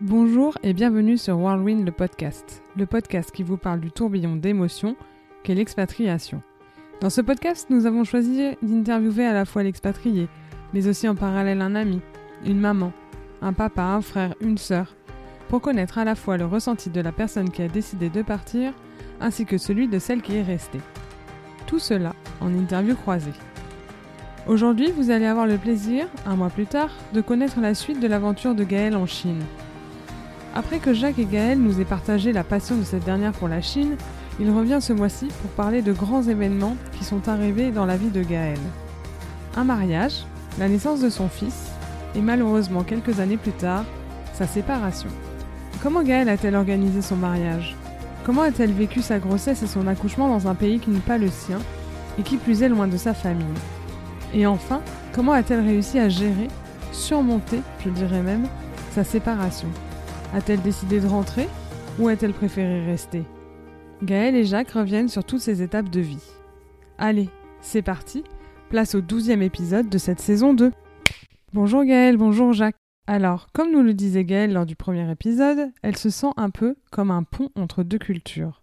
Bonjour 0.00 0.58
et 0.64 0.72
bienvenue 0.72 1.16
sur 1.16 1.38
Whirlwind 1.38 1.86
le 1.86 1.92
podcast, 1.92 2.64
le 2.76 2.84
podcast 2.84 3.30
qui 3.30 3.44
vous 3.44 3.56
parle 3.56 3.78
du 3.78 3.92
tourbillon 3.92 4.34
d'émotions 4.34 4.96
qu'est 5.44 5.54
l'expatriation. 5.54 6.42
Dans 7.00 7.10
ce 7.10 7.20
podcast, 7.20 7.68
nous 7.70 7.86
avons 7.86 8.02
choisi 8.02 8.56
d'interviewer 8.60 9.24
à 9.24 9.32
la 9.32 9.44
fois 9.44 9.62
l'expatrié, 9.62 10.26
mais 10.72 10.88
aussi 10.88 11.08
en 11.08 11.14
parallèle 11.14 11.62
un 11.62 11.76
ami, 11.76 12.00
une 12.44 12.58
maman, 12.58 12.92
un 13.40 13.52
papa, 13.52 13.82
un 13.82 14.00
frère, 14.00 14.34
une 14.40 14.58
sœur, 14.58 14.96
pour 15.48 15.60
connaître 15.60 15.96
à 15.96 16.04
la 16.04 16.16
fois 16.16 16.38
le 16.38 16.46
ressenti 16.46 16.90
de 16.90 17.00
la 17.00 17.12
personne 17.12 17.50
qui 17.50 17.62
a 17.62 17.68
décidé 17.68 18.10
de 18.10 18.22
partir, 18.22 18.72
ainsi 19.20 19.46
que 19.46 19.58
celui 19.58 19.86
de 19.86 20.00
celle 20.00 20.22
qui 20.22 20.34
est 20.34 20.42
restée. 20.42 20.80
Tout 21.68 21.78
cela 21.78 22.16
en 22.40 22.52
interview 22.52 22.96
croisée. 22.96 23.30
Aujourd'hui, 24.48 24.90
vous 24.90 25.12
allez 25.12 25.26
avoir 25.26 25.46
le 25.46 25.56
plaisir, 25.56 26.08
un 26.26 26.34
mois 26.34 26.50
plus 26.50 26.66
tard, 26.66 26.90
de 27.12 27.20
connaître 27.20 27.60
la 27.60 27.74
suite 27.74 28.00
de 28.00 28.08
l'aventure 28.08 28.56
de 28.56 28.64
Gaëlle 28.64 28.96
en 28.96 29.06
Chine. 29.06 29.42
Après 30.56 30.78
que 30.78 30.94
Jacques 30.94 31.18
et 31.18 31.24
Gaël 31.24 31.58
nous 31.58 31.80
aient 31.80 31.84
partagé 31.84 32.32
la 32.32 32.44
passion 32.44 32.76
de 32.76 32.84
cette 32.84 33.04
dernière 33.04 33.32
pour 33.32 33.48
la 33.48 33.60
Chine, 33.60 33.96
il 34.38 34.48
revient 34.50 34.78
ce 34.80 34.92
mois-ci 34.92 35.26
pour 35.42 35.50
parler 35.50 35.82
de 35.82 35.92
grands 35.92 36.22
événements 36.22 36.76
qui 36.96 37.02
sont 37.02 37.28
arrivés 37.28 37.72
dans 37.72 37.86
la 37.86 37.96
vie 37.96 38.10
de 38.10 38.22
Gaël. 38.22 38.58
Un 39.56 39.64
mariage, 39.64 40.24
la 40.60 40.68
naissance 40.68 41.00
de 41.00 41.10
son 41.10 41.28
fils, 41.28 41.72
et 42.14 42.20
malheureusement 42.20 42.84
quelques 42.84 43.18
années 43.18 43.36
plus 43.36 43.52
tard, 43.52 43.84
sa 44.32 44.46
séparation. 44.46 45.08
Comment 45.82 46.04
Gaëlle 46.04 46.28
a-t-elle 46.28 46.54
organisé 46.54 47.02
son 47.02 47.16
mariage? 47.16 47.74
Comment 48.24 48.42
a-t-elle 48.42 48.72
vécu 48.72 49.02
sa 49.02 49.18
grossesse 49.18 49.64
et 49.64 49.66
son 49.66 49.88
accouchement 49.88 50.28
dans 50.28 50.46
un 50.46 50.54
pays 50.54 50.78
qui 50.78 50.90
n'est 50.90 51.00
pas 51.00 51.18
le 51.18 51.30
sien, 51.30 51.58
et 52.16 52.22
qui 52.22 52.36
plus 52.36 52.62
est 52.62 52.68
loin 52.68 52.86
de 52.86 52.96
sa 52.96 53.12
famille? 53.12 53.44
Et 54.32 54.46
enfin, 54.46 54.82
comment 55.12 55.32
a-t-elle 55.32 55.66
réussi 55.66 55.98
à 55.98 56.08
gérer, 56.08 56.46
surmonter, 56.92 57.60
je 57.84 57.90
dirais 57.90 58.22
même, 58.22 58.46
sa 58.92 59.02
séparation? 59.02 59.68
A-t-elle 60.34 60.62
décidé 60.62 60.98
de 61.00 61.06
rentrer 61.06 61.46
ou 62.00 62.08
a-t-elle 62.08 62.32
préféré 62.32 62.84
rester? 62.84 63.22
Gaëlle 64.02 64.34
et 64.34 64.44
Jacques 64.44 64.72
reviennent 64.72 65.08
sur 65.08 65.22
toutes 65.22 65.40
ces 65.40 65.62
étapes 65.62 65.90
de 65.90 66.00
vie. 66.00 66.26
Allez, 66.98 67.28
c'est 67.60 67.82
parti, 67.82 68.24
place 68.68 68.96
au 68.96 69.00
douzième 69.00 69.42
épisode 69.42 69.88
de 69.88 69.96
cette 69.96 70.18
saison 70.18 70.52
2. 70.52 70.72
Bonjour 71.52 71.84
Gaëlle, 71.84 72.16
bonjour 72.16 72.52
Jacques. 72.52 72.74
Alors, 73.06 73.46
comme 73.52 73.70
nous 73.70 73.82
le 73.82 73.94
disait 73.94 74.24
Gaëlle 74.24 74.52
lors 74.52 74.66
du 74.66 74.74
premier 74.74 75.08
épisode, 75.08 75.70
elle 75.82 75.96
se 75.96 76.10
sent 76.10 76.32
un 76.36 76.50
peu 76.50 76.74
comme 76.90 77.12
un 77.12 77.22
pont 77.22 77.50
entre 77.54 77.84
deux 77.84 77.98
cultures. 77.98 78.60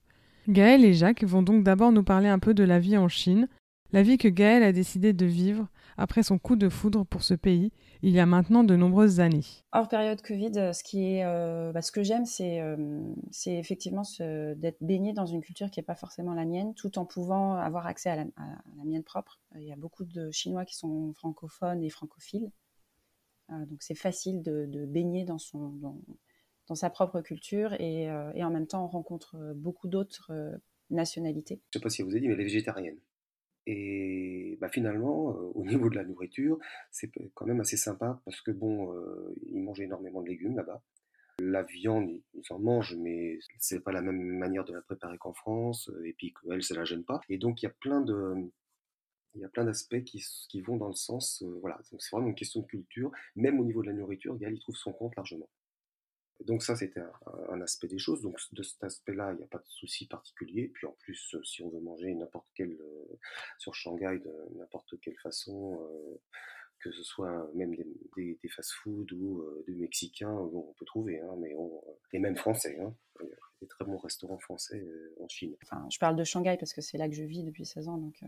Gaëlle 0.49 0.83
et 0.83 0.93
Jacques 0.93 1.23
vont 1.23 1.41
donc 1.41 1.63
d'abord 1.63 1.93
nous 1.93 2.03
parler 2.03 2.27
un 2.27 2.39
peu 2.39 2.53
de 2.53 2.65
la 2.65 2.79
vie 2.79 2.97
en 2.97 3.07
Chine, 3.07 3.47
la 3.93 4.03
vie 4.03 4.17
que 4.17 4.27
Gaëlle 4.27 4.63
a 4.63 4.73
décidé 4.73 5.13
de 5.13 5.25
vivre 5.25 5.69
après 6.01 6.23
son 6.23 6.39
coup 6.39 6.55
de 6.55 6.69
foudre 6.69 7.05
pour 7.05 7.23
ce 7.23 7.33
pays 7.33 7.71
il 8.03 8.13
y 8.13 8.19
a 8.19 8.25
maintenant 8.25 8.63
de 8.63 8.75
nombreuses 8.75 9.19
années. 9.19 9.45
Hors 9.71 9.87
période 9.87 10.21
Covid, 10.21 10.51
euh, 10.57 10.73
ce, 10.73 10.83
qui 10.83 11.03
est, 11.05 11.25
euh, 11.25 11.71
bah, 11.71 11.81
ce 11.81 11.91
que 11.91 12.03
j'aime, 12.03 12.25
c'est 12.25 12.59
euh, 12.59 12.99
c'est 13.29 13.55
effectivement 13.55 14.03
d'être 14.19 14.81
baigné 14.81 15.13
dans 15.13 15.25
une 15.25 15.41
culture 15.41 15.69
qui 15.69 15.79
n'est 15.79 15.85
pas 15.85 15.95
forcément 15.95 16.33
la 16.33 16.45
mienne, 16.45 16.73
tout 16.73 16.97
en 16.97 17.05
pouvant 17.05 17.55
avoir 17.55 17.85
accès 17.85 18.09
à 18.09 18.15
la, 18.15 18.25
mienne 18.83 19.03
propre. 19.03 19.39
Il 19.55 19.63
y 19.63 19.71
a 19.71 19.75
beaucoup 19.75 20.03
de 20.03 20.31
Chinois 20.31 20.65
qui 20.65 20.75
sont 20.75 21.13
francophones 21.13 21.83
et 21.83 21.89
francophiles. 21.89 22.51
donc 23.49 23.81
c'est 23.83 23.95
facile 23.95 24.41
de, 24.41 24.85
baigner 24.85 25.23
dans, 25.23 25.37
son, 25.37 25.69
dans, 26.67 26.75
sa 26.75 26.89
propre 26.89 27.21
culture 27.21 27.73
et, 27.79 28.03
et, 28.05 28.43
en 28.43 28.49
même 28.49 28.65
temps 28.67 28.85
on 28.85 28.87
rencontre 28.87 29.53
beaucoup 29.55 29.87
d'autres 29.87 30.31
nationalités. 30.89 31.61
Je 31.71 31.77
ne 31.77 31.81
sais 31.81 31.83
pas 31.83 31.89
si 31.89 32.01
vous 32.01 32.09
avez 32.09 32.21
dit, 32.21 32.27
mais 32.27 32.33
elle 32.33 32.41
est 32.41 32.45
végétarienne. 32.45 32.97
Et 33.67 34.57
bah, 34.59 34.69
finalement, 34.69 35.27
au 35.55 35.65
niveau 35.65 35.89
de 35.89 35.95
la 35.95 36.03
nourriture, 36.03 36.57
c'est 36.89 37.11
quand 37.33 37.45
même 37.45 37.59
assez 37.59 37.77
sympa 37.77 38.21
parce 38.25 38.41
que 38.41 38.51
bon, 38.51 38.93
ils 39.45 39.61
mangent 39.61 39.81
énormément 39.81 40.21
de 40.21 40.29
légumes 40.29 40.55
là-bas. 40.55 40.81
La 41.39 41.63
viande, 41.63 42.21
ils 42.33 42.53
en 42.53 42.59
mangent, 42.59 42.95
mais 42.97 43.39
c'est 43.57 43.79
pas 43.79 43.91
la 43.91 44.01
même 44.01 44.21
manière 44.21 44.63
de 44.63 44.73
la 44.73 44.81
préparer 44.81 45.17
qu'en 45.17 45.33
France, 45.33 45.89
et 46.05 46.13
puis 46.13 46.33
qu'elle, 46.33 46.61
ça 46.61 46.75
la 46.75 46.85
gêne 46.85 47.03
pas. 47.03 47.21
Et 47.29 47.37
donc, 47.37 47.61
il 47.61 47.65
y 47.65 47.67
a 47.67 47.71
plein 47.71 48.03
y 49.35 49.47
plein 49.47 49.63
d'aspects 49.63 50.03
qui, 50.03 50.61
vont 50.61 50.77
dans 50.77 50.89
le 50.89 50.93
sens, 50.93 51.43
voilà. 51.61 51.79
Donc, 51.91 52.01
c'est 52.01 52.11
vraiment 52.11 52.27
une 52.27 52.35
question 52.35 52.61
de 52.61 52.67
culture. 52.67 53.11
Même 53.35 53.59
au 53.59 53.65
niveau 53.65 53.81
de 53.81 53.87
la 53.87 53.93
nourriture, 53.93 54.37
Gaël, 54.37 54.53
il 54.53 54.59
trouve 54.59 54.75
son 54.75 54.93
compte 54.93 55.15
largement. 55.15 55.49
Donc 56.45 56.63
ça, 56.63 56.75
c'était 56.75 57.01
un, 57.49 57.61
aspect 57.61 57.87
des 57.87 57.99
choses. 57.99 58.21
Donc 58.21 58.37
de 58.51 58.63
cet 58.63 58.83
aspect-là, 58.83 59.31
il 59.33 59.37
n'y 59.37 59.43
a 59.43 59.47
pas 59.47 59.59
de 59.59 59.67
souci 59.67 60.07
particulier. 60.07 60.67
Puis 60.67 60.87
en 60.87 60.95
plus, 60.99 61.35
euh, 61.35 61.43
si 61.43 61.61
on 61.63 61.69
veut 61.69 61.79
manger 61.79 62.13
n'importe 62.13 62.47
quel 62.55 62.71
euh, 62.71 63.19
sur 63.57 63.75
Shanghai 63.75 64.19
de 64.23 64.57
n'importe 64.57 64.99
quelle 65.01 65.17
façon, 65.17 65.79
euh, 65.81 66.19
que 66.79 66.91
ce 66.91 67.03
soit 67.03 67.49
même 67.53 67.75
des, 67.75 68.39
fast-food 68.49 69.11
ou 69.13 69.45
des 69.67 69.75
mexicains, 69.75 70.33
on 70.33 70.73
peut 70.79 70.85
trouver, 70.85 71.19
hein, 71.21 71.35
mais 71.37 71.55
et 72.11 72.17
même 72.17 72.35
français. 72.35 72.79
Hein. 72.79 72.95
Des 73.61 73.67
très 73.67 73.85
bons 73.85 73.97
restaurants 73.97 74.39
français 74.39 74.83
en 75.19 75.27
Chine. 75.27 75.55
Enfin, 75.63 75.85
je 75.91 75.99
parle 75.99 76.15
de 76.15 76.23
Shanghai 76.23 76.57
parce 76.59 76.73
que 76.73 76.81
c'est 76.81 76.97
là 76.97 77.07
que 77.07 77.13
je 77.13 77.23
vis 77.23 77.43
depuis 77.43 77.67
16 77.67 77.87
ans, 77.87 77.97
donc 77.97 78.23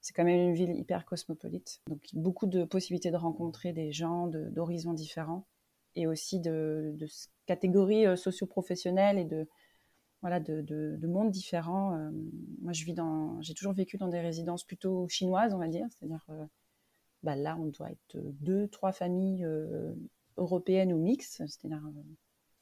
c'est 0.00 0.14
quand 0.14 0.24
même 0.24 0.50
une 0.50 0.54
ville 0.54 0.74
hyper 0.76 1.04
cosmopolite. 1.04 1.82
Donc 1.88 2.00
beaucoup 2.12 2.46
de 2.46 2.64
possibilités 2.64 3.10
de 3.10 3.16
rencontrer 3.16 3.72
des 3.72 3.90
gens 3.90 4.28
d'horizons 4.28 4.94
différents 4.94 5.46
et 5.94 6.06
aussi 6.06 6.40
de, 6.40 6.92
de 6.94 7.06
catégories 7.50 8.06
euh, 8.06 8.14
socio-professionnelles 8.14 9.18
et 9.18 9.24
de, 9.24 9.48
voilà, 10.20 10.38
de, 10.38 10.60
de, 10.60 11.06
mondes 11.08 11.32
différents. 11.32 11.96
Euh, 11.96 12.10
moi, 12.62 12.72
je 12.72 12.84
vis 12.84 12.94
dans, 12.94 13.40
j'ai 13.42 13.54
toujours 13.54 13.72
vécu 13.72 13.96
dans 13.98 14.06
des 14.06 14.20
résidences 14.20 14.62
plutôt 14.62 15.08
chinoises, 15.08 15.52
on 15.52 15.58
va 15.58 15.66
dire. 15.66 15.86
C'est-à-dire, 15.90 16.24
euh, 16.30 16.46
bah 17.24 17.34
là, 17.34 17.56
on 17.58 17.66
doit 17.66 17.90
être 17.90 18.16
deux, 18.40 18.68
trois 18.68 18.92
familles 18.92 19.44
européennes 20.36 20.92
ou 20.92 20.98
mixtes, 20.98 21.42
c'est-à-dire 21.48 21.82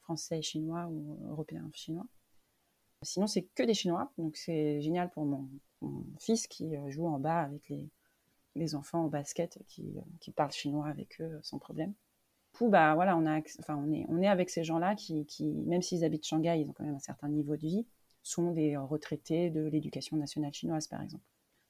français 0.00 0.38
et 0.38 0.42
chinois 0.42 0.86
ou 0.88 1.18
européens 1.28 1.68
chinois. 1.74 2.06
Sinon, 3.02 3.26
c'est 3.28 3.42
que 3.42 3.62
des 3.62 3.74
Chinois, 3.74 4.10
donc 4.18 4.36
c'est 4.36 4.80
génial 4.80 5.10
pour 5.10 5.24
mon, 5.24 5.48
fils 6.18 6.48
qui 6.48 6.74
joue 6.88 7.06
en 7.06 7.20
bas 7.20 7.42
avec 7.42 7.68
les, 8.56 8.74
enfants 8.74 9.04
au 9.04 9.08
basket 9.08 9.60
qui, 9.68 9.94
qui 10.18 10.32
parlent 10.32 10.50
chinois 10.50 10.88
avec 10.88 11.20
eux 11.20 11.38
sans 11.42 11.60
problème 11.60 11.94
bah, 12.60 12.94
voilà, 12.94 13.16
on, 13.16 13.26
a, 13.26 13.40
on, 13.68 13.92
est, 13.92 14.06
on 14.08 14.20
est 14.20 14.26
avec 14.26 14.50
ces 14.50 14.64
gens-là 14.64 14.94
qui, 14.94 15.26
qui 15.26 15.46
même 15.46 15.82
s'ils 15.82 16.04
habitent 16.04 16.26
Shanghai, 16.26 16.60
ils 16.60 16.68
ont 16.68 16.72
quand 16.72 16.84
même 16.84 16.96
un 16.96 17.00
certain 17.00 17.28
niveau 17.28 17.56
de 17.56 17.62
vie, 17.62 17.86
sont 18.22 18.52
des 18.52 18.76
retraités 18.76 19.50
de 19.50 19.66
l'éducation 19.66 20.16
nationale 20.16 20.52
chinoise, 20.52 20.86
par 20.86 21.02
exemple. 21.02 21.24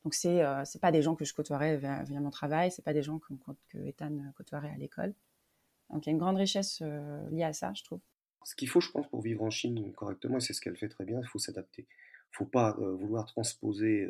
Donc, 0.04 0.14
ce 0.14 0.28
n'est 0.28 0.42
euh, 0.42 0.64
pas 0.80 0.92
des 0.92 1.02
gens 1.02 1.14
que 1.14 1.24
je 1.24 1.34
côtoierais 1.34 1.76
via, 1.76 2.04
mon 2.20 2.30
travail, 2.30 2.70
ce 2.70 2.80
pas 2.80 2.92
des 2.92 3.02
gens 3.02 3.18
que, 3.18 3.34
Ethan 3.86 4.32
côtoierait 4.36 4.70
à 4.70 4.76
l'école. 4.76 5.14
Donc, 5.90 6.06
il 6.06 6.08
y 6.08 6.10
a 6.10 6.12
une 6.12 6.18
grande 6.18 6.36
richesse 6.36 6.80
euh, 6.82 7.28
liée 7.30 7.42
à 7.42 7.52
ça, 7.52 7.72
je 7.74 7.82
trouve. 7.84 8.00
Ce 8.44 8.54
qu'il 8.54 8.68
faut, 8.68 8.80
je 8.80 8.90
pense, 8.90 9.08
pour 9.08 9.20
vivre 9.20 9.42
en 9.42 9.50
Chine 9.50 9.92
correctement, 9.92 10.38
et 10.38 10.40
c'est 10.40 10.52
ce 10.52 10.60
qu'elle 10.60 10.76
fait 10.76 10.88
très 10.88 11.04
bien, 11.04 11.20
il 11.20 11.26
faut 11.26 11.38
s'adapter. 11.38 11.82
Il 11.82 12.32
ne 12.32 12.36
faut 12.36 12.46
pas 12.46 12.76
euh, 12.78 12.94
vouloir 12.94 13.26
transposer 13.26 14.08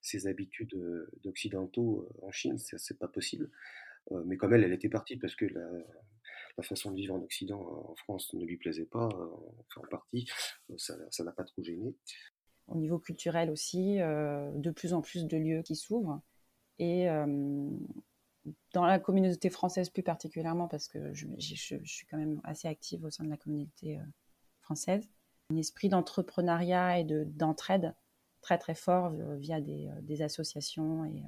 ses 0.00 0.26
habitudes 0.26 0.74
d'occidentaux 1.22 2.08
en 2.22 2.30
Chine, 2.30 2.58
c'est 2.58 2.98
pas 2.98 3.08
possible. 3.08 3.50
Euh, 4.12 4.22
mais 4.26 4.36
comme 4.36 4.54
elle, 4.54 4.64
elle 4.64 4.72
était 4.72 4.88
partie 4.88 5.16
parce 5.16 5.34
que 5.34 5.46
la, 5.46 6.62
façon 6.62 6.90
de 6.90 6.96
vivre 6.96 7.14
en 7.14 7.20
Occident, 7.20 7.60
en 7.60 7.94
France, 7.96 8.32
ne 8.34 8.44
lui 8.44 8.56
plaisait 8.56 8.86
pas, 8.86 9.08
euh, 9.08 9.26
enfin 9.66 9.80
en 9.82 9.88
partie, 9.90 10.26
euh, 10.70 10.74
ça 10.78 11.24
n'a 11.24 11.32
pas 11.32 11.44
trop 11.44 11.62
gêné. 11.62 11.94
Au 12.68 12.76
niveau 12.76 12.98
culturel 12.98 13.50
aussi, 13.50 13.96
de 13.98 14.70
plus 14.70 14.94
en 14.94 15.02
plus 15.02 15.26
de 15.26 15.36
lieux 15.36 15.60
qui 15.60 15.76
s'ouvrent. 15.76 16.22
Et 16.78 17.06
dans 18.72 18.86
la 18.86 18.98
communauté 18.98 19.50
française 19.50 19.90
plus 19.90 20.02
particulièrement, 20.02 20.66
parce 20.66 20.88
que 20.88 21.12
je, 21.12 21.26
suis 21.36 22.06
quand 22.06 22.16
même 22.16 22.40
assez 22.42 22.66
active 22.66 23.04
au 23.04 23.10
sein 23.10 23.24
de 23.24 23.28
la 23.28 23.36
communauté 23.36 24.00
française, 24.62 25.06
un 25.50 25.56
esprit 25.56 25.90
d'entrepreneuriat 25.90 27.00
et 27.00 27.04
d'entraide 27.04 27.94
très 28.40 28.56
très 28.56 28.74
fort 28.74 29.12
via 29.36 29.60
des, 29.60 29.90
des 30.00 30.22
associations 30.22 31.04
et 31.04 31.22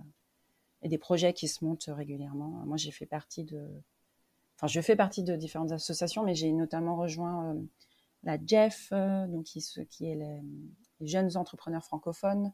et 0.83 0.89
des 0.89 0.99
projets 0.99 1.33
qui 1.33 1.49
se 1.49 1.65
montent 1.65 1.89
régulièrement. 1.89 2.49
Moi, 2.67 2.77
j'ai 2.77 2.91
fait 2.91 3.07
partie 3.07 3.45
de, 3.45 3.67
enfin, 4.57 4.67
je 4.67 4.81
fais 4.81 4.97
partie 4.97 5.23
de 5.23 5.37
différentes 5.37 5.73
associations, 5.73 6.23
mais 6.25 6.35
j'ai 6.35 6.53
notamment 6.53 6.97
rejoint 6.97 7.55
euh, 7.55 7.61
la 8.23 8.39
Jeff, 8.45 8.89
euh, 8.93 9.27
donc 9.27 9.45
qui, 9.45 9.61
est 9.61 10.15
les, 10.15 10.43
jeunes 11.01 11.37
entrepreneurs 11.37 11.85
francophones, 11.85 12.53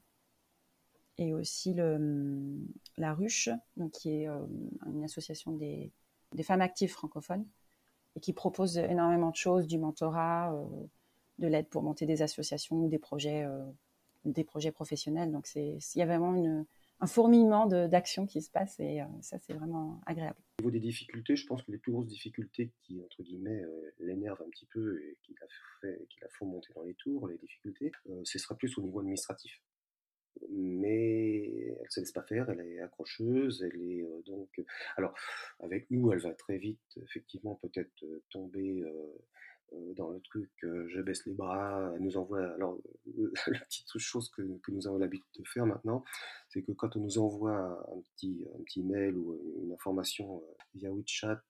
et 1.18 1.34
aussi 1.34 1.74
le, 1.74 2.58
la 2.96 3.14
Ruche, 3.14 3.50
donc 3.76 3.92
qui 3.92 4.22
est 4.22 4.28
euh, 4.28 4.44
une 4.86 5.04
association 5.04 5.52
des, 5.52 5.92
des, 6.32 6.42
femmes 6.42 6.62
actives 6.62 6.90
francophones, 6.90 7.46
et 8.16 8.20
qui 8.20 8.32
propose 8.32 8.78
énormément 8.78 9.30
de 9.30 9.36
choses, 9.36 9.66
du 9.66 9.78
mentorat, 9.78 10.54
de 11.38 11.46
l'aide 11.46 11.68
pour 11.68 11.82
monter 11.82 12.04
des 12.04 12.20
associations 12.20 12.76
ou 12.76 12.88
des 12.88 12.98
projets, 12.98 13.46
des 14.26 14.44
projets 14.44 14.70
professionnels. 14.70 15.32
Donc, 15.32 15.48
il 15.54 15.78
y 15.94 16.02
a 16.02 16.06
vraiment 16.06 16.34
une 16.34 16.66
un 17.02 17.06
fourmillement 17.08 17.66
d'actions 17.66 18.26
qui 18.26 18.40
se 18.40 18.50
passent 18.50 18.78
et 18.78 19.02
euh, 19.02 19.06
ça, 19.22 19.36
c'est 19.40 19.54
vraiment 19.54 20.00
agréable. 20.06 20.38
Au 20.60 20.62
niveau 20.62 20.70
des 20.70 20.80
difficultés, 20.80 21.34
je 21.34 21.44
pense 21.46 21.62
que 21.64 21.72
les 21.72 21.78
plus 21.78 21.90
grosses 21.90 22.06
difficultés 22.06 22.70
qui, 22.80 23.02
entre 23.02 23.24
guillemets, 23.24 23.60
euh, 23.60 23.90
l'énervent 23.98 24.40
un 24.40 24.50
petit 24.50 24.66
peu 24.66 25.02
et 25.02 25.18
qui 25.22 25.34
la, 25.40 25.46
fait, 25.80 26.06
qui 26.08 26.20
la 26.20 26.28
font 26.28 26.46
monter 26.46 26.72
dans 26.74 26.84
les 26.84 26.94
tours, 26.94 27.26
les 27.26 27.38
difficultés, 27.38 27.90
euh, 28.08 28.20
ce 28.22 28.38
sera 28.38 28.56
plus 28.56 28.78
au 28.78 28.82
niveau 28.82 29.00
administratif. 29.00 29.60
mais 30.48 31.74
elle 31.80 31.90
se 31.90 31.98
laisse 31.98 32.12
pas 32.12 32.22
faire, 32.22 32.48
elle 32.50 32.60
est 32.60 32.78
accrocheuse, 32.78 33.64
elle 33.64 33.82
est 33.82 34.06
donc. 34.24 34.48
Alors, 34.96 35.12
avec 35.58 35.90
nous, 35.90 36.12
elle 36.12 36.20
va 36.20 36.32
très 36.34 36.58
vite, 36.58 36.98
effectivement, 37.02 37.56
peut-être 37.56 38.04
tomber 38.30 38.84
dans 39.96 40.10
le 40.10 40.20
truc, 40.20 40.50
je 40.62 41.00
baisse 41.00 41.26
les 41.26 41.32
bras, 41.32 41.92
elle 41.94 42.02
nous 42.02 42.16
envoie. 42.16 42.44
Alors, 42.54 42.78
la 43.46 43.60
petite 43.60 43.98
chose 43.98 44.30
que, 44.30 44.42
que 44.62 44.70
nous 44.70 44.86
avons 44.86 44.98
l'habitude 44.98 45.42
de 45.42 45.48
faire 45.48 45.66
maintenant, 45.66 46.04
c'est 46.48 46.62
que 46.62 46.72
quand 46.72 46.96
on 46.96 47.00
nous 47.00 47.18
envoie 47.18 47.56
un 47.56 48.00
petit, 48.14 48.46
un 48.58 48.62
petit 48.64 48.82
mail 48.82 49.16
ou 49.16 49.38
une 49.64 49.72
information 49.72 50.42
via 50.74 50.90
WeChat, 50.90 51.42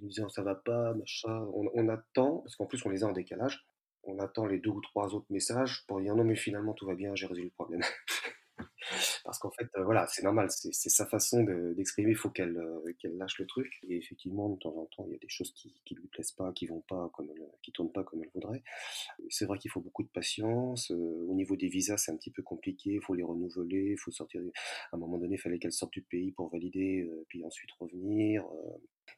nous 0.00 0.08
disant 0.08 0.28
ça 0.28 0.42
va 0.42 0.54
pas, 0.54 0.94
machin, 0.94 1.46
on, 1.54 1.70
on 1.74 1.88
attend, 1.88 2.38
parce 2.38 2.56
qu'en 2.56 2.66
plus 2.66 2.84
on 2.86 2.90
les 2.90 3.04
a 3.04 3.06
en 3.06 3.12
décalage, 3.12 3.64
on 4.04 4.18
attend 4.18 4.46
les 4.46 4.58
deux 4.58 4.70
ou 4.70 4.80
trois 4.80 5.14
autres 5.14 5.30
messages 5.30 5.84
pour 5.86 6.00
dire 6.00 6.16
non 6.16 6.24
mais 6.24 6.36
finalement 6.36 6.72
tout 6.72 6.86
va 6.86 6.94
bien, 6.94 7.14
j'ai 7.14 7.26
résolu 7.26 7.46
le 7.46 7.50
problème. 7.50 7.82
Parce 9.24 9.38
qu'en 9.38 9.50
fait, 9.50 9.68
euh, 9.76 9.84
voilà, 9.84 10.06
c'est 10.08 10.22
normal, 10.22 10.48
c'est 10.50 10.90
sa 10.90 11.06
façon 11.06 11.42
d'exprimer, 11.74 12.10
il 12.10 12.16
faut 12.16 12.30
qu'elle 12.30 12.56
euh, 12.56 12.92
qu'elle 12.98 13.16
lâche 13.16 13.38
le 13.38 13.46
truc. 13.46 13.80
Et 13.88 13.96
effectivement, 13.96 14.48
de 14.48 14.58
temps 14.58 14.76
en 14.76 14.86
temps, 14.86 15.04
il 15.06 15.12
y 15.12 15.16
a 15.16 15.18
des 15.18 15.28
choses 15.28 15.52
qui 15.52 15.74
ne 15.90 15.96
lui 15.96 16.08
plaisent 16.08 16.32
pas, 16.32 16.52
qui 16.52 16.66
vont 16.66 16.80
pas 16.80 17.10
comme 17.14 17.32
qui 17.62 17.72
tournent 17.72 17.92
pas 17.92 18.04
comme 18.04 18.22
elle 18.22 18.30
voudrait. 18.34 18.62
C'est 19.28 19.46
vrai 19.46 19.58
qu'il 19.58 19.70
faut 19.70 19.80
beaucoup 19.80 20.02
de 20.02 20.08
patience. 20.08 20.90
Euh, 20.90 21.26
au 21.28 21.34
niveau 21.34 21.56
des 21.56 21.68
visas, 21.68 21.96
c'est 21.96 22.12
un 22.12 22.16
petit 22.16 22.30
peu 22.30 22.42
compliqué, 22.42 22.94
il 22.94 23.00
faut 23.00 23.14
les 23.14 23.22
renouveler, 23.22 23.92
il 23.92 23.98
faut 23.98 24.10
sortir. 24.10 24.40
À 24.92 24.96
un 24.96 24.98
moment 24.98 25.18
donné, 25.18 25.34
il 25.34 25.40
fallait 25.40 25.58
qu'elle 25.58 25.72
sorte 25.72 25.92
du 25.92 26.02
pays 26.02 26.32
pour 26.32 26.50
valider, 26.50 27.08
puis 27.28 27.44
ensuite 27.44 27.70
revenir. 27.78 28.44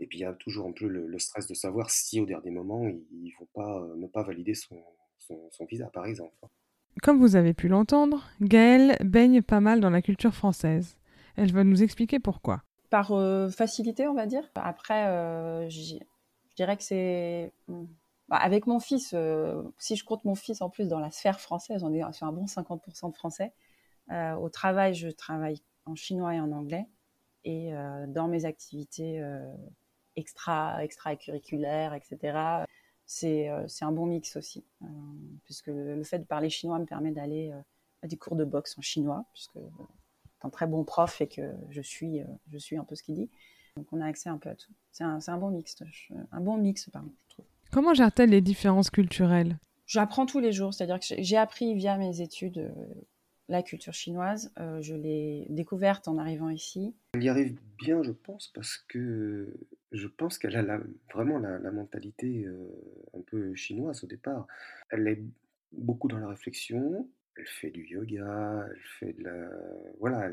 et 0.00 0.06
puis 0.06 0.18
il 0.18 0.22
y 0.22 0.24
a 0.24 0.32
toujours 0.34 0.66
un 0.66 0.72
peu 0.72 0.86
le, 0.86 1.18
stress 1.18 1.46
de 1.46 1.54
savoir 1.54 1.90
si 1.90 2.20
au 2.20 2.26
dernier 2.26 2.50
moment, 2.50 2.86
ils, 2.86 3.24
ne 3.24 3.38
vont 3.38 3.48
pas 3.54 3.86
ne 3.96 4.06
pas 4.06 4.22
valider 4.22 4.54
son, 4.54 4.82
son, 5.18 5.50
son 5.50 5.64
visa, 5.66 5.88
par 5.92 6.06
exemple. 6.06 6.34
Comme 7.02 7.18
vous 7.18 7.36
avez 7.36 7.54
pu 7.54 7.68
l'entendre, 7.68 8.24
Gaëlle 8.40 8.96
baigne 9.04 9.42
pas 9.42 9.60
mal 9.60 9.80
dans 9.80 9.90
la 9.90 10.02
culture 10.02 10.34
française. 10.34 10.96
Elle 11.36 11.52
va 11.52 11.64
nous 11.64 11.82
expliquer 11.82 12.20
pourquoi. 12.20 12.62
Par 12.90 13.12
euh, 13.12 13.48
facilité, 13.50 14.06
on 14.06 14.14
va 14.14 14.26
dire. 14.26 14.48
Après, 14.54 15.06
euh, 15.08 15.68
je 15.68 15.96
dirais 16.56 16.76
que 16.76 16.84
c'est... 16.84 17.52
Bah, 18.28 18.36
avec 18.36 18.66
mon 18.66 18.80
fils, 18.80 19.12
euh, 19.12 19.62
si 19.78 19.96
je 19.96 20.04
compte 20.04 20.24
mon 20.24 20.34
fils 20.34 20.62
en 20.62 20.70
plus 20.70 20.88
dans 20.88 21.00
la 21.00 21.10
sphère 21.10 21.40
française, 21.40 21.84
on 21.84 21.92
est 21.92 22.12
sur 22.12 22.26
un 22.26 22.32
bon 22.32 22.46
50% 22.46 23.10
de 23.10 23.16
français. 23.16 23.52
au 24.10 24.48
travail, 24.48 24.94
je 24.94 25.08
travaille 25.08 25.62
en 25.84 25.94
chinois 25.94 26.34
et 26.34 26.40
en 26.40 26.52
anglais. 26.52 26.86
Et 27.44 27.72
dans 28.08 28.28
mes 28.28 28.46
activités 28.46 29.22
extra, 30.16 30.82
extra-curriculaires, 30.82 31.92
etc., 31.92 32.64
c'est 33.06 33.48
un 33.82 33.92
bon 33.92 34.06
mix 34.06 34.36
aussi, 34.36 34.64
euh, 34.82 34.86
puisque 35.44 35.68
le, 35.68 36.02
fait 36.04 36.20
de 36.20 36.24
parler 36.24 36.50
chinois 36.50 36.78
me 36.78 36.86
permet 36.86 37.10
d'aller 37.10 37.50
euh, 37.52 37.60
à 38.02 38.06
des 38.06 38.16
cours 38.16 38.36
de 38.36 38.44
boxe 38.44 38.78
en 38.78 38.82
chinois, 38.82 39.24
puisque 39.32 39.58
c'est 39.58 40.46
un 40.46 40.50
très 40.50 40.66
bon 40.66 40.84
prof 40.84 41.20
et 41.20 41.28
que 41.28 41.52
je 41.70 41.80
suis, 41.80 42.20
je 42.50 42.58
suis 42.58 42.76
un 42.76 42.84
peu 42.84 42.94
ce 42.94 43.02
qu'il 43.02 43.14
dit. 43.14 43.30
Donc 43.76 43.86
on 43.92 44.00
a 44.00 44.06
accès 44.06 44.28
un 44.28 44.38
peu 44.38 44.50
à 44.50 44.54
tout. 44.54 44.72
C'est 44.92 45.04
un, 45.04 45.18
un, 45.26 45.38
bon 45.38 45.50
mix, 45.50 45.76
un 46.32 46.40
bon 46.40 46.56
mix, 46.56 46.88
pardon, 46.90 47.12
je 47.28 47.34
trouve. 47.34 47.46
Comment 47.72 47.94
gère-t-elle 47.94 48.30
les 48.30 48.40
différences 48.40 48.90
culturelles? 48.90 49.58
J'apprends 49.86 50.26
tous 50.26 50.40
les 50.40 50.52
jours, 50.52 50.72
c'est-à-dire 50.72 51.00
que 51.00 51.06
j'ai 51.18 51.36
appris 51.36 51.74
via 51.74 51.96
mes 51.96 52.20
études 52.20 52.72
la 53.48 53.62
culture 53.62 53.92
chinoise. 53.92 54.52
je 54.80 54.94
l'ai 54.94 55.46
découverte 55.50 56.08
en 56.08 56.18
arrivant 56.18 56.50
ici. 56.50 56.94
Elle 57.14 57.24
y 57.24 57.28
arrive 57.28 57.58
bien, 57.78 58.02
je 58.02 58.12
pense, 58.12 58.48
parce 58.54 58.78
que 58.88 59.54
je 59.94 60.08
pense 60.08 60.38
qu'elle 60.38 60.56
a 60.56 60.80
vraiment 61.12 61.38
la, 61.38 61.70
mentalité 61.70 62.44
euh, 62.46 62.68
un 63.14 63.20
peu 63.22 63.54
chinoise 63.54 64.02
au 64.02 64.06
départ. 64.06 64.46
Elle 64.90 65.06
est 65.06 65.22
beaucoup 65.72 66.08
dans 66.08 66.18
la 66.18 66.28
réflexion, 66.28 67.08
elle 67.36 67.46
fait 67.46 67.70
du 67.70 67.86
yoga, 67.86 68.66
elle 68.70 68.82
fait 68.98 69.12
de 69.12 69.22
la... 69.22 69.50
Voilà, 69.98 70.30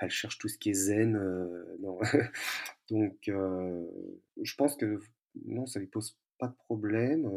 elle, 0.00 0.10
cherche 0.10 0.38
tout 0.38 0.48
ce 0.48 0.58
qui 0.58 0.70
est 0.70 0.74
zen. 0.74 1.16
Euh, 1.16 1.78
Donc, 2.90 3.28
euh, 3.28 3.86
je 4.42 4.54
pense 4.56 4.76
que 4.76 5.00
non, 5.44 5.66
ça 5.66 5.78
lui 5.78 5.86
pose 5.86 6.18
pas 6.38 6.48
de 6.48 6.54
problème. 6.54 7.30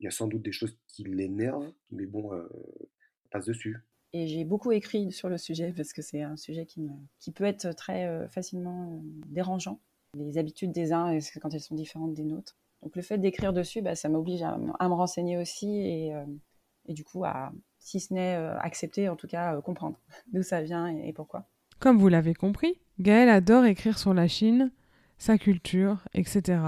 il 0.00 0.04
y 0.04 0.08
a 0.08 0.10
sans 0.10 0.26
doute 0.26 0.42
des 0.42 0.52
choses 0.52 0.76
qui 0.88 1.04
l'énervent, 1.04 1.72
mais 1.92 2.06
bon, 2.06 2.34
elle 2.34 3.30
passe 3.30 3.46
dessus. 3.46 3.78
J'ai 4.24 4.44
beaucoup 4.44 4.72
écrit 4.72 5.12
sur 5.12 5.28
le 5.28 5.36
sujet 5.36 5.72
parce 5.76 5.92
que 5.92 6.00
c'est 6.00 6.22
un 6.22 6.36
sujet 6.36 6.66
qui, 6.66 7.32
peut 7.32 7.44
être 7.44 7.72
très 7.74 8.06
euh, 8.06 8.28
facilement 8.28 8.92
euh, 8.92 8.98
dérangeant. 9.26 9.80
Les 10.14 10.38
habitudes 10.38 10.72
des 10.72 10.92
uns 10.92 11.18
quand 11.42 11.52
elles 11.52 11.60
sont 11.60 11.74
différentes 11.74 12.14
des 12.14 12.24
nôtres. 12.24 12.56
Donc 12.82 12.96
le 12.96 13.02
fait 13.02 13.18
d'écrire 13.18 13.52
dessus, 13.52 13.82
bah, 13.82 13.94
ça 13.94 14.08
m'oblige 14.08 14.42
à, 14.42 14.56
me 14.56 14.94
renseigner 14.94 15.36
aussi 15.36 15.68
et, 15.68 16.14
euh, 16.14 16.24
et, 16.86 16.94
du 16.94 17.04
coup 17.04 17.24
à, 17.24 17.52
si 17.78 18.00
ce 18.00 18.14
n'est 18.14 18.34
accepter, 18.34 19.08
en 19.08 19.16
tout 19.16 19.26
cas 19.26 19.60
comprendre 19.60 19.98
d'où 20.32 20.42
ça 20.42 20.62
vient 20.62 20.86
et, 20.86 21.12
pourquoi. 21.12 21.48
Comme 21.78 21.98
vous 21.98 22.08
l'avez 22.08 22.34
compris, 22.34 22.80
Gaëlle 23.00 23.28
adore 23.28 23.66
écrire 23.66 23.98
sur 23.98 24.14
la 24.14 24.28
Chine, 24.28 24.72
sa 25.18 25.36
culture, 25.36 26.04
etc. 26.14 26.60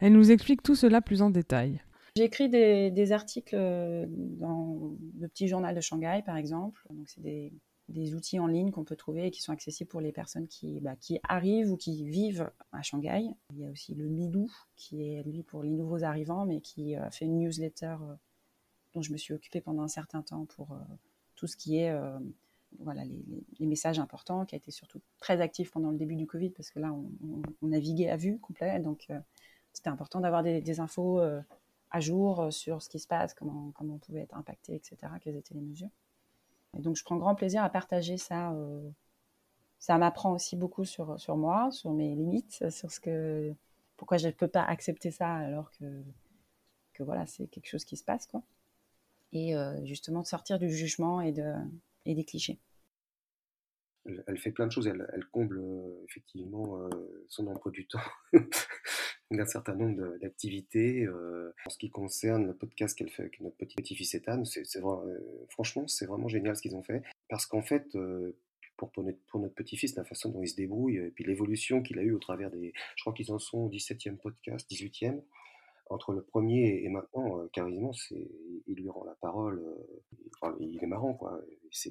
Elle 0.00 0.12
nous 0.12 0.30
explique 0.30 0.62
tout 0.62 0.74
cela 0.74 1.00
plus 1.00 1.22
en 1.22 1.30
détail. 1.30 1.80
J'ai 2.14 2.24
écrit 2.24 2.50
des, 2.50 3.12
articles 3.12 3.56
euh, 3.56 4.04
dans 4.08 4.94
le 5.18 5.28
petit 5.28 5.48
journal 5.48 5.74
de 5.74 5.80
Shanghai, 5.80 6.22
par 6.24 6.36
exemple. 6.36 6.82
Donc, 6.90 7.08
c'est 7.08 7.22
des, 7.22 8.14
outils 8.14 8.38
en 8.38 8.46
ligne 8.46 8.70
qu'on 8.70 8.84
peut 8.84 8.96
trouver 8.96 9.26
et 9.26 9.30
qui 9.30 9.40
sont 9.40 9.52
accessibles 9.52 9.88
pour 9.88 10.02
les 10.02 10.12
personnes 10.12 10.46
qui, 10.46 10.80
bah, 10.80 10.94
arrivent 11.24 11.72
ou 11.72 11.76
qui 11.78 12.04
vivent 12.04 12.50
à 12.72 12.82
Shanghai. 12.82 13.30
Il 13.52 13.60
y 13.60 13.66
a 13.66 13.70
aussi 13.70 13.94
le 13.94 14.08
Milou, 14.08 14.50
qui 14.76 15.02
est 15.02 15.22
lui 15.22 15.42
pour 15.42 15.62
les 15.62 15.70
nouveaux 15.70 16.04
arrivants, 16.04 16.44
mais 16.44 16.60
qui 16.60 16.94
a 16.94 17.10
fait 17.10 17.24
une 17.24 17.38
newsletter 17.38 17.96
euh, 18.02 18.14
dont 18.92 19.00
je 19.00 19.12
me 19.12 19.16
suis 19.16 19.32
occupée 19.32 19.62
pendant 19.62 19.82
un 19.82 19.88
certain 19.88 20.20
temps 20.20 20.44
pour 20.44 20.72
euh, 20.72 20.80
tout 21.34 21.46
ce 21.46 21.56
qui 21.56 21.78
est 21.78 21.94
voilà, 22.78 23.04
les, 23.04 23.66
messages 23.66 23.98
importants, 23.98 24.44
qui 24.44 24.54
a 24.54 24.58
été 24.58 24.70
surtout 24.70 25.00
très 25.18 25.40
actif 25.40 25.70
pendant 25.70 25.90
le 25.90 25.96
début 25.96 26.16
du 26.16 26.26
Covid, 26.26 26.50
parce 26.50 26.70
que 26.70 26.78
là, 26.78 26.92
on, 26.92 27.66
naviguait 27.66 28.10
à 28.10 28.16
vue 28.16 28.38
complet. 28.38 28.80
Donc, 28.80 29.08
c'était 29.72 29.88
important 29.88 30.20
d'avoir 30.20 30.42
des, 30.42 30.60
des 30.60 30.80
infos 30.80 31.20
à 31.92 32.00
jour 32.00 32.40
euh, 32.40 32.50
sur 32.50 32.82
ce 32.82 32.88
qui 32.88 32.98
se 32.98 33.06
passe, 33.06 33.34
comment, 33.34 33.70
comment 33.72 33.94
on 33.94 33.98
pouvait 33.98 34.22
être 34.22 34.34
impacté, 34.34 34.74
etc., 34.74 34.96
quelles 35.20 35.36
étaient 35.36 35.54
les 35.54 35.60
mesures. 35.60 35.90
Et 36.76 36.80
donc, 36.80 36.96
je 36.96 37.04
prends 37.04 37.18
grand 37.18 37.34
plaisir 37.34 37.62
à 37.62 37.68
partager 37.68 38.16
ça. 38.16 38.52
Euh, 38.52 38.90
ça 39.78 39.98
m'apprend 39.98 40.32
aussi 40.32 40.56
beaucoup 40.56 40.84
sur, 40.84 41.20
sur 41.20 41.36
moi, 41.36 41.70
sur 41.70 41.92
mes 41.92 42.14
limites, 42.14 42.70
sur 42.70 42.90
ce 42.90 42.98
que, 42.98 43.54
pourquoi 43.96 44.16
je 44.16 44.28
ne 44.28 44.32
peux 44.32 44.48
pas 44.48 44.62
accepter 44.62 45.10
ça 45.10 45.34
alors 45.34 45.70
que, 45.72 46.02
que 46.94 47.02
voilà, 47.02 47.26
c'est 47.26 47.46
quelque 47.48 47.68
chose 47.68 47.84
qui 47.84 47.96
se 47.96 48.04
passe, 48.04 48.26
quoi. 48.26 48.42
Et 49.32 49.54
euh, 49.54 49.84
justement, 49.84 50.22
de 50.22 50.26
sortir 50.26 50.58
du 50.58 50.70
jugement 50.70 51.20
et, 51.20 51.32
de, 51.32 51.52
et 52.06 52.14
des 52.14 52.24
clichés. 52.24 52.58
Elle, 54.26 54.38
fait 54.38 54.50
plein 54.50 54.66
de 54.66 54.72
choses, 54.72 54.86
elle, 54.86 55.06
elle 55.12 55.24
comble 55.26 55.62
effectivement 56.08 56.88
son 57.28 57.46
emploi 57.46 57.70
du 57.70 57.86
temps 57.86 58.00
d'un 59.36 59.46
certain 59.46 59.74
nombre 59.74 60.18
d'activités. 60.18 61.04
Euh, 61.04 61.52
en 61.66 61.70
ce 61.70 61.78
qui 61.78 61.90
concerne 61.90 62.46
le 62.46 62.54
podcast 62.54 62.96
qu'elle 62.96 63.10
fait 63.10 63.22
avec 63.22 63.40
notre 63.40 63.56
petit, 63.56 63.76
petit 63.76 63.94
fils 63.94 64.14
Ethan, 64.14 64.44
c'est, 64.44 64.62
euh, 64.76 65.46
franchement, 65.48 65.86
c'est 65.86 66.06
vraiment 66.06 66.28
génial 66.28 66.56
ce 66.56 66.62
qu'ils 66.62 66.76
ont 66.76 66.82
fait. 66.82 67.02
Parce 67.28 67.46
qu'en 67.46 67.62
fait, 67.62 67.94
euh, 67.94 68.36
pour, 68.76 68.90
notre, 69.04 69.54
petit-fils, 69.54 69.94
la 69.96 70.04
façon 70.04 70.30
dont 70.30 70.42
il 70.42 70.48
se 70.48 70.56
débrouille, 70.56 70.96
et 70.96 71.10
puis 71.10 71.24
l'évolution 71.24 71.82
qu'il 71.82 71.98
a 71.98 72.02
eue 72.02 72.12
au 72.12 72.18
travers 72.18 72.50
des. 72.50 72.72
Je 72.96 73.02
crois 73.02 73.12
qu'ils 73.12 73.30
en 73.32 73.38
sont 73.38 73.58
au 73.58 73.70
17e 73.70 74.16
podcast, 74.16 74.68
18e. 74.70 75.22
Entre 75.90 76.12
le 76.12 76.22
premier 76.22 76.82
et 76.82 76.88
maintenant, 76.88 77.46
carrément, 77.52 77.92
c'est, 77.92 78.30
il 78.66 78.76
lui 78.76 78.88
rend 78.88 79.04
la 79.04 79.14
parole. 79.20 79.62
il 80.58 80.82
est 80.82 80.86
marrant, 80.86 81.12
quoi. 81.12 81.40
C'est, 81.70 81.90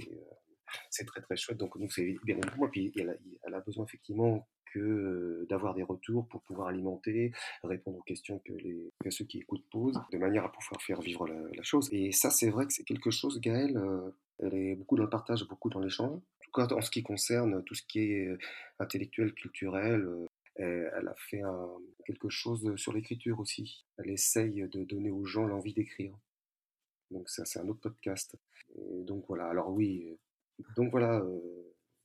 très 1.06 1.22
très 1.22 1.36
chouette. 1.36 1.58
Donc, 1.58 1.78
donc 1.78 1.92
c'est 1.94 2.16
bien 2.24 2.38
pour 2.38 2.58
moi. 2.58 2.72
Puis 2.72 2.92
elle 2.96 3.54
a 3.54 3.60
besoin 3.62 3.86
effectivement 3.86 4.48
que 4.74 5.46
d'avoir 5.50 5.74
des 5.74 5.84
retours 5.84 6.28
pour 6.28 6.42
pouvoir 6.42 6.68
alimenter, 6.68 7.32
répondre 7.64 7.98
aux 8.00 8.04
questions 8.04 8.40
que, 8.40 8.54
les, 8.54 8.92
ceux 9.10 9.26
qui 9.26 9.40
écoutent 9.40 9.66
posent, 9.72 10.00
de 10.12 10.18
manière 10.18 10.46
à 10.46 10.52
pouvoir 10.52 10.82
faire 10.82 11.02
vivre 11.02 11.28
la, 11.28 11.64
chose. 11.64 11.90
Et 11.92 12.12
ça, 12.12 12.30
c'est 12.30 12.50
vrai 12.50 12.66
que 12.66 12.74
c'est 12.74 12.84
quelque 12.84 13.12
chose, 13.12 13.40
Gaëlle, 13.40 13.80
elle 14.40 14.54
est 14.54 14.76
beaucoup 14.76 14.96
dans 14.96 15.04
le 15.04 15.10
partage, 15.10 15.48
beaucoup 15.48 15.70
dans 15.70 15.80
l'échange. 15.80 16.16
En 16.16 16.44
tout 16.44 16.52
cas, 16.52 16.76
en 16.76 16.82
ce 16.82 16.92
qui 16.92 17.04
concerne 17.04 17.64
tout 17.64 17.76
ce 17.76 17.84
qui 17.84 18.00
est 18.00 18.38
intellectuel, 18.80 19.34
culturel, 19.34 20.08
elle 20.56 21.08
a 21.08 21.16
fait 21.18 21.42
quelque 22.06 22.30
chose 22.30 22.76
sur 22.76 22.94
l'écriture 22.94 23.40
aussi. 23.40 23.86
Elle 23.98 24.10
essaye 24.10 24.68
de 24.68 24.84
donner 24.84 25.12
aux 25.12 25.26
gens 25.26 25.46
l'envie 25.46 25.74
d'écrire. 25.74 26.18
Donc 27.12 27.30
ça, 27.30 27.46
c'est 27.46 27.60
un 27.60 27.68
autre 27.68 27.82
podcast. 27.82 28.36
donc 28.76 29.26
voilà, 29.28 29.48
alors 29.48 29.70
oui, 29.70 30.08
donc 30.76 30.92
voilà, 30.92 31.24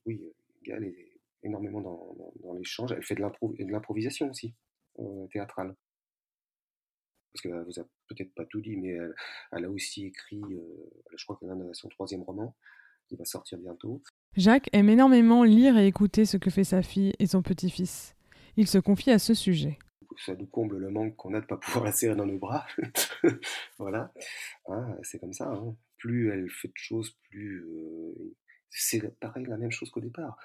oui, 0.05 0.21
Gaëlle 0.63 0.85
est 0.85 1.06
énormément 1.47 1.81
dans, 1.81 2.53
l'échange. 2.53 2.91
Elle 2.91 3.03
fait 3.03 3.15
de 3.15 3.71
l'improvisation 3.71 4.29
aussi, 4.29 4.53
euh, 4.99 5.27
théâtrale. 5.27 5.75
Parce 7.33 7.41
qu'elle 7.41 7.63
vous 7.63 7.79
a 7.79 7.83
peut-être 8.07 8.33
pas 8.33 8.45
tout 8.45 8.61
dit, 8.61 8.77
mais 8.77 8.97
elle, 9.51 9.65
a 9.65 9.69
aussi 9.69 10.05
écrit, 10.05 10.41
euh, 10.41 10.89
je 11.15 11.23
crois 11.25 11.37
qu'elle 11.37 11.51
a 11.51 11.73
son 11.73 11.89
troisième 11.89 12.23
roman, 12.23 12.55
qui 13.07 13.15
va 13.15 13.25
sortir 13.25 13.57
bientôt. 13.59 14.01
Jacques 14.35 14.69
aime 14.73 14.89
énormément 14.89 15.43
lire 15.43 15.77
et 15.77 15.87
écouter 15.87 16.25
ce 16.25 16.37
que 16.37 16.49
fait 16.49 16.63
sa 16.63 16.81
fille 16.81 17.13
et 17.19 17.27
son 17.27 17.41
petit-fils. 17.41 18.15
Il 18.55 18.67
se 18.67 18.77
confie 18.77 19.11
à 19.11 19.19
ce 19.19 19.33
sujet. 19.33 19.77
Ça 20.25 20.35
nous 20.35 20.47
comble 20.47 20.77
le 20.77 20.89
manque 20.89 21.15
qu'on 21.15 21.33
a 21.33 21.39
de 21.39 21.45
ne 21.45 21.47
pas 21.47 21.57
pouvoir 21.57 21.85
la 21.85 21.91
serrer 21.91 22.15
dans 22.15 22.25
nos 22.25 22.39
bras. 22.39 22.65
voilà, 23.77 24.11
ah, 24.67 24.97
c'est 25.03 25.19
comme 25.19 25.33
ça. 25.33 25.47
Hein. 25.47 25.75
plus 25.97 26.31
elle 26.31 26.49
fait 26.49 26.69
de 26.69 26.73
choses, 26.75 27.15
plus 27.29 27.63
c'est 28.69 29.19
pareil 29.19 29.45
la 29.45 29.57
même 29.57 29.71
chose 29.71 29.89
qu'au 29.91 30.01
départ. 30.01 30.37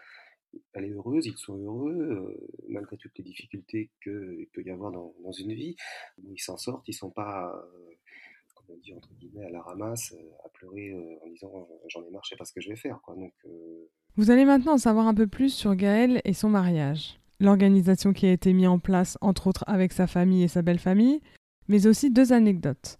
Elle 0.75 0.87
est 0.87 0.90
heureuse, 0.90 1.26
ils 1.26 1.37
sont 1.37 1.56
heureux, 1.56 2.37
malgré 2.68 2.97
toutes 2.97 3.16
les 3.18 3.25
difficultés 3.25 3.90
qu'il 4.02 4.49
peut 4.52 4.62
y 4.62 4.71
avoir 4.71 4.92
dans, 4.92 5.32
une 5.32 5.52
vie. 5.52 5.76
Ils 6.23 6.40
s'en 6.40 6.56
sortent, 6.56 6.87
ils 6.88 6.94
sont 6.94 7.11
pas 7.11 7.52
on 8.68 8.76
dit 8.76 8.94
entre 8.94 9.12
guillemets 9.14 9.44
à 9.47 9.50
la 9.50 9.61
ramasse, 9.61 10.14
à 10.44 10.49
pleurer 10.50 10.94
en 11.23 11.28
disant 11.28 11.68
j'en 11.88 12.04
ai 12.04 12.11
marre, 12.11 12.23
je 12.25 12.30
sais 12.30 12.37
pas 12.37 12.44
ce 12.44 12.52
que 12.52 12.61
je 12.61 12.68
vais 12.71 12.76
faire. 12.76 13.00
Quoi. 13.02 13.14
Donc, 13.16 13.35
Vous 14.16 14.30
allez 14.30 14.44
maintenant 14.44 14.75
en 14.75 14.78
savoir 14.78 15.06
un 15.06 15.14
peu 15.14 15.26
plus 15.26 15.52
sur 15.52 15.75
Gaël 15.75 16.21
et 16.25 16.32
son 16.32 16.49
mariage, 16.49 17.18
l'organisation 17.40 18.12
qui 18.12 18.26
a 18.26 18.32
été 18.32 18.52
mise 18.52 18.68
en 18.68 18.78
place 18.78 19.18
entre 19.21 19.47
autres 19.47 19.64
avec 19.66 19.92
sa 19.92 20.06
famille 20.06 20.44
et 20.44 20.49
sa 20.49 20.62
belle 20.62 20.78
famille, 20.78 21.21
mais 21.68 21.87
aussi 21.87 22.11
deux 22.11 22.32
anecdotes, 22.32 22.99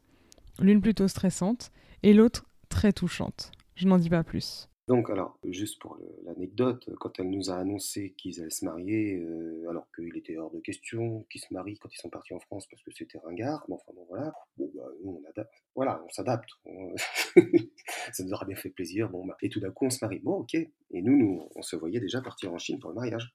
l'une 0.61 0.81
plutôt 0.81 1.09
stressante 1.09 1.71
et 2.03 2.13
l'autre 2.13 2.45
très 2.69 2.93
touchante. 2.93 3.53
Je 3.75 3.87
n'en 3.87 3.99
dis 3.99 4.11
pas 4.11 4.25
plus. 4.25 4.69
Donc, 4.93 5.09
alors, 5.09 5.39
juste 5.43 5.81
pour 5.81 5.99
l'anecdote, 6.27 6.91
quand 7.01 7.19
elle 7.19 7.31
nous 7.31 7.49
a 7.49 7.55
annoncé 7.55 8.13
qu'ils 8.19 8.43
allaient 8.43 8.51
se 8.51 8.67
marier, 8.67 9.17
euh, 9.17 9.67
alors 9.71 9.91
qu'il 9.97 10.15
était 10.19 10.37
hors 10.37 10.51
de 10.51 10.61
question 10.61 11.25
qu'ils 11.31 11.41
se 11.41 11.47
marient 11.51 11.79
quand 11.79 11.89
ils 11.95 11.99
sont 11.99 12.11
partis 12.11 12.35
en 12.35 12.41
France 12.41 12.67
parce 12.71 12.83
que 12.83 12.91
c'était 12.93 13.17
ringard, 13.17 13.65
bon, 13.69 13.77
enfin 13.77 13.93
bon, 13.97 14.05
voilà, 14.11 14.35
bon, 14.59 14.71
bah, 14.75 14.83
nous, 15.03 15.23
on 15.27 15.43
voilà, 15.75 16.05
on 16.05 16.11
s'adapte, 16.11 16.51
ça 18.13 18.23
nous 18.23 18.35
aura 18.35 18.45
bien 18.45 18.55
fait 18.55 18.69
plaisir, 18.69 19.09
bon, 19.09 19.25
bah, 19.25 19.35
et 19.41 19.49
tout 19.49 19.61
d'un 19.61 19.71
coup, 19.71 19.87
on 19.87 19.91
se 19.91 19.97
marie, 20.03 20.19
bon, 20.19 20.41
ok, 20.41 20.57
et 20.57 20.71
nous, 20.91 21.17
nous, 21.17 21.49
on 21.57 21.63
se 21.63 21.75
voyait 21.75 22.01
déjà 22.01 22.21
partir 22.21 22.53
en 22.53 22.59
Chine 22.59 22.79
pour 22.79 22.91
le 22.91 22.97
mariage. 22.97 23.35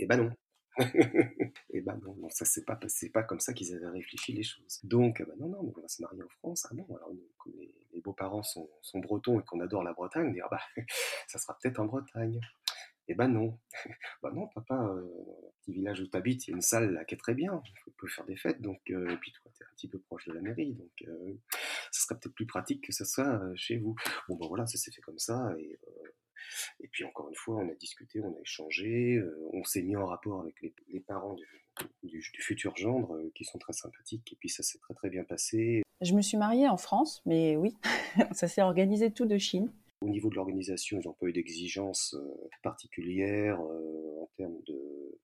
Et 0.00 0.04
eh 0.04 0.06
ben 0.06 0.16
non, 0.16 0.32
et 1.70 1.80
ben 1.80 1.98
non, 2.02 2.28
ça 2.28 2.44
c'est 2.44 2.64
pas 2.64 2.78
c'est 2.88 3.08
pas 3.08 3.22
comme 3.22 3.40
ça 3.40 3.54
qu'ils 3.54 3.74
avaient 3.74 3.88
réfléchi 3.88 4.32
les 4.32 4.42
choses. 4.42 4.80
Donc 4.84 5.22
bah 5.26 5.34
non 5.38 5.48
non, 5.48 5.72
on 5.74 5.80
va 5.80 5.88
se 5.88 6.02
marier 6.02 6.22
en 6.22 6.28
France. 6.28 6.66
Ah 6.70 6.74
bon, 6.74 6.84
alors 6.94 7.10
comme 7.38 7.54
les, 7.58 8.00
beaux-parents 8.02 8.42
sont, 8.42 8.68
bretons 8.96 9.40
et 9.40 9.44
qu'on 9.44 9.60
adore 9.60 9.82
la 9.82 9.94
Bretagne, 9.94 10.32
dire 10.32 10.48
bah 10.50 10.60
ça 11.28 11.38
sera 11.38 11.56
peut-être 11.58 11.80
en 11.80 11.86
Bretagne. 11.86 12.40
Et 13.08 13.14
ben 13.14 13.28
non, 13.28 13.58
bah 14.22 14.32
non 14.34 14.48
papa, 14.48 14.74
euh, 14.74 15.08
petit 15.62 15.72
village 15.72 16.00
où 16.00 16.08
tu 16.08 16.16
habites, 16.16 16.46
il 16.46 16.50
y 16.50 16.52
a 16.52 16.56
une 16.56 16.62
salle 16.62 16.92
là 16.92 17.04
qui 17.04 17.14
est 17.14 17.18
très 17.18 17.34
bien, 17.34 17.62
on 17.86 17.90
peut 17.92 18.08
faire 18.08 18.26
des 18.26 18.36
fêtes, 18.36 18.60
donc 18.60 18.80
euh, 18.90 19.08
et 19.08 19.16
puis 19.16 19.32
toi 19.32 19.50
es 19.60 19.64
un 19.64 19.74
petit 19.76 19.88
peu 19.88 20.00
proche 20.00 20.26
de 20.26 20.32
la 20.32 20.40
mairie, 20.40 20.74
donc 20.74 20.90
euh, 21.06 21.34
ce 21.92 22.02
serait 22.02 22.18
peut-être 22.18 22.34
plus 22.34 22.46
pratique 22.46 22.84
que 22.84 22.92
ce 22.92 23.04
soit 23.04 23.40
chez 23.54 23.78
vous. 23.78 23.94
Bon 24.28 24.34
ben 24.36 24.48
voilà, 24.48 24.66
ça 24.66 24.76
s'est 24.76 24.90
fait 24.90 25.02
comme 25.02 25.20
ça 25.20 25.54
et 25.56 25.78
et 26.80 26.88
puis 26.88 27.04
encore 27.04 27.28
une 27.28 27.34
fois, 27.34 27.56
on 27.56 27.68
a 27.68 27.74
discuté, 27.74 28.20
on 28.20 28.34
a 28.34 28.40
échangé, 28.40 29.16
euh, 29.16 29.48
on 29.52 29.64
s'est 29.64 29.82
mis 29.82 29.96
en 29.96 30.06
rapport 30.06 30.40
avec 30.40 30.54
les, 30.62 31.00
parents 31.00 31.34
du, 31.34 31.46
du, 32.02 32.42
futur 32.42 32.76
gendre 32.76 33.16
euh, 33.16 33.32
qui 33.34 33.44
sont 33.44 33.58
très 33.58 33.72
sympathiques 33.72 34.32
et 34.32 34.36
puis 34.36 34.48
ça 34.48 34.62
s'est 34.62 34.78
très 34.78 34.94
très 34.94 35.10
bien 35.10 35.24
passé. 35.24 35.82
Je 36.00 36.14
me 36.14 36.22
suis 36.22 36.36
mariée 36.36 36.68
en 36.68 36.76
France, 36.76 37.22
mais 37.26 37.56
oui, 37.56 37.74
ça 38.32 38.48
s'est 38.48 38.62
organisé 38.62 39.10
tout 39.10 39.26
de 39.26 39.38
Chine. 39.38 39.72
Au 40.02 40.08
niveau 40.08 40.28
de 40.28 40.34
l'organisation, 40.34 41.00
ils 41.00 41.06
n'ont 41.06 41.14
pas 41.14 41.26
eu 41.26 41.32
d'exigences 41.32 42.14
euh, 42.14 42.48
particulières 42.62 43.60
en 43.60 44.28
termes 44.36 44.60
de, 44.66 45.18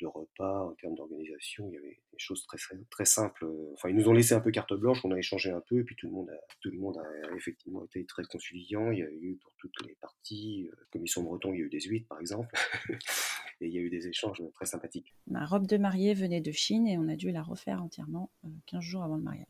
de 0.00 0.06
repas, 0.06 0.64
en 0.64 0.74
termes 0.74 0.94
d'organisation, 0.94 1.68
il 1.68 1.74
y 1.74 1.78
avait 1.78 2.00
des 2.12 2.18
choses 2.18 2.44
très, 2.44 2.58
très 2.90 3.04
simples. 3.04 3.46
Enfin, 3.72 3.88
ils 3.88 3.96
nous 3.96 4.08
ont 4.08 4.12
laissé 4.12 4.34
un 4.34 4.40
peu 4.40 4.50
carte 4.50 4.74
blanche, 4.74 5.04
on 5.04 5.10
a 5.10 5.18
échangé 5.18 5.50
un 5.50 5.60
peu, 5.60 5.80
et 5.80 5.84
puis 5.84 5.96
tout 5.96 6.06
le 6.06 6.12
monde 6.12 6.30
a, 6.30 6.40
tout 6.60 6.70
le 6.70 6.78
monde 6.78 6.98
a 6.98 7.36
effectivement 7.36 7.84
été 7.84 8.04
très 8.04 8.24
conciliant. 8.24 8.90
Il 8.90 8.98
y 8.98 9.02
a 9.02 9.10
eu 9.10 9.38
pour 9.42 9.52
toutes 9.58 9.86
les 9.86 9.94
parties, 10.00 10.68
euh, 10.72 10.76
comme 10.90 11.04
ils 11.04 11.08
sont 11.08 11.22
bretons, 11.22 11.52
il 11.52 11.60
y 11.60 11.62
a 11.62 11.66
eu 11.66 11.70
des 11.70 11.80
huîtres 11.80 12.08
par 12.08 12.20
exemple, 12.20 12.48
et 13.60 13.66
il 13.66 13.72
y 13.72 13.78
a 13.78 13.80
eu 13.80 13.90
des 13.90 14.08
échanges 14.08 14.42
très 14.54 14.66
sympathiques. 14.66 15.14
Ma 15.26 15.44
robe 15.44 15.66
de 15.66 15.76
mariée 15.76 16.14
venait 16.14 16.40
de 16.40 16.52
Chine 16.52 16.86
et 16.86 16.98
on 16.98 17.08
a 17.08 17.16
dû 17.16 17.30
la 17.30 17.42
refaire 17.42 17.82
entièrement 17.82 18.30
15 18.66 18.78
euh, 18.78 18.80
jours 18.80 19.02
avant 19.02 19.16
le 19.16 19.22
mariage. 19.22 19.46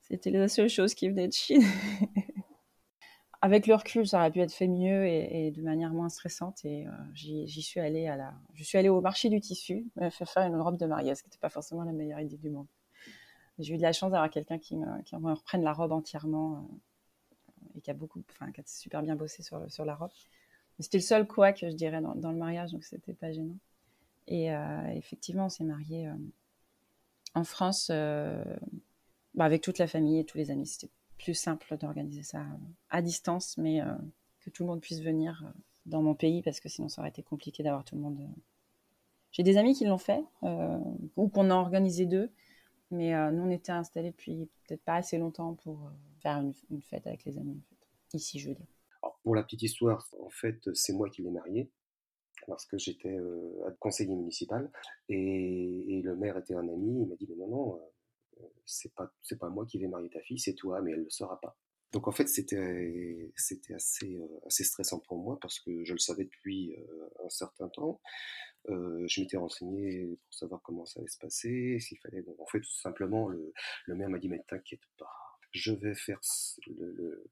C'était 0.00 0.30
la 0.30 0.48
seule 0.48 0.68
chose 0.68 0.94
qui 0.94 1.08
venait 1.08 1.28
de 1.28 1.32
Chine. 1.32 1.62
avec 3.44 3.66
le 3.66 3.74
recul, 3.74 4.06
ça 4.06 4.20
aurait 4.20 4.30
pu 4.30 4.40
être 4.40 4.52
fait 4.52 4.68
mieux 4.68 5.04
et, 5.04 5.50
de 5.50 5.62
manière 5.62 5.92
moins 5.92 6.08
stressante. 6.08 6.64
Et 6.64 6.86
euh, 6.86 6.90
j'y 7.12 7.62
suis 7.62 7.80
allée 7.80 8.06
à 8.06 8.16
la, 8.16 8.32
je 8.54 8.62
suis 8.62 8.78
allée 8.78 8.88
au 8.88 9.00
marché 9.00 9.28
du 9.28 9.40
tissu, 9.40 9.84
me 9.96 10.10
faire 10.10 10.30
faire 10.30 10.44
une 10.44 10.54
robe 10.54 10.76
de 10.76 10.86
mariage, 10.86 11.16
ce 11.16 11.22
qui 11.24 11.28
n'était 11.28 11.40
pas 11.40 11.48
forcément 11.48 11.82
la 11.82 11.90
meilleure 11.90 12.20
idée 12.20 12.36
du 12.36 12.50
monde. 12.50 12.68
J'ai 13.58 13.74
eu 13.74 13.78
de 13.78 13.82
la 13.82 13.92
chance 13.92 14.12
d'avoir 14.12 14.30
quelqu'un 14.30 14.58
qui 14.58 14.76
me, 14.76 15.34
reprenne 15.34 15.64
la 15.64 15.72
robe 15.72 15.90
entièrement 15.90 16.54
euh, 16.54 17.78
et 17.78 17.80
qui 17.80 17.90
a 17.90 17.94
beaucoup, 17.94 18.22
enfin, 18.30 18.52
qui 18.52 18.60
a 18.60 18.64
super 18.64 19.02
bien 19.02 19.16
bossé 19.16 19.42
sur, 19.42 19.84
la 19.84 19.94
robe. 19.96 20.12
C'était 20.78 20.98
le 20.98 21.02
seul 21.02 21.26
quoi 21.26 21.52
que 21.52 21.68
je 21.68 21.74
dirais 21.74 22.00
dans, 22.00 22.30
le 22.30 22.38
mariage, 22.38 22.70
donc 22.70 22.84
c'était 22.84 23.12
pas 23.12 23.32
gênant. 23.32 23.58
Et 24.28 24.54
euh, 24.54 24.86
effectivement, 24.94 25.46
on 25.46 25.48
s'est 25.48 25.64
marié 25.64 26.08
en 27.34 27.42
France 27.42 27.90
bah, 27.90 29.44
avec 29.44 29.62
toute 29.62 29.78
la 29.78 29.88
famille 29.88 30.20
et 30.20 30.24
tous 30.24 30.38
les 30.38 30.52
amis. 30.52 30.78
Plus 31.22 31.34
simple 31.34 31.76
d'organiser 31.76 32.22
ça 32.22 32.40
euh, 32.40 32.56
à 32.90 33.00
distance, 33.00 33.56
mais 33.56 33.80
euh, 33.80 33.86
que 34.40 34.50
tout 34.50 34.64
le 34.64 34.68
monde 34.68 34.80
puisse 34.80 35.00
venir 35.00 35.42
euh, 35.44 35.50
dans 35.86 36.02
mon 36.02 36.14
pays 36.14 36.42
parce 36.42 36.60
que 36.60 36.68
sinon 36.68 36.88
ça 36.88 37.00
aurait 37.00 37.10
été 37.10 37.22
compliqué 37.22 37.62
d'avoir 37.62 37.84
tout 37.84 37.94
le 37.94 38.00
monde. 38.00 38.18
J'ai 39.30 39.42
des 39.42 39.56
amis 39.56 39.74
qui 39.74 39.86
l'ont 39.86 39.98
fait 39.98 40.22
ou 41.16 41.28
qu'on 41.28 41.50
a 41.50 41.54
organisé 41.54 42.04
deux, 42.04 42.30
mais 42.90 43.12
nous 43.32 43.44
on 43.44 43.50
était 43.50 43.72
installés 43.72 44.10
depuis 44.10 44.46
peut-être 44.66 44.82
pas 44.82 44.96
assez 44.96 45.16
longtemps 45.16 45.54
pour 45.54 45.90
faire 46.20 46.38
une, 46.70 46.82
fête 46.82 47.06
avec 47.06 47.24
les 47.24 47.38
amis. 47.38 47.58
Ici, 48.12 48.38
je 48.38 48.50
veux 48.50 48.54
dire. 48.54 48.66
pour 49.24 49.34
la 49.34 49.42
petite 49.42 49.62
histoire, 49.62 50.06
en 50.22 50.28
fait, 50.28 50.68
c'est 50.74 50.92
moi 50.92 51.08
qui 51.08 51.22
l'ai 51.22 51.30
marié 51.30 51.70
parce 52.46 52.66
que 52.66 52.76
j'étais 52.76 53.16
conseiller 53.78 54.14
municipal 54.14 54.70
et, 55.08 55.96
et, 55.96 56.02
le 56.02 56.14
maire 56.14 56.36
était 56.36 56.54
un 56.54 56.68
ami. 56.68 57.00
Il 57.00 57.08
m'a 57.08 57.16
dit 57.16 57.26
mais 57.30 57.36
non 57.36 57.48
non, 57.48 57.80
c'est 58.64 58.94
pas 58.94 59.12
c'est 59.22 59.38
pas 59.38 59.48
moi 59.48 59.66
qui 59.66 59.78
vais 59.78 59.88
marier 59.88 60.10
ta 60.10 60.20
fille, 60.20 60.38
c'est 60.38 60.54
toi, 60.54 60.80
mais 60.82 60.92
elle 60.92 61.04
le 61.04 61.10
saura 61.10 61.40
pas. 61.40 61.56
Donc 61.92 62.08
en 62.08 62.12
fait 62.12 62.26
c'était 62.26 63.30
c'était 63.36 63.74
assez 63.74 64.16
euh, 64.16 64.40
assez 64.46 64.64
stressant 64.64 64.98
pour 65.00 65.18
moi 65.18 65.38
parce 65.40 65.60
que 65.60 65.84
je 65.84 65.92
le 65.92 65.98
savais 65.98 66.24
depuis 66.24 66.74
euh, 66.76 67.08
un 67.24 67.28
certain 67.28 67.68
temps. 67.68 68.00
Euh, 68.68 69.04
je 69.08 69.20
m'étais 69.20 69.36
renseigné 69.36 70.06
pour 70.06 70.34
savoir 70.34 70.62
comment 70.62 70.86
ça 70.86 71.00
allait 71.00 71.08
se 71.08 71.18
passer, 71.18 71.78
s'il 71.80 71.98
fallait. 71.98 72.24
en 72.38 72.46
fait, 72.46 72.60
tout 72.60 72.80
simplement, 72.80 73.28
le, 73.28 73.52
le 73.86 73.94
maire 73.96 74.08
m'a 74.08 74.18
dit 74.18 74.28
mais 74.28 74.42
t'inquiète 74.46 74.86
pas, 74.98 75.10
je 75.50 75.72
vais 75.72 75.94
faire 75.94 76.20
le, 76.68 77.28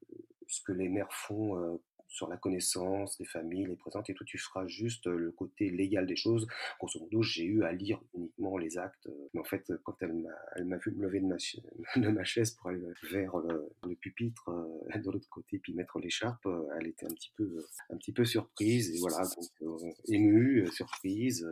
ce 0.47 0.61
que 0.61 0.73
les 0.73 0.89
maires 0.89 1.13
font 1.13 1.79
sur 2.11 2.27
la 2.27 2.37
connaissance 2.37 3.17
des 3.17 3.25
familles, 3.25 3.65
les 3.65 3.75
présentes 3.77 4.09
et 4.09 4.13
tout, 4.13 4.25
tu 4.25 4.37
feras 4.37 4.67
juste 4.67 5.07
euh, 5.07 5.17
le 5.17 5.31
côté 5.31 5.69
légal 5.69 6.05
des 6.05 6.17
choses. 6.17 6.45
Grosso 6.77 6.99
modo, 6.99 7.23
j'ai 7.23 7.45
eu 7.45 7.63
à 7.63 7.71
lire 7.71 8.01
uniquement 8.13 8.57
les 8.57 8.77
actes. 8.77 9.07
Euh, 9.07 9.29
mais 9.33 9.39
en 9.39 9.45
fait, 9.45 9.71
quand 9.83 9.95
elle 10.01 10.13
m'a, 10.13 10.29
elle 10.55 10.65
m'a 10.65 10.77
vu 10.77 10.91
me 10.91 11.03
lever 11.03 11.21
de 11.21 11.25
ma, 11.25 11.37
de 11.95 12.09
ma 12.09 12.23
chaise 12.25 12.51
pour 12.51 12.69
aller 12.69 12.81
vers 13.11 13.37
le, 13.37 13.95
pupitre 13.95 14.49
euh, 14.49 14.99
de 14.99 15.09
l'autre 15.09 15.29
côté, 15.29 15.57
puis 15.57 15.73
mettre 15.73 15.99
l'écharpe, 15.99 16.47
elle 16.77 16.87
était 16.87 17.05
un 17.05 17.13
petit 17.13 17.31
peu, 17.35 17.65
un 17.89 17.97
petit 17.97 18.11
peu 18.11 18.25
surprise. 18.25 18.93
Et 18.93 18.99
voilà, 18.99 19.25
donc 19.61 19.81
émue, 20.07 20.67
surprise. 20.67 21.47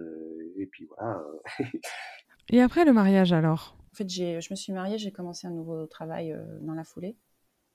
et 0.58 0.66
puis 0.66 0.86
voilà. 0.86 1.24
et 2.50 2.62
après 2.62 2.84
le 2.84 2.92
mariage 2.92 3.32
alors? 3.32 3.78
En 3.94 3.96
fait, 3.96 4.10
j'ai, 4.10 4.42
je 4.42 4.52
me 4.52 4.56
suis 4.56 4.74
mariée, 4.74 4.98
j'ai 4.98 5.12
commencé 5.12 5.48
un 5.48 5.52
nouveau 5.52 5.86
travail 5.88 6.38
dans 6.62 6.74
la 6.74 6.84
foulée 6.84 7.16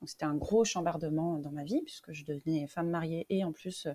c'était 0.09 0.25
un 0.25 0.35
gros 0.35 0.65
chambardement 0.65 1.39
dans 1.39 1.51
ma 1.51 1.65
vie, 1.65 1.83
puisque 1.83 2.13
je 2.13 2.25
devenais 2.25 2.67
femme 2.67 2.91
mariée 2.91 3.27
et 3.31 3.45
en 3.45 3.53
plus, 3.53 3.87
euh, 3.87 3.93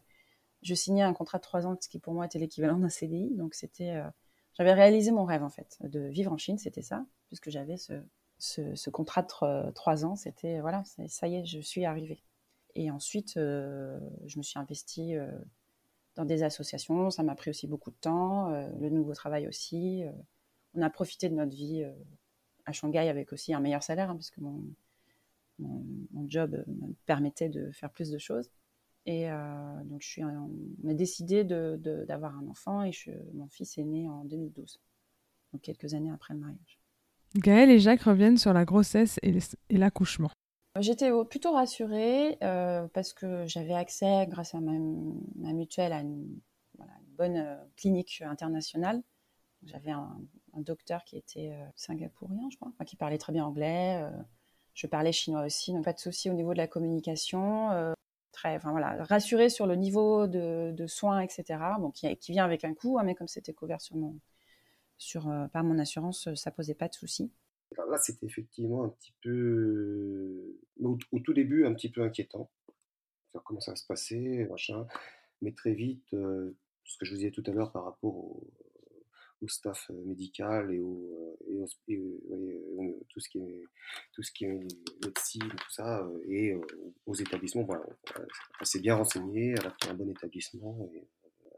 je 0.61 0.73
signais 0.73 1.03
un 1.03 1.13
contrat 1.13 1.37
de 1.37 1.43
trois 1.43 1.65
ans, 1.65 1.77
ce 1.79 1.89
qui 1.89 1.99
pour 1.99 2.13
moi 2.13 2.25
était 2.25 2.39
l'équivalent 2.39 2.77
d'un 2.77 2.89
CDI. 2.89 3.29
Donc 3.35 3.53
c'était, 3.53 3.91
euh, 3.91 4.09
j'avais 4.57 4.73
réalisé 4.73 5.11
mon 5.11 5.25
rêve 5.25 5.43
en 5.43 5.49
fait, 5.49 5.77
de 5.81 6.01
vivre 6.01 6.31
en 6.31 6.37
Chine, 6.37 6.57
c'était 6.57 6.81
ça, 6.81 7.05
puisque 7.27 7.49
j'avais 7.49 7.77
ce, 7.77 8.89
contrat 8.89 9.23
de 9.23 9.71
trois 9.71 10.05
ans, 10.05 10.15
c'était 10.15 10.59
voilà, 10.61 10.83
ça 11.07 11.27
y 11.27 11.35
est, 11.35 11.45
je 11.45 11.59
suis 11.59 11.85
arrivée. 11.85 12.21
Et 12.75 12.91
ensuite, 12.91 13.37
euh, 13.37 13.99
je 14.25 14.37
me 14.37 14.43
suis 14.43 14.59
investie 14.59 15.15
dans 16.15 16.25
des 16.25 16.43
associations, 16.43 17.09
ça 17.09 17.23
m'a 17.23 17.35
pris 17.35 17.49
aussi 17.49 17.67
beaucoup 17.67 17.91
de 17.91 17.95
temps, 17.95 18.49
le 18.49 18.89
nouveau 18.89 19.13
travail 19.13 19.47
aussi. 19.47 20.03
on 20.75 20.81
a 20.81 20.89
profité 20.89 21.29
de 21.29 21.35
notre 21.35 21.55
vie 21.55 21.85
à 22.65 22.73
Shanghai 22.73 23.09
avec 23.09 23.33
aussi 23.33 23.53
un 23.53 23.59
meilleur 23.59 23.83
salaire, 23.83 24.09
hein, 24.09 24.15
mon, 25.59 26.27
job 26.27 26.63
me 26.67 26.93
permettait 27.05 27.49
de 27.49 27.71
faire 27.71 27.91
plus 27.91 28.09
de 28.09 28.17
choses. 28.17 28.49
Et 29.05 29.29
euh, 29.31 29.83
donc, 29.85 30.01
je 30.01 30.07
suis, 30.07 30.23
on 30.23 30.51
a 30.87 30.93
décidé 30.93 31.43
d'avoir 31.43 32.37
un 32.37 32.47
enfant 32.47 32.83
et 32.83 32.91
mon 33.33 33.47
fils 33.47 33.77
est 33.77 33.83
né 33.83 34.07
en 34.07 34.23
2012, 34.25 34.79
donc 35.53 35.61
quelques 35.61 35.93
années 35.93 36.11
après 36.11 36.33
le 36.33 36.41
mariage. 36.41 36.79
Gaëlle 37.35 37.69
et 37.69 37.79
Jacques 37.79 38.01
reviennent 38.01 38.37
sur 38.37 38.53
la 38.53 38.65
grossesse 38.65 39.19
et 39.23 39.77
l'accouchement. 39.77 40.31
J'étais 40.79 41.11
plutôt 41.29 41.51
rassurée 41.51 42.37
euh, 42.43 42.87
parce 42.93 43.13
que 43.13 43.45
j'avais 43.47 43.73
accès, 43.73 44.27
grâce 44.27 44.53
à 44.53 44.59
ma, 44.59 45.53
mutuelle, 45.53 45.93
à 45.93 46.01
une, 46.01 46.39
bonne 47.17 47.37
euh, 47.37 47.55
clinique 47.75 48.23
internationale. 48.25 49.01
J'avais 49.63 49.91
un, 49.91 50.19
docteur 50.55 51.03
qui 51.05 51.17
était 51.17 51.53
singapourien, 51.75 52.49
je 52.51 52.57
crois, 52.57 52.73
qui 52.85 52.95
parlait 52.95 53.17
très 53.17 53.31
bien 53.31 53.45
anglais 53.45 54.03
je 54.79 54.87
parlais 54.87 55.11
chinois 55.11 55.45
aussi, 55.45 55.73
donc 55.73 55.83
pas 55.83 55.91
de 55.91 55.99
souci 55.99 56.29
au 56.29 56.33
niveau 56.33 56.53
de 56.53 56.57
la 56.57 56.67
communication. 56.67 57.71
Euh, 57.71 57.91
très, 58.31 58.55
enfin 58.55 58.71
voilà, 58.71 59.03
rassuré 59.03 59.49
sur 59.49 59.67
le 59.67 59.75
niveau 59.75 60.25
de, 60.25 60.85
soins, 60.87 61.19
etc. 61.19 61.59
Bon, 61.79 61.91
qui, 61.91 62.15
vient 62.29 62.45
avec 62.45 62.63
un 62.63 62.73
coût, 62.73 62.97
hein, 62.97 63.03
mais 63.03 63.13
comme 63.13 63.27
c'était 63.27 63.51
couvert 63.51 63.81
sur 63.81 65.27
euh, 65.27 65.47
par 65.47 65.65
mon 65.65 65.77
assurance, 65.79 66.33
ça 66.33 66.51
posait 66.51 66.75
pas 66.75 66.87
de 66.87 66.93
souci. 66.93 67.29
là, 67.75 67.97
c'était 67.97 68.25
effectivement 68.25 68.85
un 68.85 68.89
petit 68.89 69.13
peu, 69.21 70.55
au, 70.81 70.97
tout 71.25 71.33
début, 71.33 71.65
un 71.65 71.73
petit 71.73 71.91
peu 71.91 72.01
inquiétant. 72.01 72.49
Comment 73.43 73.59
ça 73.59 73.73
va 73.73 73.75
se 73.75 73.85
passer, 73.85 74.47
machin. 74.49 74.87
Mais 75.41 75.51
très 75.51 75.73
vite, 75.73 76.07
ce 76.11 76.97
que 76.97 77.05
je 77.05 77.11
vous 77.11 77.17
disais 77.17 77.31
tout 77.31 77.43
à 77.47 77.51
l'heure 77.51 77.73
par 77.73 77.83
rapport 77.83 78.15
au, 78.15 78.47
au 79.41 79.47
staff 79.47 79.89
médical 80.05 80.73
et, 80.73 80.79
au, 80.79 81.37
tout 83.09 83.19
ce 83.19 83.29
qui 83.29 83.39
est 83.39 83.63
tout 84.13 84.23
ce 84.23 84.31
qui 84.31 84.45
est 84.45 84.59
médecine 85.03 85.47
tout 85.49 85.71
ça 85.71 86.07
et 86.27 86.53
aux 87.05 87.15
établissements 87.15 87.63
voilà, 87.63 87.85
elle 88.59 88.65
s'est 88.65 88.79
bien 88.79 88.95
renseignée 88.95 89.55
elle 89.57 89.67
a 89.67 89.71
pris 89.71 89.89
un 89.89 89.93
bon 89.93 90.09
établissement 90.09 90.89
et 90.93 91.07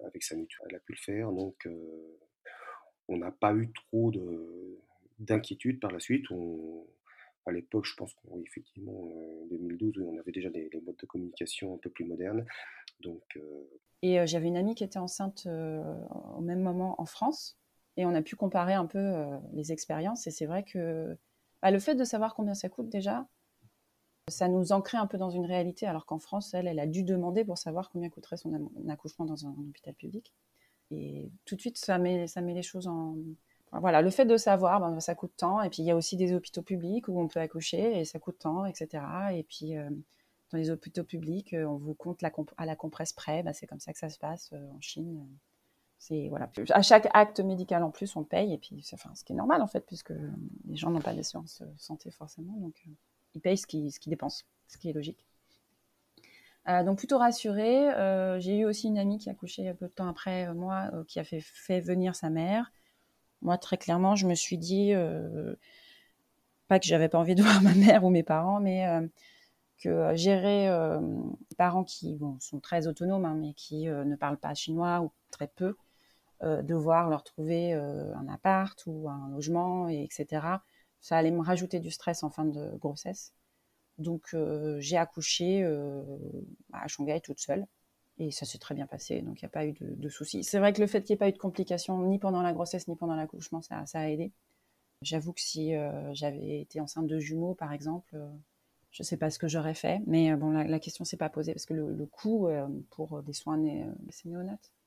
avec 0.06 0.24
sa 0.24 0.36
mutuelle 0.36 0.68
elle 0.70 0.76
a 0.78 0.80
pu 0.80 0.94
le 0.94 1.00
faire 1.00 1.32
donc 1.32 1.68
on 3.08 3.18
n'a 3.18 3.32
pas 3.32 3.54
eu 3.56 3.72
trop 3.74 4.12
de 4.12 4.80
d'inquiétude 5.20 5.80
par 5.80 5.92
la 5.92 6.00
suite 6.00 6.26
à 7.46 7.52
l'époque, 7.52 7.86
je 7.86 7.96
pense 7.96 8.14
qu'effectivement, 8.14 8.92
en 8.92 9.46
2012, 9.48 10.00
on 10.06 10.20
avait 10.20 10.32
déjà 10.32 10.50
des, 10.50 10.70
modes 10.86 10.98
de 10.98 11.06
communication 11.08 11.74
un 11.74 11.78
peu 11.78 11.90
plus 11.90 12.06
modernes. 12.06 12.46
Donc, 13.02 13.40
Et 14.04 14.26
j'avais 14.28 14.48
une 14.48 14.58
amie 14.58 14.76
qui 14.76 14.84
était 14.84 15.00
enceinte 15.00 15.48
au 15.48 16.42
même 16.42 16.62
moment 16.62 17.00
en 17.02 17.06
France. 17.06 17.61
Et 17.98 18.06
on 18.06 18.14
a 18.16 18.22
pu 18.22 18.36
comparer 18.36 18.74
un 18.74 18.86
peu 18.86 19.00
euh, 19.00 19.38
les 19.54 19.72
expériences. 19.72 20.28
Et 20.28 20.32
c'est 20.32 20.46
vrai 20.46 20.64
que 20.64 21.18
bah, 21.62 21.72
le 21.72 21.80
fait 21.80 21.96
de 21.96 22.04
savoir 22.04 22.36
combien 22.36 22.54
ça 22.54 22.70
coûte 22.70 22.90
déjà, 22.90 23.28
ça 24.28 24.48
nous 24.48 24.72
ancrait 24.72 24.98
un 24.98 25.08
peu 25.08 25.18
dans 25.18 25.30
une 25.30 25.46
réalité, 25.46 25.86
alors 25.86 26.06
qu'en 26.06 26.20
France, 26.20 26.54
elle, 26.54 26.68
elle 26.68 26.80
a 26.80 26.88
dû 26.88 27.04
demander 27.04 27.44
pour 27.44 27.58
savoir 27.58 27.90
combien 27.90 28.10
coûterait 28.10 28.38
son 28.38 28.70
accouchement 28.90 29.26
dans 29.26 29.46
un, 29.46 29.52
hôpital 29.52 29.94
public. 29.94 30.34
Et 30.92 31.32
tout 31.46 31.56
de 31.56 31.62
suite, 31.62 31.78
ça 31.78 31.98
met, 31.98 32.28
ça 32.28 32.42
met 32.42 32.54
les 32.54 32.64
choses 32.64 32.88
en... 32.88 33.16
voilà, 33.72 34.02
le 34.02 34.10
fait 34.10 34.26
de 34.26 34.38
savoir, 34.38 34.80
ben, 34.80 35.00
ça 35.00 35.16
coûte 35.16 35.34
tant. 35.38 35.62
Et 35.62 35.70
puis, 35.70 35.84
il 35.84 35.86
y 35.86 35.92
a 35.92 35.96
aussi 35.96 36.18
des 36.18 36.34
hôpitaux 36.34 36.62
publics 36.62 37.08
où 37.08 37.20
on 37.20 37.28
peut 37.28 37.40
accoucher 37.40 38.00
et 38.00 38.06
ça 38.06 38.20
coûte 38.20 38.40
tant, 38.40 38.66
etc. 38.66 39.04
Et 39.34 39.44
puis, 39.44 39.78
euh, 39.78 39.90
dans 40.52 40.58
les 40.58 40.70
hôpitaux 40.70 41.04
publics, 41.04 41.54
euh, 41.54 41.66
on 41.66 41.78
vous 41.78 41.94
compte 41.94 42.22
à 42.58 42.66
la 42.66 42.76
compresse 42.76 43.14
près. 43.14 43.44
Ben, 43.44 43.54
c'est 43.54 43.68
comme 43.68 43.80
ça 43.80 43.94
que 43.94 44.00
ça 44.00 44.10
se 44.10 44.20
passe 44.20 44.54
en 44.54 44.82
Chine 44.82 45.26
voilà, 46.30 46.50
à 46.72 46.82
chaque 46.82 47.08
acte 47.14 47.40
médical 47.40 47.84
en 47.84 47.92
plus, 47.92 48.16
on 48.16 48.24
paye 48.24 48.54
et 48.54 48.58
puis 48.58 48.82
ce 48.82 49.24
qui 49.24 49.34
est 49.34 49.36
normal 49.36 49.62
en 49.62 49.68
fait, 49.68 49.86
puisque 49.86 50.14
les 50.68 50.76
gens 50.76 50.90
n'ont 50.90 51.02
pas 51.02 51.14
d'assurance 51.14 51.62
euh, 51.62 51.72
santé 51.78 52.12
forcément, 52.12 52.54
donc 52.54 52.74
euh, 52.88 52.92
ils 53.36 53.42
payent 53.42 53.58
ce 53.58 53.68
qu'ils 53.68 53.92
dépensent, 54.08 54.44
ce 54.68 54.78
qui 54.78 54.90
est 54.90 54.94
logique. 54.94 55.26
Euh, 56.68 56.84
donc 56.84 56.98
plutôt 56.98 57.18
rassurée. 57.18 57.90
j'ai 58.40 58.58
eu 58.58 58.66
aussi 58.66 58.88
une 58.88 58.98
amie 58.98 59.18
qui 59.18 59.30
a 59.30 59.34
couché 59.34 59.70
un 59.70 59.76
peu 59.76 59.88
de 59.88 59.92
temps 59.92 60.08
après 60.08 60.54
moi, 60.54 60.92
qui 61.08 61.20
a 61.20 61.24
fait, 61.24 61.80
venir 61.80 62.16
sa 62.16 62.30
mère. 62.30 62.72
Moi, 63.42 63.58
très 63.58 63.78
clairement, 63.78 64.16
je 64.16 64.28
me 64.28 64.36
suis 64.36 64.58
dit, 64.58 64.94
pas 66.68 66.80
que 66.80 66.86
j'avais 66.86 67.10
pas 67.10 67.20
envie 67.20 67.36
de 67.36 67.42
voir 67.44 67.62
ma 67.62 67.74
mère 67.74 68.04
ou 68.04 68.10
mes 68.10 68.24
parents, 68.24 68.60
mais 68.60 68.88
que 69.80 70.16
gérer 70.16 70.70
parents 71.58 71.84
qui 71.84 72.20
sont 72.40 72.60
très 72.60 72.88
autonomes, 72.88 73.26
hein, 73.26 73.36
mais 73.36 73.54
qui 73.54 73.86
ne 73.86 74.16
parlent 74.16 74.38
pas 74.38 74.54
chinois 74.54 75.02
ou 75.02 75.12
très 75.32 75.48
peu, 75.48 75.76
devoir 76.42 77.10
leur 77.10 77.24
trouver 77.24 77.74
euh, 77.74 78.16
un 78.16 78.28
appart 78.28 78.82
ou 78.88 79.10
un 79.10 79.30
logement, 79.30 79.90
et 79.90 80.04
etc. 80.04 80.48
Ça 81.00 81.18
allait 81.18 81.32
me 81.32 81.42
rajouter 81.42 81.80
du 81.80 81.92
stress 81.92 82.24
en 82.24 82.30
fin 82.30 82.46
de 82.46 82.76
grossesse. 82.78 83.34
Donc 83.98 84.30
euh, 84.34 84.80
j'ai 84.80 84.98
accouché 84.98 85.64
à 86.74 86.88
Shanghai 86.88 87.22
toute 87.22 87.40
seule 87.40 87.68
et 88.18 88.32
ça 88.32 88.46
s'est 88.46 88.58
très 88.58 88.76
bien 88.76 88.88
passé, 88.88 89.22
donc 89.22 89.42
il 89.42 89.46
n'y 89.46 89.48
a 89.48 89.50
pas 89.50 89.66
eu 89.66 89.74
de, 89.74 90.10
soucis. 90.10 90.44
C'est 90.44 90.60
vrai 90.60 90.74
que 90.74 90.82
le 90.82 90.88
fait 90.88 91.02
qu'il 91.02 91.14
n'y 91.14 91.16
ait 91.16 91.18
pas 91.18 91.30
eu 91.30 91.34
de 91.34 91.38
complications 91.38 92.02
ni 92.04 92.20
pendant 92.20 92.42
la 92.42 92.54
grossesse 92.54 92.88
ni 92.88 92.96
pendant 92.96 93.16
l'accouchement, 93.16 93.62
ça, 93.62 93.84
a 93.94 94.10
aidé. 94.10 94.32
J'avoue 95.02 95.34
que 95.34 95.42
si 95.42 95.74
j'avais 96.12 96.62
été 96.62 96.80
enceinte 96.80 97.08
de 97.08 97.20
jumeaux, 97.20 97.56
par 97.56 97.74
exemple, 97.74 98.16
je 98.92 99.02
ne 99.02 99.06
sais 99.06 99.18
pas 99.18 99.32
ce 99.32 99.40
que 99.40 99.48
j'aurais 99.48 99.74
fait, 99.74 100.02
mais 100.06 100.36
bon, 100.36 100.52
la, 100.52 100.80
question 100.80 101.04
s'est 101.06 101.18
pas 101.18 101.30
posée 101.30 101.54
parce 101.54 101.66
que 101.66 101.74
le, 101.74 102.06
coût 102.06 102.48
pour 102.92 103.24
des 103.24 103.34
soins 103.34 103.58
né, 103.58 103.88
néonates 104.26 104.72
euh, 104.72 104.81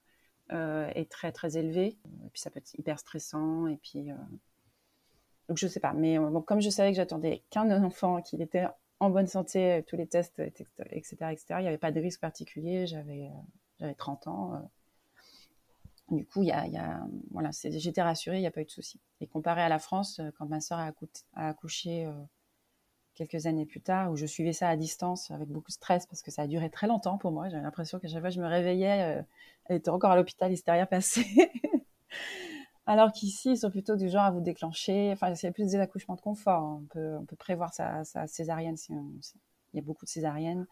est 0.51 1.11
très 1.11 1.33
très 1.33 1.57
élevé. 1.57 1.97
Et 2.25 2.31
puis 2.33 2.41
ça 2.41 2.51
peut 2.51 2.59
être 2.59 2.75
hyper 2.79 2.99
stressant. 2.99 3.67
Et 3.67 3.77
puis 3.77 4.11
euh, 4.11 4.17
donc 5.49 5.59
je 5.59 5.67
sais 5.67 5.81
pas. 5.81 5.93
Mais 5.93 6.19
euh, 6.19 6.31
bon, 6.31 6.43
comme 6.43 6.61
je 6.61 6.71
savais 6.71 6.91
que 6.91 6.97
j'attendais 6.97 7.43
qu'un 7.51 7.71
enfant, 7.83 8.23
qu'il 8.23 8.43
était 8.43 8.67
en 9.01 9.11
bonne 9.11 9.27
santé, 9.27 9.85
tous 9.87 9.97
les 9.97 10.07
tests, 10.07 10.39
etc., 10.39 10.67
etc., 11.33 11.47
il 11.59 11.63
n'y 11.63 11.69
avait 11.69 11.79
pas 11.79 11.93
de 11.93 12.01
risque 12.01 12.21
particulier. 12.21 12.87
J'avais 12.87 13.31
j'avais 13.81 13.95
30 13.95 14.29
ans. 14.29 14.71
Du 16.11 16.27
coup, 16.27 16.43
y 16.43 16.47
y 16.47 16.53
a, 16.53 17.07
voilà, 17.31 17.51
j'étais 17.53 18.03
rassurée, 18.03 18.37
il 18.37 18.41
n'y 18.41 18.47
a 18.47 18.51
pas 18.51 18.61
eu 18.61 18.67
de 18.67 18.71
souci. 18.71 19.01
Et 19.21 19.27
comparé 19.27 19.63
à 19.63 19.69
la 19.69 19.79
France, 19.79 20.21
quand 20.39 20.47
ma 20.47 20.61
soeur 20.61 20.79
a 20.79 20.93
accouché 21.49 22.07
quelques 23.15 23.47
années 23.47 23.67
plus 23.67 23.81
tard, 23.81 24.11
où 24.11 24.17
je 24.17 24.27
suivais 24.27 24.53
ça 24.53 24.69
à 24.69 24.77
distance 24.77 25.31
avec 25.31 25.49
beaucoup 25.49 25.69
de 25.69 25.75
stress 25.75 26.07
parce 26.07 26.23
que 26.23 26.31
ça 26.31 26.43
a 26.43 26.47
duré 26.47 26.71
très 26.71 26.87
longtemps 26.87 27.19
pour 27.19 27.33
moi. 27.33 27.49
J'avais 27.49 27.63
l'impression 27.63 27.99
qu'à 27.99 28.09
chaque 28.09 28.21
fois 28.21 28.29
que 28.29 28.35
je 28.35 28.41
me 28.41 28.47
réveillais, 28.47 29.19
euh, 29.19 29.23
elle 29.67 29.77
était 29.77 29.91
encore 29.91 30.11
à 30.11 30.17
l'hôpital, 30.17 30.53
il 30.53 30.57
s'était 30.57 30.73
rien 30.73 30.87
passé. 30.87 31.25
Alors 32.87 33.13
qu'ici, 33.13 33.53
ils 33.53 33.59
sont 33.59 33.71
plutôt 33.71 33.97
du 33.97 34.09
genre 34.11 34.25
à 34.25 34.31
vous 34.31 34.41
déclencher. 34.41 35.11
Enfin, 35.13 35.35
c'est 35.35 35.53
plus 35.53 35.71
des 35.71 35.77
accouchements 35.77 36.17
de 36.17 36.21
confort. 36.21 36.81
On 36.83 36.87
peut, 36.87 37.17
on 37.17 37.25
peut 37.25 37.37
prévoir 37.37 37.73
sa, 37.73 38.05
césarienne 38.27 38.77
si, 38.77 38.93
il 38.93 39.77
y 39.77 39.79
a 39.79 39.83
beaucoup 39.83 40.05
de 40.05 40.11
césariennes. 40.11 40.67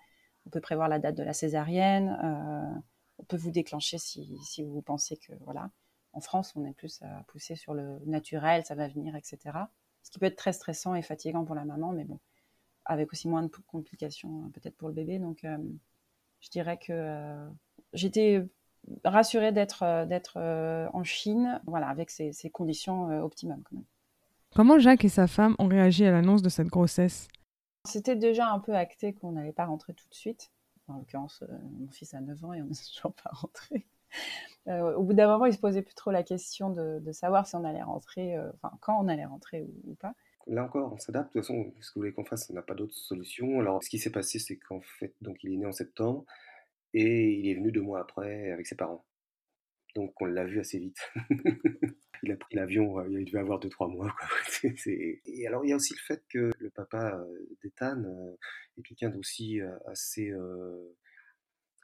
On 0.47 0.51
peut 0.51 0.61
prévoir 0.61 0.89
la 0.89 0.99
date 0.99 1.15
de 1.15 1.23
la 1.23 1.33
césarienne. 1.33 2.19
Euh, 2.23 2.81
on 3.19 3.25
peut 3.25 3.37
vous 3.37 3.51
déclencher 3.51 3.99
si, 3.99 4.37
si, 4.45 4.63
vous 4.63 4.83
pensez 4.83 5.17
que 5.17 5.33
voilà. 5.45 5.71
En 6.13 6.21
France, 6.21 6.53
on 6.57 6.67
est 6.67 6.75
plus 6.75 7.01
à 7.03 7.25
pousser 7.29 7.57
sur 7.57 7.73
le 7.73 7.99
naturel, 8.05 8.67
ça 8.67 8.75
va 8.75 8.89
venir, 8.89 9.17
etc. 9.17 9.39
Ce 10.03 10.11
qui 10.11 10.19
peut 10.19 10.27
être 10.27 10.37
très 10.37 10.53
stressant 10.53 10.95
et 10.95 11.01
fatigant 11.01 11.45
pour 11.45 11.55
la 11.55 11.65
maman, 11.65 11.93
mais 11.93 12.05
bon, 12.05 12.19
avec 12.85 13.13
aussi 13.13 13.29
moins 13.29 13.43
de 13.43 13.51
complications 13.67 14.45
hein, 14.45 14.51
peut-être 14.53 14.77
pour 14.77 14.89
le 14.89 14.95
bébé. 14.95 15.19
Donc, 15.19 15.45
euh, 15.45 15.59
je 16.41 16.51
dirais 16.51 16.79
que 16.79 16.93
euh, 16.93 17.49
j'étais 17.93 18.45
rassurée 19.05 19.53
d'être 19.53 19.83
euh, 19.83 20.07
d'être 20.07 20.39
en 20.93 21.05
Chine, 21.05 21.61
voilà, 21.67 21.89
avec 21.89 22.11
ces, 22.11 22.33
conditions 22.51 23.23
optimum 23.23 23.63
quand 23.65 23.77
même. 23.77 23.85
Comment 24.55 24.79
Jacques 24.79 25.05
et 25.05 25.09
sa 25.09 25.27
femme 25.27 25.57
ont 25.59 25.69
réagi 25.69 26.05
à 26.05 26.11
l'annonce 26.11 26.43
de 26.43 26.49
cette 26.49 26.69
grossesse? 26.69 27.29
C'était 27.85 28.17
déjà 28.17 28.49
un 28.49 28.59
peu 28.59 28.75
acté 28.75 29.15
qu'on 29.15 29.33
n'allait 29.33 29.53
pas 29.53 29.65
rentrer 29.65 29.95
tout 29.95 30.09
de 30.09 30.15
suite. 30.15 30.53
En 30.89 30.99
l'occurrence, 30.99 31.43
mon 31.79 31.89
fils 31.91 32.13
a 32.13 32.21
9 32.21 32.45
ans 32.45 32.53
et 32.53 32.61
on 32.61 32.67
n'est 32.67 32.75
toujours 32.95 33.15
pas 33.15 33.31
rentré. 33.33 33.87
au 34.67 35.03
bout 35.03 35.15
d'un 35.15 35.27
moment, 35.27 35.47
il 35.47 35.55
se 35.55 35.59
posait 35.59 35.81
plus 35.81 35.95
trop 35.95 36.11
la 36.11 36.23
question 36.23 36.69
de, 36.71 37.13
savoir 37.13 37.47
si 37.47 37.57
on 37.57 37.65
allait 37.65 37.83
rentrer, 37.83 38.39
enfin 38.55 38.77
quand 38.81 39.03
on 39.03 39.09
allait 39.09 39.25
rentrer 39.25 39.67
ou 39.85 39.95
pas. 39.95 40.15
Là 40.47 40.65
encore, 40.65 40.93
on 40.93 40.99
s'adapte. 40.99 41.29
De 41.35 41.41
toute 41.41 41.43
façon, 41.43 41.73
ce 41.81 41.91
que 41.91 41.95
vous 41.95 42.01
voulez 42.01 42.13
qu'on 42.13 42.25
fasse, 42.25 42.51
on 42.51 42.55
n'a 42.55 42.63
pas 42.63 42.75
d'autre 42.75 42.95
solution. 42.95 43.61
Alors, 43.61 43.83
ce 43.83 43.89
qui 43.89 43.99
s'est 43.99 44.11
passé, 44.11 44.39
c'est 44.39 44.57
qu'en 44.57 44.81
fait, 44.81 45.15
donc 45.21 45.43
il 45.45 45.53
est 45.53 45.57
né 45.57 45.67
en 45.67 45.73
septembre 45.73 46.25
et 46.95 47.33
il 47.33 47.49
est 47.49 47.55
venu 47.55 47.73
deux 47.73 47.83
mois 47.83 48.01
après 48.01 48.51
avec 48.51 48.67
ses 48.67 48.77
parents. 48.77 49.05
Donc, 49.95 50.15
on 50.21 50.27
l'a 50.27 50.45
vu 50.45 50.59
assez 50.59 50.79
vite. 50.79 50.99
il 52.23 52.33
a 52.33 52.37
pris 52.37 52.57
l'avion, 52.57 52.99
euh, 52.99 53.09
il 53.11 53.27
devait 53.27 53.41
avoir 53.41 53.59
deux, 53.59 53.69
trois 53.69 53.89
mois. 53.89 54.15
Et 54.87 55.47
alors, 55.47 55.65
il 55.65 55.69
y 55.69 55.73
a 55.73 55.77
aussi 55.77 55.95
le 55.95 56.01
fait 56.01 56.23
que 56.29 56.51
le 56.59 56.71
papa 56.71 57.19
euh, 57.19 57.57
d'Ethan 57.63 58.03
euh, 58.05 58.37
est 58.79 58.83
quelqu'un 58.83 59.11
d'aussi 59.11 59.61
assez, 59.87 60.33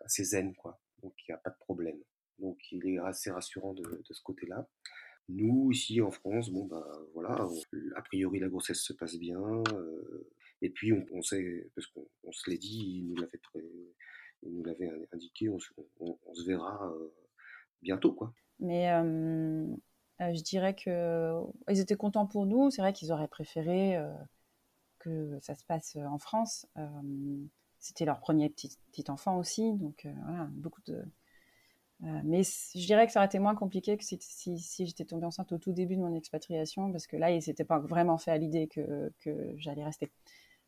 zen, 0.07 0.55
quoi. 0.55 0.81
Donc, 1.03 1.14
il 1.27 1.33
n'y 1.33 1.35
a 1.35 1.38
pas 1.38 1.51
de 1.51 1.59
problème. 1.59 1.99
Donc, 2.38 2.59
il 2.73 2.88
est 2.88 2.99
assez 2.99 3.31
rassurant 3.31 3.75
de 3.75 4.01
ce 4.11 4.23
côté-là. 4.23 4.66
Nous, 5.29 5.71
ici 5.73 6.01
en 6.01 6.11
France, 6.11 6.51
bon, 6.51 6.64
bah 6.64 6.87
voilà, 7.12 7.47
a 7.97 8.03
priori 8.03 8.38
la 8.38 8.49
grossesse 8.49 8.81
se 8.81 8.95
passe 8.95 9.17
bien. 9.19 9.38
Euh, 9.73 10.27
et 10.62 10.71
puis 10.71 10.93
on, 10.93 11.23
sait, 11.23 11.71
parce 11.75 11.87
qu'on 11.87 12.33
se 12.33 12.49
l'est 12.51 12.59
dit, 12.59 13.01
il 13.01 13.09
nous 13.09 13.17
l'avait, 13.17 13.41
nous 14.43 14.64
l'avait 14.64 14.91
indiqué, 15.12 15.51
on, 15.51 15.59
se 15.59 16.45
verra 16.47 16.91
euh, 16.91 17.14
bientôt, 17.83 18.12
quoi. 18.12 18.33
Mais 18.59 18.91
euh, 18.91 19.67
je 20.19 20.43
dirais 20.43 20.75
que 20.75 21.41
ils 21.69 21.79
étaient 21.79 21.97
contents 21.97 22.27
pour 22.27 22.47
nous. 22.47 22.71
C'est 22.71 22.83
vrai 22.83 22.93
qu'ils 22.93 23.12
auraient 23.12 23.29
préféré 23.29 24.03
que 24.99 25.38
ça 25.43 25.55
se 25.55 25.64
passe 25.64 25.95
en 25.97 26.19
France. 26.19 26.67
C'était 27.79 28.07
leur 28.07 28.19
premier 28.19 28.49
petit, 28.49 28.77
petit 28.91 29.11
enfant 29.11 29.38
aussi, 29.38 29.75
donc 29.75 30.09
voilà, 30.25 30.49
beaucoup 30.53 30.83
de 30.87 31.05
euh, 32.05 32.21
mais 32.25 32.43
je 32.45 32.87
dirais 32.87 33.07
que 33.07 33.13
ça 33.13 33.21
aurait 33.21 33.27
été 33.27 33.41
moins 33.41 33.57
compliqué 33.57 33.97
que 33.97 34.05
si, 34.05 34.19
j'étais 34.87 35.05
tombée 35.05 35.27
enceinte 35.27 35.51
au 35.53 35.59
tout 35.59 35.73
début 35.73 35.97
de 35.97 36.01
mon 36.01 36.15
expatriation, 36.15 36.93
parce 36.93 37.07
que 37.07 37.17
là, 37.17 37.31
il 37.31 37.43
s'était 37.43 37.65
pas 37.65 37.79
vraiment 37.79 38.19
fait 38.19 38.31
à 38.31 38.39
l'idée 38.39 38.69
que, 38.69 39.13
j'allais 39.57 39.85
rester 39.85 40.13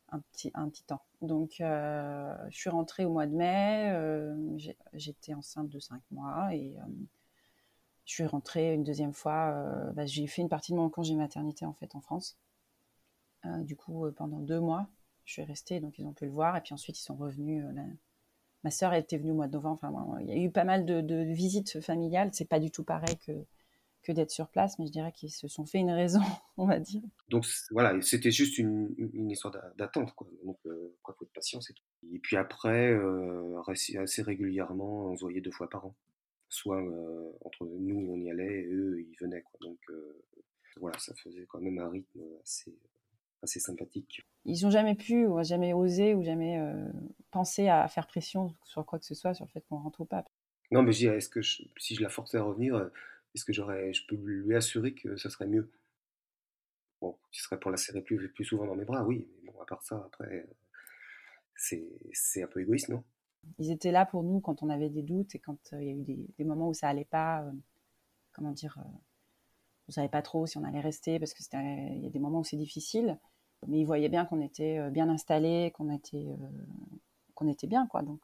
un 0.09 0.19
petit, 0.19 0.51
un 0.55 0.67
petit 0.69 0.83
temps. 0.83 1.01
Donc, 1.21 1.61
euh, 1.61 2.35
je 2.49 2.57
suis 2.57 2.69
rentrée 2.69 3.05
au 3.05 3.11
mois 3.11 3.27
de 3.27 3.33
mai, 3.33 3.89
euh, 3.91 4.35
j'étais 4.93 5.33
enceinte 5.33 5.69
de 5.69 5.79
5 5.79 6.01
mois 6.11 6.53
et 6.53 6.75
je 8.05 8.13
suis 8.13 8.25
rentrée 8.25 8.73
une 8.73 8.83
deuxième 8.83 9.13
fois. 9.13 9.53
Bah, 9.93 10.05
j'ai 10.05 10.27
fait 10.27 10.41
une 10.41 10.49
partie 10.49 10.73
de 10.73 10.77
mon 10.77 10.89
congé 10.89 11.15
maternité 11.15 11.65
en 11.65 11.73
fait 11.73 11.95
en 11.95 12.01
France. 12.01 12.37
du 13.59 13.77
coup, 13.77 14.05
pendant 14.17 14.39
deux 14.39 14.59
mois, 14.59 14.87
je 15.23 15.33
suis 15.33 15.43
restée, 15.43 15.79
donc 15.79 15.97
ils 15.97 16.05
ont 16.05 16.13
pu 16.13 16.25
le 16.25 16.31
voir, 16.31 16.57
et 16.57 16.61
puis 16.61 16.73
ensuite 16.73 16.99
ils 16.99 17.03
sont 17.03 17.15
revenus 17.15 17.63
ma 18.63 18.71
sœur 18.71 18.93
était 18.93 19.17
venue 19.17 19.31
au 19.31 19.35
mois 19.35 19.47
de 19.47 19.53
novembre. 19.53 19.79
Enfin, 19.81 20.19
il 20.21 20.29
y 20.29 20.31
a 20.31 20.37
eu 20.37 20.51
pas 20.51 20.63
mal 20.63 20.85
de, 20.85 21.33
visites 21.33 21.81
familiales. 21.81 22.29
C'est 22.33 22.47
pas 22.47 22.59
du 22.59 22.71
tout 22.71 22.83
pareil 22.83 23.17
que, 23.25 24.11
d'être 24.11 24.31
sur 24.31 24.49
place, 24.49 24.77
mais 24.77 24.87
je 24.87 24.91
dirais 24.91 25.13
qu'ils 25.13 25.31
se 25.31 25.47
sont 25.47 25.65
fait 25.65 25.77
une 25.77 25.91
raison, 25.91 26.19
on 26.57 26.65
va 26.65 26.79
dire. 26.79 27.01
Donc 27.29 27.45
voilà, 27.71 27.99
c'était 28.01 28.31
juste 28.31 28.57
une, 28.57 28.93
histoire 29.29 29.55
d'attente. 29.77 30.13
Donc, 30.43 30.57
euh, 30.65 30.97
quoi, 31.01 31.15
faut 31.17 31.25
de 31.25 31.29
patience 31.29 31.69
et 31.69 31.73
tout. 31.73 31.83
Et 32.13 32.19
puis 32.19 32.35
après, 32.35 32.91
euh, 32.91 33.61
assez 33.67 34.21
régulièrement, 34.21 35.11
on 35.11 35.15
se 35.15 35.21
voyait 35.21 35.41
deux 35.41 35.51
fois 35.51 35.69
par 35.69 35.85
an. 35.85 35.95
Soit 36.49 36.81
euh, 36.81 37.31
entre 37.45 37.65
nous, 37.65 38.11
on 38.11 38.19
y 38.19 38.29
allait, 38.29 38.63
et 38.63 38.73
eux, 38.73 38.99
ils 38.99 39.15
venaient. 39.21 39.43
Donc 39.61 39.79
voilà, 40.77 40.97
ça 40.99 41.13
faisait 41.15 41.45
quand 41.47 41.61
même 41.61 41.79
un 41.79 41.89
rythme 41.89 42.21
assez, 42.41 42.75
assez 43.43 43.59
sympathique. 43.59 44.27
Ils 44.45 44.63
n'ont 44.63 44.71
jamais 44.71 44.95
pu, 44.95 45.25
ou 45.25 45.41
jamais 45.43 45.73
osé, 45.73 46.13
ou 46.13 46.23
jamais 46.23 46.59
pensé 47.31 47.67
à 47.67 47.87
faire 47.87 48.07
pression 48.07 48.55
sur 48.63 48.85
quoi 48.85 48.99
que 48.99 49.05
ce 49.05 49.15
soit, 49.15 49.33
sur 49.33 49.45
le 49.45 49.51
fait 49.51 49.63
qu'on 49.67 49.77
rentre 49.77 50.01
ou 50.01 50.05
pas. 50.05 50.25
Non, 50.71 50.83
mais 50.83 50.93
je 50.93 51.09
est-ce 51.09 51.29
que 51.29 51.41
si 51.41 51.95
je 51.95 52.01
la 52.01 52.09
forçais 52.09 52.37
à 52.37 52.43
revenir, 52.43 52.89
est-ce 53.35 53.45
que 53.45 53.53
j'aurais, 53.53 53.93
je 53.93 54.05
peux 54.07 54.15
lui 54.15 54.55
assurer 54.55 54.93
que 54.93 55.15
ça 55.17 55.29
serait 55.29 55.47
mieux? 55.47 55.71
Bon, 57.01 57.17
ce 57.31 57.43
serait 57.43 57.59
pour 57.59 57.71
la 57.71 57.77
serrer 57.77 58.01
plus, 58.01 58.29
plus 58.29 58.45
souvent 58.45 58.65
dans 58.65 58.75
mes 58.75 58.85
bras, 58.85 59.03
oui. 59.03 59.27
Mais 59.43 59.51
bon, 59.51 59.61
à 59.61 59.65
part 59.65 59.81
ça, 59.81 60.03
après, 60.05 60.47
c'est 61.55 62.43
un 62.43 62.47
peu 62.47 62.61
égoïste, 62.61 62.89
non? 62.89 63.03
Ils 63.57 63.71
étaient 63.71 63.91
là 63.91 64.05
pour 64.05 64.23
nous 64.23 64.39
quand 64.39 64.61
on 64.61 64.69
avait 64.69 64.89
des 64.89 65.01
doutes 65.01 65.33
et 65.35 65.39
quand 65.39 65.57
il 65.73 65.83
y 65.83 65.89
a 65.89 65.93
eu 65.93 66.03
des, 66.03 66.43
moments 66.43 66.69
où 66.69 66.73
ça 66.73 66.89
allait 66.89 67.05
pas. 67.05 67.43
comment 68.33 68.51
dire 68.51 68.77
On 69.87 69.91
savait 69.91 70.09
pas 70.09 70.21
trop 70.21 70.45
si 70.45 70.57
on 70.57 70.63
allait 70.63 70.79
rester 70.79 71.19
parce 71.19 71.33
que 71.33 71.41
il 71.53 72.03
y 72.03 72.07
a 72.07 72.09
des 72.09 72.19
moments 72.19 72.39
où 72.39 72.43
c'est 72.43 72.57
difficile. 72.57 73.19
Mais 73.67 73.79
ils 73.79 73.85
voyaient 73.85 74.09
bien 74.09 74.25
qu'on 74.25 74.41
était 74.41 74.89
bien 74.89 75.09
installés, 75.09 75.71
qu'on 75.75 75.89
était, 75.93 76.25
qu'on 77.35 77.47
était 77.47 77.67
bien, 77.67 77.87
quoi. 77.87 78.01
Donc, 78.01 78.21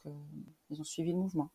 ils 0.70 0.82
ont 0.82 0.84
suivi 0.84 1.12
le 1.12 1.18
mouvement. 1.18 1.52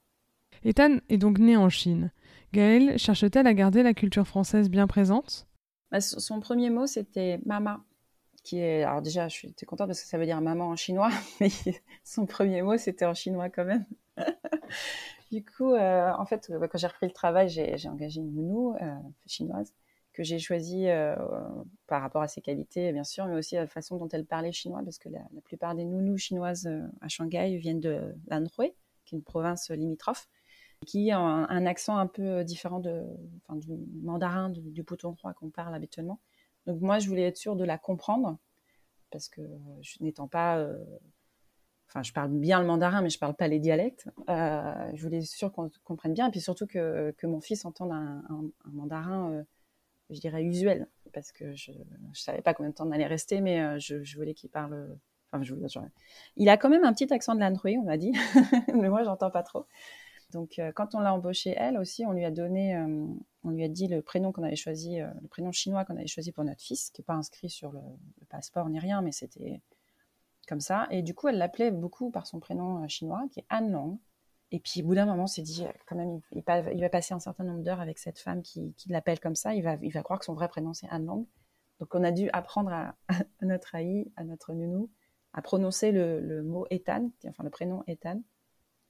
Ethan 0.64 0.98
est 1.08 1.18
donc 1.18 1.38
né 1.38 1.56
en 1.56 1.68
Chine. 1.68 2.10
Gaëlle 2.52 2.98
cherche-t-elle 2.98 3.46
à 3.46 3.54
garder 3.54 3.82
la 3.82 3.94
culture 3.94 4.26
française 4.26 4.68
bien 4.68 4.86
présente? 4.86 5.46
Bah, 5.90 6.00
Son 6.00 6.40
premier 6.40 6.70
mot, 6.70 6.86
c'était 6.86 7.40
mama. 7.44 7.84
Qui 8.44 8.58
est... 8.58 8.82
Alors 8.82 9.02
déjà, 9.02 9.28
je 9.28 9.36
suis 9.36 9.54
contente 9.66 9.88
parce 9.88 10.02
que 10.02 10.08
ça 10.08 10.18
veut 10.18 10.26
dire 10.26 10.40
maman 10.40 10.68
en 10.68 10.76
chinois, 10.76 11.10
mais 11.40 11.48
son 12.04 12.26
premier 12.26 12.62
mot, 12.62 12.76
c'était 12.76 13.04
en 13.04 13.14
chinois 13.14 13.48
quand 13.50 13.64
même. 13.64 13.86
du 15.32 15.44
coup, 15.44 15.72
euh, 15.72 16.12
en 16.12 16.26
fait, 16.26 16.50
bah, 16.50 16.68
quand 16.68 16.78
j'ai 16.78 16.86
repris 16.86 17.06
le 17.06 17.12
travail, 17.12 17.48
j'ai 17.48 17.88
engagé 17.88 18.20
une 18.20 18.34
nounou 18.34 18.74
euh, 18.80 18.94
chinoise 19.26 19.72
que 20.12 20.22
j'ai 20.22 20.38
choisie 20.38 20.88
euh, 20.88 21.16
par 21.86 22.02
rapport 22.02 22.22
à 22.22 22.28
ses 22.28 22.40
qualités, 22.40 22.92
bien 22.92 23.04
sûr, 23.04 23.26
mais 23.26 23.36
aussi 23.36 23.56
à 23.56 23.60
la 23.60 23.66
façon 23.66 23.96
dont 23.96 24.08
elle 24.08 24.26
parlait 24.26 24.52
chinois, 24.52 24.82
parce 24.84 24.98
que 24.98 25.08
la, 25.08 25.20
plupart 25.44 25.74
des 25.74 25.84
nounous 25.84 26.18
chinoises 26.18 26.68
à 27.00 27.08
Shanghai 27.08 27.56
viennent 27.56 27.80
de 27.80 28.14
l'Anhui, 28.26 28.74
qui 29.04 29.14
est 29.14 29.18
une 29.18 29.24
province 29.24 29.70
limitrophe 29.70 30.28
qui 30.86 31.10
a 31.10 31.18
un, 31.18 31.66
accent 31.66 31.96
un 31.96 32.06
peu 32.06 32.22
euh, 32.22 32.44
différent 32.44 32.80
de, 32.80 33.04
enfin, 33.42 33.56
du 33.56 33.68
mandarin, 34.02 34.50
du, 34.50 34.60
du 34.60 34.84
roi 35.02 35.32
qu'on 35.34 35.50
parle 35.50 35.74
habituellement. 35.74 36.20
Donc 36.66 36.80
moi, 36.80 36.98
je 36.98 37.08
voulais 37.08 37.22
être 37.22 37.36
sûre 37.36 37.56
de 37.56 37.64
la 37.64 37.78
comprendre, 37.78 38.38
parce 39.10 39.28
que 39.28 39.42
je 39.80 39.96
n'étant 40.00 40.28
pas... 40.28 40.58
Euh, 40.58 40.78
enfin, 41.88 42.02
je 42.02 42.12
parle 42.12 42.30
bien 42.30 42.60
le 42.60 42.66
mandarin, 42.66 43.02
mais 43.02 43.10
je 43.10 43.18
parle 43.18 43.34
pas 43.34 43.48
les 43.48 43.58
dialectes. 43.58 44.08
Euh, 44.28 44.90
je 44.94 45.02
voulais 45.02 45.18
être 45.18 45.26
sûre 45.26 45.52
qu'on 45.52 45.70
comprenne 45.84 46.14
bien, 46.14 46.28
et 46.28 46.30
puis 46.30 46.40
surtout 46.40 46.66
que, 46.66 47.14
que 47.16 47.26
mon 47.26 47.40
fils 47.40 47.64
entende 47.64 47.92
un, 47.92 48.22
mandarin, 48.72 49.44
je 50.12 50.20
dirais, 50.20 50.42
usuel, 50.42 50.86
parce 51.12 51.32
que 51.32 51.54
je 51.54 51.72
ne 51.72 52.14
savais 52.14 52.42
pas 52.42 52.54
combien 52.54 52.70
de 52.70 52.74
temps 52.74 52.86
on 52.86 52.92
allait 52.92 53.06
rester, 53.06 53.40
mais 53.40 53.80
je, 53.80 54.02
je 54.02 54.16
voulais 54.16 54.34
qu'il 54.34 54.50
parle... 54.50 54.96
Enfin, 55.32 55.42
je 55.42 55.54
voulais, 55.54 55.66
il 56.36 56.50
a 56.50 56.58
quand 56.58 56.68
même 56.68 56.84
un 56.84 56.92
petit 56.92 57.10
accent 57.12 57.34
de 57.34 57.40
l'Android, 57.40 57.70
on 57.78 57.84
m'a 57.84 57.96
dit, 57.96 58.12
mais 58.74 58.90
moi, 58.90 59.02
j'entends 59.02 59.30
pas 59.30 59.42
trop. 59.42 59.64
Donc, 60.32 60.58
euh, 60.58 60.72
quand 60.72 60.94
on 60.94 61.00
l'a 61.00 61.14
embauchée, 61.14 61.54
elle 61.56 61.78
aussi, 61.78 62.04
on 62.06 62.12
lui 62.12 62.24
a 62.24 62.30
donné, 62.30 62.74
euh, 62.74 63.06
on 63.44 63.50
lui 63.50 63.62
a 63.64 63.68
dit 63.68 63.86
le 63.86 64.02
prénom 64.02 64.32
qu'on 64.32 64.42
avait 64.42 64.56
choisi, 64.56 65.00
euh, 65.00 65.08
le 65.20 65.28
prénom 65.28 65.52
chinois 65.52 65.84
qu'on 65.84 65.96
avait 65.96 66.06
choisi 66.06 66.32
pour 66.32 66.42
notre 66.44 66.62
fils, 66.62 66.90
qui 66.90 67.00
n'est 67.00 67.04
pas 67.04 67.14
inscrit 67.14 67.50
sur 67.50 67.70
le, 67.70 67.80
passeport 68.30 68.68
ni 68.70 68.78
rien, 68.78 69.02
mais 69.02 69.12
c'était 69.12 69.60
comme 70.48 70.60
ça. 70.60 70.88
Et 70.90 71.02
du 71.02 71.14
coup, 71.14 71.28
elle 71.28 71.36
l'appelait 71.36 71.70
beaucoup 71.70 72.10
par 72.10 72.26
son 72.26 72.40
prénom 72.40 72.86
chinois, 72.88 73.24
qui 73.30 73.40
est 73.40 73.46
Anne 73.50 73.70
Long. 73.72 73.98
Et 74.52 74.60
puis, 74.60 74.82
au 74.82 74.86
bout 74.86 74.94
d'un 74.94 75.06
moment, 75.06 75.24
on 75.24 75.26
s'est 75.26 75.42
dit, 75.42 75.64
quand 75.86 75.96
même, 75.96 76.20
il, 76.32 76.42
va 76.44 76.88
passer 76.88 77.14
un 77.14 77.18
certain 77.18 77.42
nombre 77.42 77.64
d'heures 77.64 77.80
avec 77.80 77.98
cette 77.98 78.18
femme 78.18 78.42
qui, 78.42 78.74
l'appelle 78.88 79.18
comme 79.18 79.34
ça. 79.34 79.54
Il 79.54 79.62
va, 79.62 79.76
il 79.82 79.90
va 79.90 80.02
croire 80.02 80.18
que 80.18 80.24
son 80.24 80.34
vrai 80.34 80.48
prénom, 80.48 80.74
c'est 80.74 80.88
Anne 80.90 81.06
Long. 81.06 81.26
Donc, 81.80 81.94
on 81.94 82.04
a 82.04 82.12
dû 82.12 82.28
apprendre 82.32 82.70
à, 82.70 82.94
notre 83.40 83.74
AI, 83.74 84.12
à 84.16 84.24
notre 84.24 84.52
nounou, 84.52 84.90
à 85.32 85.42
prononcer 85.42 85.90
le, 85.90 86.42
mot 86.42 86.66
Ethan, 86.70 87.10
enfin 87.26 87.42
le 87.42 87.50
prénom 87.50 87.82
Ethan 87.86 88.20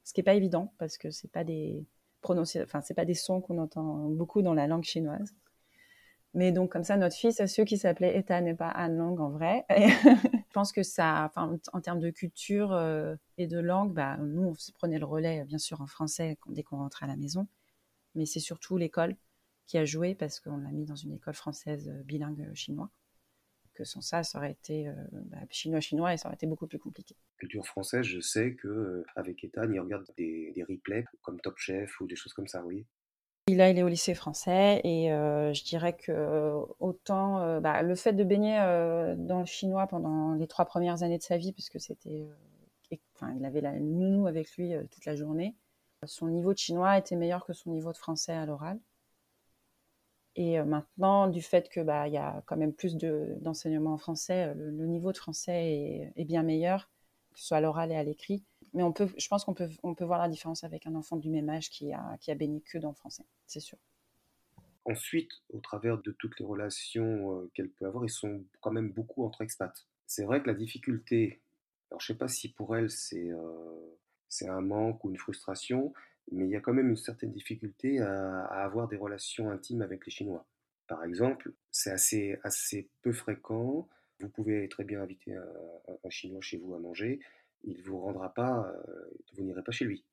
ce 0.03 0.13
qui 0.13 0.19
n'est 0.19 0.25
pas 0.25 0.33
évident 0.33 0.73
parce 0.77 0.97
que 0.97 1.09
c'est 1.11 1.31
pas 1.31 1.43
des 1.43 1.85
enfin 2.23 2.81
pas 2.95 3.05
des 3.05 3.13
sons 3.13 3.41
qu'on 3.41 3.57
entend 3.57 4.09
beaucoup 4.09 4.41
dans 4.41 4.53
la 4.53 4.67
langue 4.67 4.83
chinoise. 4.83 5.33
Mais 6.33 6.51
donc 6.51 6.71
comme 6.71 6.83
ça, 6.83 6.97
notre 6.97 7.15
fils, 7.15 7.45
ceux 7.45 7.63
qui 7.63 7.77
s'appelaient 7.77 8.17
Ethan 8.17 8.45
et 8.45 8.55
pas 8.55 8.69
Anne 8.69 8.97
Lang 8.97 9.19
en 9.19 9.29
vrai. 9.29 9.65
je 9.69 10.53
pense 10.53 10.71
que 10.71 10.81
ça, 10.81 11.31
en 11.35 11.81
termes 11.81 11.99
de 11.99 12.09
culture 12.09 12.73
euh, 12.73 13.15
et 13.37 13.47
de 13.47 13.59
langue, 13.59 13.93
bah, 13.93 14.17
nous 14.17 14.43
on 14.49 14.53
se 14.55 14.71
prenait 14.71 14.99
le 14.99 15.05
relais 15.05 15.43
bien 15.45 15.59
sûr 15.59 15.81
en 15.81 15.87
français 15.87 16.37
dès 16.47 16.63
qu'on 16.63 16.77
rentrait 16.77 17.05
à 17.05 17.09
la 17.09 17.17
maison, 17.17 17.47
mais 18.15 18.25
c'est 18.25 18.39
surtout 18.39 18.77
l'école 18.77 19.15
qui 19.67 19.77
a 19.77 19.85
joué 19.85 20.15
parce 20.15 20.39
qu'on 20.39 20.57
l'a 20.57 20.71
mis 20.71 20.85
dans 20.85 20.95
une 20.95 21.13
école 21.13 21.35
française 21.35 21.87
euh, 21.89 22.03
bilingue 22.03 22.51
chinois 22.53 22.89
que 23.73 23.83
sans 23.83 24.01
ça, 24.01 24.23
ça 24.23 24.37
aurait 24.37 24.51
été 24.51 24.87
euh, 24.87 24.93
bah, 25.25 25.37
chinois-chinois 25.49 26.13
et 26.13 26.17
ça 26.17 26.27
aurait 26.27 26.35
été 26.35 26.47
beaucoup 26.47 26.67
plus 26.67 26.79
compliqué. 26.79 27.15
Culture 27.37 27.65
française, 27.65 28.05
je 28.05 28.19
sais 28.19 28.53
que 28.53 28.67
euh, 28.67 29.05
avec 29.15 29.43
Ethan, 29.43 29.71
il 29.71 29.79
regarde 29.79 30.05
des, 30.17 30.53
replays 30.67 31.05
comme 31.21 31.39
Top 31.41 31.57
Chef 31.57 31.99
ou 31.99 32.07
des 32.07 32.15
choses 32.15 32.33
comme 32.33 32.47
ça, 32.47 32.63
oui. 32.65 32.85
Il 33.47 33.59
est 33.59 33.83
au 33.83 33.87
lycée 33.87 34.13
français 34.15 34.79
et 34.83 35.11
euh, 35.11 35.53
je 35.53 35.63
dirais 35.65 35.93
que 35.93 36.53
autant 36.79 37.59
bah, 37.59 37.81
le 37.81 37.95
fait 37.95 38.13
de 38.13 38.23
baigner 38.23 38.57
dans 39.17 39.39
le 39.39 39.45
chinois 39.45 39.87
pendant 39.87 40.33
les 40.33 40.47
trois 40.47 40.65
premières 40.65 41.03
années 41.03 41.17
de 41.17 41.23
sa 41.23 41.37
vie, 41.37 41.51
puisque 41.51 41.79
c'était, 41.79 42.25
enfin, 43.15 43.33
il 43.37 43.45
avait 43.45 43.61
la 43.61 43.73
nounou 43.73 44.27
avec 44.27 44.55
lui 44.55 44.73
toute 44.89 45.05
la 45.05 45.15
journée, 45.15 45.55
son 46.07 46.27
niveau 46.27 46.53
de 46.53 46.57
chinois 46.57 46.97
était 46.97 47.15
meilleur 47.15 47.45
que 47.45 47.53
son 47.53 47.71
niveau 47.71 47.91
de 47.91 47.97
français 47.97 48.33
à 48.33 48.45
l'oral. 48.45 48.79
Et 50.35 50.59
euh, 50.59 50.65
maintenant, 50.65 51.27
du 51.27 51.41
fait 51.41 51.69
que 51.69 51.79
bah 51.79 52.07
il 52.07 52.13
y 52.13 52.17
a 52.17 52.41
quand 52.47 52.57
même 52.57 52.73
plus 52.73 52.95
d'enseignement 52.95 53.93
en 53.93 53.97
français, 53.97 54.47
euh, 54.47 54.53
le, 54.55 54.87
niveau 54.87 55.11
de 55.11 55.17
français 55.17 56.11
est, 56.15 56.25
bien 56.25 56.43
meilleur, 56.43 56.89
que 57.33 57.39
ce 57.39 57.47
soit 57.47 57.57
à 57.57 57.61
l'oral 57.61 57.91
et 57.91 57.95
à 57.95 58.03
l'écrit. 58.03 58.43
Mais 58.73 58.83
on 58.83 58.91
peut, 58.91 59.07
je 59.17 59.27
pense 59.27 59.45
qu'on 59.45 59.53
peut, 59.53 59.69
on 59.83 59.93
peut 59.93 60.05
voir 60.05 60.19
la 60.19 60.29
différence 60.29 60.63
avec 60.63 60.87
un 60.87 60.95
enfant 60.95 61.17
du 61.17 61.29
même 61.29 61.49
âge 61.49 61.69
qui 61.69 61.93
a, 61.93 62.17
qui 62.19 62.31
a 62.31 62.35
baigné 62.35 62.61
que 62.61 62.77
dans 62.77 62.89
le 62.89 62.95
français, 62.95 63.25
c'est 63.45 63.59
sûr. 63.59 63.77
Ensuite, 64.85 65.31
au 65.49 65.59
travers 65.59 66.01
de 66.01 66.11
toutes 66.11 66.39
les 66.39 66.45
relations 66.45 67.39
euh, 67.39 67.51
qu'elle 67.53 67.69
peut 67.69 67.85
avoir, 67.85 68.03
ils 68.03 68.09
sont 68.09 68.43
quand 68.61 68.71
même 68.71 68.91
beaucoup 68.91 69.23
entre 69.25 69.41
expats. 69.41 69.87
C'est 70.07 70.25
vrai 70.25 70.41
que 70.41 70.47
la 70.47 70.55
difficulté, 70.55 71.41
alors 71.89 72.01
je 72.01 72.07
sais 72.07 72.17
pas 72.17 72.27
si 72.27 72.51
pour 72.51 72.75
elle 72.75 72.89
c'est 72.89 73.31
c'est 74.33 74.49
un 74.49 74.61
manque 74.61 75.03
ou 75.03 75.11
une 75.11 75.17
frustration, 75.17 75.93
mais 76.31 76.45
il 76.45 76.49
y 76.49 76.55
a 76.55 76.59
quand 76.59 76.73
même 76.73 76.89
une 76.89 76.97
certaine 76.97 77.31
difficulté 77.31 77.99
à, 77.99 78.45
avoir 78.45 78.87
des 78.87 78.97
relations 78.97 79.51
intimes 79.51 79.83
avec 79.83 80.05
les 80.05 80.11
Chinois. 80.11 80.45
Par 80.87 81.03
exemple, 81.03 81.53
c'est 81.69 81.91
assez, 81.91 82.39
assez 82.43 82.89
peu 83.03 83.13
fréquent. 83.13 83.87
Vous 84.19 84.29
pouvez 84.29 84.67
très 84.69 84.83
bien 84.85 85.01
inviter 85.01 85.35
un, 85.35 86.09
Chinois 86.09 86.41
chez 86.41 86.57
vous 86.57 86.73
à 86.73 86.79
manger. 86.79 87.19
Il 87.63 87.77
ne 87.77 87.83
vous 87.83 87.99
rendra 87.99 88.33
pas, 88.33 88.71
vous 89.33 89.43
n'irez 89.43 89.63
pas 89.63 89.71
chez 89.71 89.85
lui. 89.85 90.05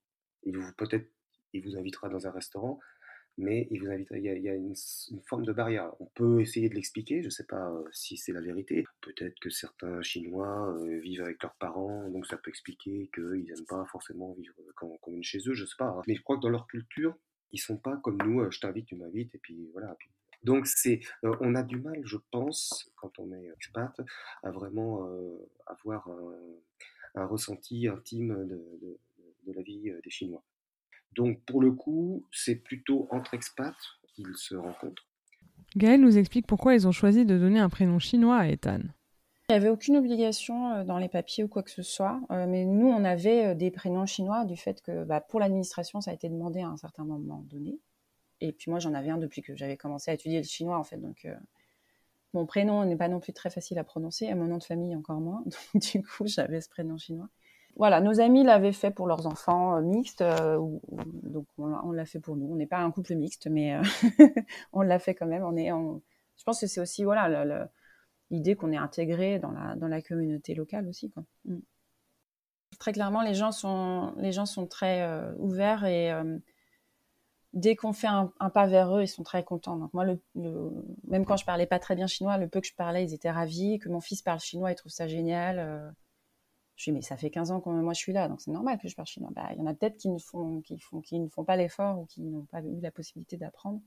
Il 0.44 0.56
vous 0.56 0.72
peut-être, 0.74 1.08
il 1.52 1.62
vous 1.62 1.76
invitera 1.76 2.08
dans 2.08 2.26
un 2.26 2.30
restaurant, 2.30 2.80
mais 3.36 3.66
il 3.70 3.80
vous 3.80 3.90
invite, 3.90 4.08
il 4.12 4.22
y 4.22 4.48
a, 4.48 4.54
une, 4.54 4.74
forme 5.26 5.44
de 5.44 5.52
barrière. 5.52 5.92
On 6.00 6.06
peut 6.06 6.40
essayer 6.40 6.68
de 6.68 6.74
l'expliquer, 6.74 7.22
je 7.22 7.26
ne 7.26 7.30
sais 7.30 7.46
pas 7.46 7.72
si 7.90 8.16
c'est 8.16 8.32
la 8.32 8.40
vérité. 8.40 8.84
Peut-être 9.00 9.38
que 9.40 9.50
certains 9.50 10.02
Chinois 10.02 10.76
vivent 11.00 11.22
avec 11.22 11.42
leurs 11.42 11.54
parents, 11.54 12.08
donc 12.10 12.26
ça 12.26 12.36
peut 12.36 12.50
expliquer 12.50 13.10
qu'ils 13.14 13.44
n'aiment 13.44 13.66
pas 13.66 13.84
forcément 13.86 14.32
vivre 14.34 14.54
comme, 14.76 14.98
comme 15.00 15.22
chez 15.22 15.38
eux, 15.46 15.54
je 15.54 15.62
ne 15.62 15.66
sais 15.66 15.76
pas. 15.78 15.88
Hein. 15.88 16.02
Mais 16.06 16.14
je 16.14 16.22
crois 16.22 16.36
que 16.36 16.42
dans 16.42 16.50
leur 16.50 16.66
culture, 16.66 17.16
ils 17.52 17.58
sont 17.58 17.78
pas 17.78 17.96
comme 17.96 18.18
nous, 18.18 18.48
je 18.50 18.60
t'invite, 18.60 18.86
tu 18.86 18.96
m'invites, 18.96 19.34
et 19.34 19.38
puis 19.38 19.70
voilà. 19.72 19.96
donc 20.44 20.66
c'est, 20.66 21.00
on 21.22 21.54
a 21.54 21.62
du 21.62 21.80
mal, 21.80 22.00
je 22.04 22.16
pense, 22.30 22.92
quand 22.96 23.18
on 23.18 23.32
est 23.32 23.48
expat, 23.56 24.00
à 24.42 24.50
vraiment 24.50 25.08
avoir 25.66 26.08
un, 27.14 27.26
ressenti 27.26 27.88
intime 27.88 28.46
de 29.46 29.52
la 29.52 29.62
vie 29.62 29.90
des 30.02 30.10
Chinois. 30.10 30.42
Donc 31.14 31.40
pour 31.44 31.60
le 31.60 31.72
coup, 31.72 32.24
c'est 32.32 32.56
plutôt 32.56 33.08
entre 33.10 33.34
expats 33.34 33.74
qu'ils 34.14 34.36
se 34.36 34.54
rencontrent. 34.54 35.06
Gaël 35.76 36.00
nous 36.00 36.18
explique 36.18 36.46
pourquoi 36.46 36.74
ils 36.74 36.86
ont 36.88 36.92
choisi 36.92 37.24
de 37.24 37.38
donner 37.38 37.60
un 37.60 37.68
prénom 37.68 37.98
chinois 37.98 38.38
à 38.38 38.48
Ethan. 38.48 38.80
Il 39.48 39.54
n'y 39.54 39.56
avait 39.56 39.68
aucune 39.68 39.96
obligation 39.96 40.72
euh, 40.74 40.84
dans 40.84 40.98
les 40.98 41.08
papiers 41.08 41.42
ou 41.42 41.48
quoi 41.48 41.64
que 41.64 41.70
ce 41.70 41.82
soit, 41.82 42.20
euh, 42.30 42.46
mais 42.46 42.64
nous, 42.64 42.86
on 42.86 43.04
avait 43.04 43.46
euh, 43.46 43.54
des 43.54 43.72
prénoms 43.72 44.06
chinois 44.06 44.44
du 44.44 44.56
fait 44.56 44.80
que 44.80 45.04
bah, 45.04 45.20
pour 45.20 45.40
l'administration, 45.40 46.00
ça 46.00 46.12
a 46.12 46.14
été 46.14 46.28
demandé 46.28 46.60
à 46.60 46.68
un 46.68 46.76
certain 46.76 47.04
moment 47.04 47.44
donné. 47.50 47.80
Et 48.40 48.52
puis 48.52 48.70
moi, 48.70 48.78
j'en 48.78 48.94
avais 48.94 49.10
un 49.10 49.18
depuis 49.18 49.42
que 49.42 49.56
j'avais 49.56 49.76
commencé 49.76 50.10
à 50.10 50.14
étudier 50.14 50.38
le 50.38 50.44
chinois, 50.44 50.78
en 50.78 50.84
fait. 50.84 50.98
Donc, 50.98 51.26
mon 52.32 52.46
prénom 52.46 52.84
n'est 52.84 52.96
pas 52.96 53.08
non 53.08 53.20
plus 53.20 53.32
très 53.32 53.50
facile 53.50 53.78
à 53.78 53.84
prononcer, 53.84 54.26
et 54.26 54.34
mon 54.34 54.46
nom 54.46 54.58
de 54.58 54.64
famille 54.64 54.94
encore 54.94 55.20
moins. 55.20 55.44
Du 55.74 56.02
coup, 56.02 56.26
j'avais 56.26 56.60
ce 56.60 56.68
prénom 56.68 56.96
chinois. 56.96 57.28
Voilà, 57.76 58.00
nos 58.00 58.20
amis 58.20 58.42
l'avaient 58.42 58.72
fait 58.72 58.90
pour 58.90 59.06
leurs 59.06 59.26
enfants 59.26 59.80
mixtes, 59.80 60.24
donc 61.22 61.46
on, 61.56 61.92
l'a 61.92 62.04
fait 62.04 62.18
pour 62.18 62.36
nous. 62.36 62.46
On 62.50 62.56
n'est 62.56 62.66
pas 62.66 62.78
un 62.78 62.90
couple 62.90 63.14
mixte, 63.14 63.46
mais 63.46 63.78
on 64.72 64.82
l'a 64.82 64.98
fait 64.98 65.14
quand 65.14 65.26
même. 65.26 65.44
On 65.44 65.56
est, 65.56 65.68
je 65.68 66.44
pense 66.44 66.60
que 66.60 66.66
c'est 66.66 66.80
aussi 66.80 67.04
voilà 67.04 67.68
l'idée 68.30 68.56
qu'on 68.56 68.72
est 68.72 68.76
intégré 68.76 69.38
dans 69.38 69.52
la 69.52 69.76
dans 69.76 69.88
la 69.88 70.02
communauté 70.02 70.54
locale 70.54 70.88
aussi. 70.88 71.12
Mm. 71.44 71.58
Très 72.80 72.92
clairement, 72.92 73.22
les 73.22 73.34
gens 73.34 73.52
sont 73.52 74.14
les 74.16 74.32
gens 74.32 74.46
sont 74.46 74.66
très 74.66 75.08
ouverts 75.38 75.84
et 75.84 76.12
dès 77.52 77.76
qu'on 77.76 77.92
fait 77.92 78.06
un, 78.06 78.26
pas 78.52 78.66
vers 78.66 78.96
eux, 78.96 79.02
ils 79.02 79.08
sont 79.08 79.22
très 79.22 79.44
contents. 79.44 79.76
Donc 79.76 79.92
moi, 79.92 80.04
même 80.34 81.24
quand 81.24 81.36
je 81.36 81.44
parlais 81.44 81.66
pas 81.66 81.78
très 81.78 81.96
bien 81.96 82.06
chinois, 82.06 82.38
le 82.38 82.48
peu 82.48 82.60
que 82.60 82.66
je 82.66 82.74
parlais, 82.74 83.04
ils 83.04 83.14
étaient 83.14 83.30
ravis. 83.30 83.78
Que 83.78 83.88
mon 83.88 84.00
fils 84.00 84.22
parle 84.22 84.40
chinois, 84.40 84.70
il 84.70 84.74
trouve 84.74 84.92
ça 84.92 85.08
génial. 85.08 85.58
Euh. 85.58 85.90
je 86.76 86.84
dis 86.84 86.92
mais 86.92 87.02
ça 87.02 87.16
fait 87.16 87.30
15 87.30 87.50
ans 87.50 87.60
que 87.60 87.68
moi 87.68 87.92
je 87.92 87.98
suis 87.98 88.12
là, 88.12 88.28
donc 88.28 88.40
c'est 88.40 88.50
normal 88.50 88.78
que 88.78 88.88
je 88.88 88.94
parle 88.94 89.08
chinois. 89.08 89.30
Bah, 89.34 89.48
il 89.52 89.58
y 89.58 89.60
en 89.62 89.66
a 89.66 89.74
peut-être 89.74 89.96
qui 89.96 90.08
ne 90.08 90.18
font, 90.18 90.62
pas 91.44 91.56
l'effort 91.56 91.98
ou 91.98 92.06
qui 92.06 92.22
n'ont 92.22 92.44
pas 92.44 92.60
eu 92.60 92.80
la 92.80 92.90
possibilité 92.90 93.36
d'apprendre. 93.36 93.80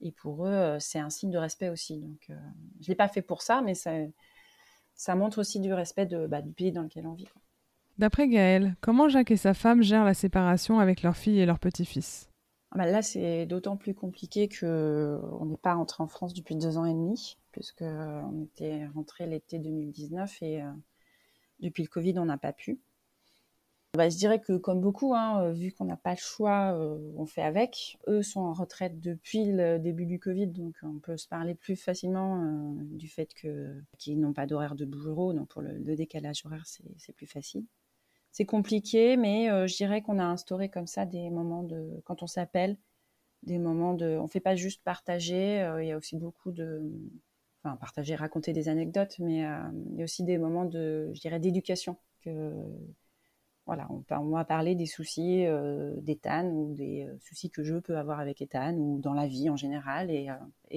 Et 0.00 0.12
pour 0.12 0.46
eux, 0.46 0.50
euh, 0.50 0.78
c'est 0.78 1.00
un 1.00 1.10
signe 1.10 1.30
de 1.30 1.38
respect 1.38 1.68
aussi. 1.70 1.98
Donc 1.98 2.26
euh, 2.30 2.38
je 2.80 2.88
l'ai 2.88 2.94
pas 2.94 3.08
fait 3.08 3.22
pour 3.22 3.42
ça, 3.42 3.62
mais 3.62 3.74
ça, 3.74 5.14
montre 5.14 5.38
aussi 5.38 5.60
du 5.60 5.72
respect 5.72 6.06
de, 6.06 6.26
bah, 6.26 6.40
du 6.40 6.52
pays 6.52 6.72
dans 6.72 6.82
lequel 6.82 7.06
on 7.06 7.14
vit. 7.14 7.28
D'après 7.98 8.28
Gaël, 8.28 8.76
comment 8.80 9.08
Jacques 9.08 9.32
et 9.32 9.36
sa 9.36 9.54
femme 9.54 9.82
gèrent 9.82 10.04
la 10.04 10.14
séparation 10.14 10.78
avec 10.78 11.02
leur 11.02 11.16
fille 11.16 11.40
et 11.40 11.46
leur 11.46 11.58
petit-fils 11.58 12.27
bah 12.74 12.86
là, 12.86 13.00
c'est 13.00 13.46
d'autant 13.46 13.76
plus 13.76 13.94
compliqué 13.94 14.48
que 14.48 15.18
on 15.40 15.46
n'est 15.46 15.56
pas 15.56 15.74
rentré 15.74 16.02
en 16.02 16.08
France 16.08 16.34
depuis 16.34 16.54
deux 16.54 16.76
ans 16.76 16.84
et 16.84 16.92
demi, 16.92 17.38
puisque 17.52 17.82
on 17.82 18.42
était 18.42 18.86
rentré 18.88 19.26
l'été 19.26 19.58
2019 19.58 20.42
et 20.42 20.62
euh, 20.62 20.70
depuis 21.60 21.82
le 21.82 21.88
Covid, 21.88 22.18
on 22.18 22.26
n'a 22.26 22.36
pas 22.36 22.52
pu. 22.52 22.78
Bah, 23.94 24.10
je 24.10 24.16
dirais 24.18 24.38
que 24.38 24.58
comme 24.58 24.82
beaucoup, 24.82 25.14
hein, 25.14 25.42
euh, 25.42 25.52
vu 25.52 25.72
qu'on 25.72 25.86
n'a 25.86 25.96
pas 25.96 26.10
le 26.12 26.18
choix, 26.18 26.74
euh, 26.74 26.98
on 27.16 27.24
fait 27.24 27.42
avec. 27.42 27.98
Eux 28.06 28.22
sont 28.22 28.40
en 28.40 28.52
retraite 28.52 29.00
depuis 29.00 29.46
le 29.46 29.78
début 29.78 30.04
du 30.04 30.20
Covid, 30.20 30.48
donc 30.48 30.76
on 30.82 30.98
peut 30.98 31.16
se 31.16 31.26
parler 31.26 31.54
plus 31.54 31.74
facilement 31.74 32.76
du 32.82 33.08
fait 33.08 33.32
qu'ils 33.34 34.20
n'ont 34.20 34.34
pas 34.34 34.46
d'horaire 34.46 34.74
de 34.74 34.84
bureau, 34.84 35.32
donc 35.32 35.48
pour 35.48 35.62
le 35.62 35.96
décalage 35.96 36.44
horaire, 36.44 36.66
c'est 36.66 37.14
plus 37.14 37.26
facile 37.26 37.64
c'est 38.38 38.46
compliqué, 38.46 39.16
mais 39.16 39.50
euh, 39.50 39.66
je 39.66 39.74
dirais 39.74 40.00
qu'on 40.00 40.20
a 40.20 40.24
instauré 40.24 40.68
comme 40.68 40.86
ça 40.86 41.04
des 41.04 41.28
moments 41.28 41.64
de, 41.64 42.00
quand 42.04 42.22
on 42.22 42.28
s'appelle, 42.28 42.76
des 43.42 43.58
moments 43.58 43.94
de, 43.94 44.16
on 44.16 44.28
fait 44.28 44.38
pas 44.38 44.54
juste 44.54 44.80
partager, 44.84 45.60
euh, 45.60 45.82
il 45.82 45.88
y 45.88 45.92
a 45.92 45.96
aussi 45.96 46.16
beaucoup 46.16 46.52
de, 46.52 46.88
enfin 47.64 47.74
partager, 47.74 48.14
raconter 48.14 48.52
des 48.52 48.68
anecdotes, 48.68 49.18
mais 49.18 49.44
euh, 49.44 49.58
il 49.90 49.96
y 49.96 50.02
a 50.02 50.04
aussi 50.04 50.22
des 50.22 50.38
moments 50.38 50.66
de, 50.66 51.10
je 51.14 51.20
dirais, 51.20 51.40
d'éducation 51.40 51.96
que, 52.20 52.52
voilà, 53.66 53.88
on, 53.90 54.04
on 54.08 54.30
va 54.30 54.44
parler 54.44 54.76
des 54.76 54.86
soucis 54.86 55.44
d'Ethan 55.96 56.46
ou 56.46 56.74
des 56.74 57.08
soucis 57.18 57.50
que 57.50 57.64
je 57.64 57.74
peux 57.74 57.98
avoir 57.98 58.20
avec 58.20 58.40
Ethan 58.40 58.74
ou 58.74 59.00
dans 59.00 59.14
la 59.14 59.26
vie 59.26 59.50
en 59.50 59.56
général, 59.56 60.12
et, 60.12 60.28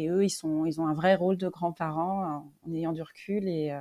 eux, 0.10 0.24
ils 0.26 0.32
sont, 0.32 0.66
ils 0.66 0.82
ont 0.82 0.88
un 0.88 0.96
vrai 0.96 1.14
rôle 1.14 1.38
de 1.38 1.48
grands-parents 1.48 2.52
en 2.64 2.74
ayant 2.74 2.92
du 2.92 3.04
recul 3.04 3.48
et 3.48 3.72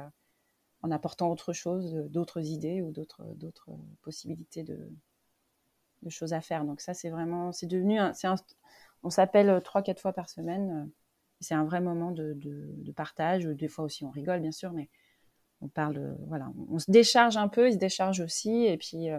en 0.82 0.90
apportant 0.90 1.30
autre 1.30 1.52
chose, 1.52 1.94
euh, 1.94 2.08
d'autres 2.08 2.40
idées 2.40 2.82
ou 2.82 2.90
d'autres 2.90 3.24
d'autres 3.36 3.70
possibilités 4.02 4.62
de, 4.62 4.78
choses 6.08 6.32
à 6.32 6.40
faire. 6.40 6.64
Donc 6.64 6.80
ça, 6.80 6.94
c'est 6.94 7.10
vraiment, 7.10 7.52
c'est 7.52 7.66
devenu, 7.66 7.98
on 9.02 9.10
s'appelle 9.10 9.60
trois 9.62 9.82
quatre 9.82 10.00
fois 10.00 10.12
par 10.12 10.28
semaine. 10.30 10.70
Euh, 10.70 10.90
c'est 11.40 11.54
un 11.54 11.64
vrai 11.64 11.80
moment 11.80 12.10
de, 12.10 12.36
partage. 12.96 13.44
Des 13.44 13.68
fois 13.68 13.84
aussi, 13.84 14.04
on 14.04 14.10
rigole 14.10 14.40
bien 14.40 14.52
sûr, 14.52 14.72
mais 14.72 14.88
on 15.62 15.68
parle, 15.68 16.16
voilà, 16.26 16.50
on, 16.68 16.78
se 16.78 16.90
décharge 16.90 17.36
un 17.36 17.48
peu, 17.48 17.68
il 17.68 17.74
se 17.74 17.78
décharge 17.78 18.20
aussi, 18.20 18.64
et 18.64 18.76
puis 18.76 19.10
euh, 19.10 19.18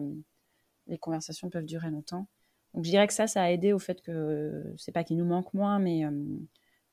les 0.88 0.98
conversations 0.98 1.50
peuvent 1.50 1.66
durer 1.66 1.90
longtemps. 1.90 2.28
Donc 2.74 2.86
je 2.86 2.90
dirais 2.90 3.08
que 3.08 3.14
ça, 3.14 3.28
ça 3.28 3.44
a 3.44 3.50
aidé 3.50 3.74
au 3.74 3.80
fait 3.80 4.02
que 4.02 4.74
c'est 4.78 4.92
pas 4.92 5.04
qu'il 5.04 5.18
nous 5.18 5.26
manque 5.26 5.54
moins, 5.54 5.80
mais 5.80 6.04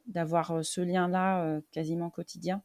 d'avoir 0.06 0.64
ce 0.64 0.80
lien-là 0.80 1.60
quasiment 1.72 2.10
quotidien 2.10 2.62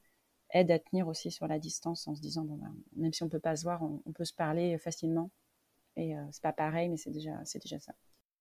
aide 0.53 0.71
à 0.71 0.79
tenir 0.79 1.07
aussi 1.07 1.31
sur 1.31 1.47
la 1.47 1.59
distance 1.59 2.07
en 2.07 2.15
se 2.15 2.21
disant 2.21 2.43
bon, 2.43 2.55
ben, 2.55 2.73
même 2.95 3.11
si 3.11 3.23
on 3.23 3.29
peut 3.29 3.39
pas 3.39 3.55
se 3.55 3.63
voir, 3.63 3.81
on, 3.83 4.11
peut 4.13 4.25
se 4.25 4.33
parler 4.33 4.77
facilement. 4.77 5.29
Et 5.95 6.15
euh, 6.15 6.23
c'est 6.31 6.41
pas 6.41 6.53
pareil, 6.53 6.89
mais 6.89 6.97
c'est 6.97 7.11
déjà, 7.11 7.43
c'est 7.43 7.61
déjà 7.61 7.79
ça. 7.79 7.93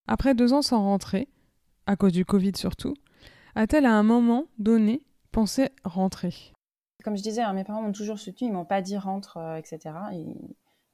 Après 0.06 0.34
deux 0.34 0.52
ans 0.52 0.62
sans 0.62 0.82
rentrer, 0.82 1.28
à 1.86 1.96
cause 1.96 2.12
du 2.12 2.24
Covid 2.24 2.52
surtout, 2.56 2.94
a-t-elle 3.54 3.86
à 3.86 3.92
un 3.92 4.02
moment 4.02 4.46
donné 4.58 5.02
pensé 5.32 5.70
rentrer? 5.84 6.34
Comme 7.04 7.16
je 7.16 7.22
disais, 7.22 7.42
hein, 7.42 7.52
mes 7.52 7.64
parents 7.64 7.82
m'ont 7.82 7.92
toujours 7.92 8.18
soutenu, 8.18 8.48
ils 8.48 8.52
m'ont 8.52 8.64
pas 8.64 8.82
dit 8.82 8.96
rentre, 8.96 9.38
euh, 9.38 9.56
etc. 9.56 9.94
Ils, 10.12 10.36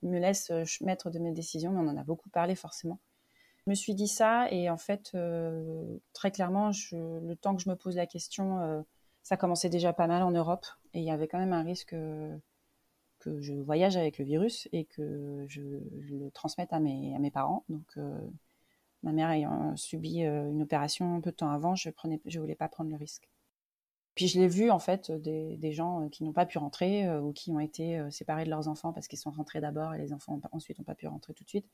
me 0.02 0.20
laissent 0.20 0.50
euh, 0.50 0.64
mettre 0.82 1.10
de 1.10 1.18
mes 1.18 1.32
décisions, 1.32 1.72
mais 1.72 1.80
on 1.80 1.88
en 1.88 1.96
a 1.96 2.04
beaucoup 2.04 2.30
parlé 2.30 2.54
forcément. 2.54 3.00
Je 3.66 3.70
me 3.70 3.74
suis 3.74 3.94
dit 3.94 4.08
ça 4.08 4.50
et 4.50 4.70
en 4.70 4.78
fait, 4.78 5.14
très 6.14 6.30
clairement, 6.30 6.72
je, 6.72 6.96
le 6.96 7.36
temps 7.36 7.54
que 7.54 7.60
je 7.60 7.68
me 7.68 7.76
pose 7.76 7.96
la 7.96 8.06
question 8.06 8.84
ça 9.28 9.36
commençait 9.36 9.68
déjà 9.68 9.92
pas 9.92 10.06
mal 10.06 10.22
en 10.22 10.30
Europe 10.30 10.64
et 10.94 11.00
il 11.00 11.04
y 11.04 11.10
avait 11.10 11.28
quand 11.28 11.38
même 11.38 11.52
un 11.52 11.62
risque 11.62 11.94
que 13.18 13.40
je 13.40 13.54
voyage 13.54 13.96
avec 13.96 14.18
le 14.18 14.24
virus 14.24 14.68
et 14.72 14.84
que 14.84 15.44
je, 15.48 15.60
le 15.60 16.30
transmette 16.30 16.72
à 16.72 16.80
mes, 16.80 17.30
parents. 17.30 17.64
Donc, 17.68 17.86
euh, 17.96 18.18
ma 19.02 19.12
mère 19.12 19.30
ayant 19.30 19.76
subi 19.76 20.24
euh, 20.24 20.50
une 20.50 20.62
opération 20.62 21.16
un 21.16 21.20
peu 21.20 21.30
de 21.30 21.36
temps 21.36 21.50
avant, 21.50 21.74
je 21.74 21.90
prenais, 21.90 22.20
je 22.26 22.38
voulais 22.38 22.54
pas 22.54 22.68
prendre 22.68 22.90
le 22.90 22.96
risque. 22.96 23.28
Puis 24.14 24.26
je 24.26 24.40
l'ai 24.40 24.48
vu 24.48 24.70
en 24.70 24.80
fait 24.80 25.12
des, 25.12 25.72
gens 25.72 26.08
qui 26.08 26.24
n'ont 26.24 26.32
pas 26.32 26.46
pu 26.46 26.58
rentrer 26.58 27.06
euh, 27.06 27.20
ou 27.20 27.32
qui 27.32 27.52
ont 27.52 27.60
été 27.60 28.00
séparés 28.10 28.44
de 28.44 28.50
leurs 28.50 28.66
enfants 28.66 28.92
parce 28.92 29.06
qu'ils 29.06 29.18
sont 29.18 29.30
rentrés 29.30 29.60
d'abord 29.60 29.94
et 29.94 29.98
les 29.98 30.12
enfants 30.12 30.40
ensuite 30.50 30.78
n'ont 30.78 30.84
pas 30.84 30.96
pu 30.96 31.06
rentrer 31.06 31.34
tout 31.34 31.44
de 31.44 31.48
suite. 31.48 31.66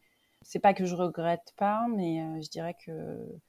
C'est 0.42 0.58
pas 0.58 0.74
que 0.74 0.84
je 0.84 0.94
regrette 0.94 1.54
pas, 1.56 1.86
mais 1.88 2.42
je 2.42 2.50
dirais 2.50 2.76
que 2.84 3.40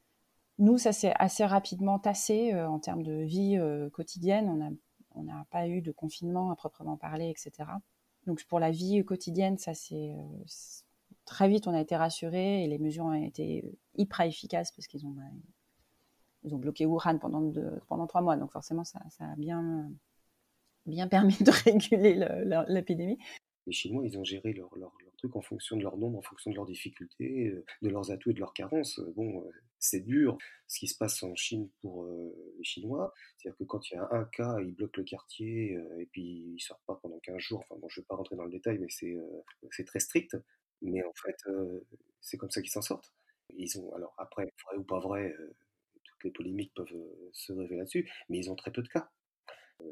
nous, 0.58 0.78
ça 0.78 0.92
s'est 0.92 1.12
assez 1.16 1.44
rapidement 1.44 1.98
tassé 1.98 2.54
euh, 2.54 2.68
en 2.68 2.78
termes 2.78 3.02
de 3.02 3.22
vie 3.22 3.58
euh, 3.58 3.90
quotidienne. 3.90 4.48
On 4.48 4.56
n'a 4.56 4.70
on 5.16 5.26
pas 5.50 5.68
eu 5.68 5.80
de 5.80 5.92
confinement 5.92 6.50
à 6.50 6.56
proprement 6.56 6.96
parler, 6.96 7.30
etc. 7.30 7.68
Donc 8.26 8.44
pour 8.44 8.60
la 8.60 8.70
vie 8.70 9.04
quotidienne, 9.04 9.58
ça 9.58 9.74
c'est 9.74 10.14
euh, 10.14 10.44
très 11.24 11.48
vite 11.48 11.66
on 11.66 11.74
a 11.74 11.80
été 11.80 11.96
rassurés 11.96 12.64
et 12.64 12.66
les 12.66 12.78
mesures 12.78 13.04
ont 13.04 13.12
été 13.12 13.64
hyper 13.94 14.22
efficaces 14.22 14.72
parce 14.72 14.86
qu'ils 14.86 15.06
ont 15.06 15.10
bah, 15.10 15.22
ils 16.44 16.54
ont 16.54 16.58
bloqué 16.58 16.86
Wuhan 16.86 17.18
pendant 17.18 17.52
pendant 17.88 18.06
trois 18.06 18.22
mois. 18.22 18.36
Donc 18.36 18.52
forcément 18.52 18.84
ça, 18.84 19.00
ça 19.10 19.24
a 19.24 19.36
bien 19.36 19.90
bien 20.86 21.08
permis 21.08 21.36
de 21.40 21.50
réguler 21.64 22.26
l'épidémie. 22.68 23.18
Les 23.66 23.72
Chinois, 23.72 24.04
ils 24.06 24.16
ont 24.16 24.22
géré 24.22 24.52
leur, 24.52 24.70
leur, 24.76 24.92
truc 25.18 25.34
en 25.34 25.40
fonction 25.40 25.76
de 25.76 25.82
leur 25.82 25.96
nombre, 25.96 26.18
en 26.18 26.22
fonction 26.22 26.50
de 26.50 26.56
leurs 26.56 26.66
difficultés, 26.66 27.52
de 27.80 27.88
leurs 27.88 28.10
atouts 28.10 28.30
et 28.30 28.34
de 28.34 28.38
leurs 28.38 28.52
carences. 28.52 29.00
Bon, 29.16 29.42
c'est 29.78 30.00
dur 30.00 30.38
ce 30.66 30.78
qui 30.80 30.88
se 30.88 30.96
passe 30.96 31.22
en 31.22 31.34
Chine 31.34 31.70
pour 31.80 32.06
les 32.06 32.64
Chinois. 32.64 33.12
C'est-à-dire 33.36 33.58
que 33.58 33.64
quand 33.64 33.90
il 33.90 33.94
y 33.94 33.96
a 33.96 34.08
un 34.10 34.24
cas, 34.24 34.56
ils 34.60 34.74
bloquent 34.74 35.00
le 35.00 35.04
quartier 35.04 35.78
et 35.98 36.06
puis 36.06 36.54
ils 36.56 36.60
sortent 36.60 36.84
pas 36.86 36.96
pendant 36.96 37.18
15 37.20 37.38
jours. 37.38 37.60
Enfin 37.60 37.78
bon, 37.80 37.88
je 37.88 38.00
vais 38.00 38.06
pas 38.06 38.16
rentrer 38.16 38.36
dans 38.36 38.44
le 38.44 38.50
détail, 38.50 38.78
mais 38.78 38.88
c'est 38.90 39.84
très 39.84 40.00
strict. 40.00 40.36
Mais 40.82 41.02
en 41.04 41.12
fait, 41.14 41.36
c'est 42.20 42.36
comme 42.36 42.50
ça 42.50 42.60
qu'ils 42.60 42.70
s'en 42.70 42.82
sortent. 42.82 43.12
Ils 43.56 43.78
ont, 43.78 43.94
alors 43.94 44.14
après, 44.18 44.52
vrai 44.66 44.76
ou 44.76 44.84
pas 44.84 44.98
vrai, 44.98 45.34
toutes 46.04 46.24
les 46.24 46.30
polémiques 46.30 46.74
peuvent 46.74 46.92
se 47.32 47.52
révéler 47.52 47.78
là-dessus, 47.78 48.10
mais 48.28 48.38
ils 48.38 48.50
ont 48.50 48.56
très 48.56 48.72
peu 48.72 48.82
de 48.82 48.88
cas. 48.88 49.10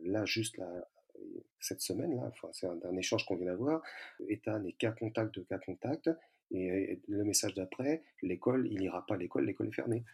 Là, 0.03 0.25
juste 0.25 0.59
cette 1.61 1.81
semaine, 1.81 2.17
là, 2.17 2.33
c'est 2.53 2.67
un, 2.67 2.79
un, 2.83 2.97
échange 2.97 3.25
qu'on 3.27 3.37
vient 3.37 3.47
d'avoir. 3.47 3.83
Ethan 4.29 4.65
est 4.65 4.73
cas 4.73 4.93
contact 4.93 5.35
de 5.35 5.43
cas 5.45 5.59
contact. 5.59 6.11
Et 6.51 7.01
le 7.09 7.25
message 7.25 7.55
d'après, 7.55 8.05
l'école, 8.23 8.69
il 8.71 8.79
n'ira 8.79 9.05
pas 9.07 9.15
à 9.15 9.19
l'école, 9.19 9.47
l'école 9.47 9.69
est 9.69 9.73
fermée. 9.73 10.05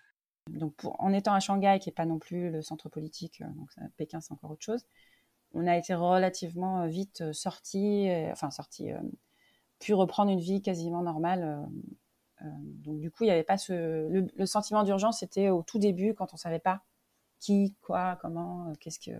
Donc 0.48 0.74
en 0.84 1.12
étant 1.12 1.32
à 1.32 1.40
Shanghai, 1.40 1.78
qui 1.80 1.88
n'est 1.88 1.94
pas 1.94 2.06
non 2.06 2.18
plus 2.18 2.50
le 2.50 2.62
centre 2.62 2.88
politique, 2.88 3.42
euh, 3.42 3.84
Pékin 3.96 4.20
c'est 4.20 4.32
encore 4.32 4.50
autre 4.50 4.64
chose, 4.64 4.84
on 5.52 5.66
a 5.66 5.76
été 5.76 5.94
relativement 5.94 6.82
euh, 6.82 6.86
vite 6.86 7.20
euh, 7.20 7.32
sorti, 7.32 8.08
enfin 8.32 8.50
sorti, 8.50 8.90
puis 9.78 9.92
reprendre 9.92 10.30
une 10.30 10.40
vie 10.40 10.62
quasiment 10.62 11.02
normale. 11.02 11.68
donc 12.42 13.00
du 13.00 13.10
coup, 13.10 13.24
il 13.24 13.26
n'y 13.28 13.32
avait 13.32 13.44
pas 13.44 13.58
ce, 13.58 14.08
le, 14.08 14.46
sentiment 14.46 14.82
d'urgence, 14.82 15.20
c'était 15.20 15.50
au 15.50 15.62
tout 15.62 15.78
début 15.78 16.14
quand 16.14 16.32
on 16.34 16.36
savait 16.36 16.58
pas 16.58 16.82
qui, 17.38 17.74
quoi, 17.80 18.18
comment, 18.20 18.72
qu'est-ce 18.80 18.98
que. 18.98 19.16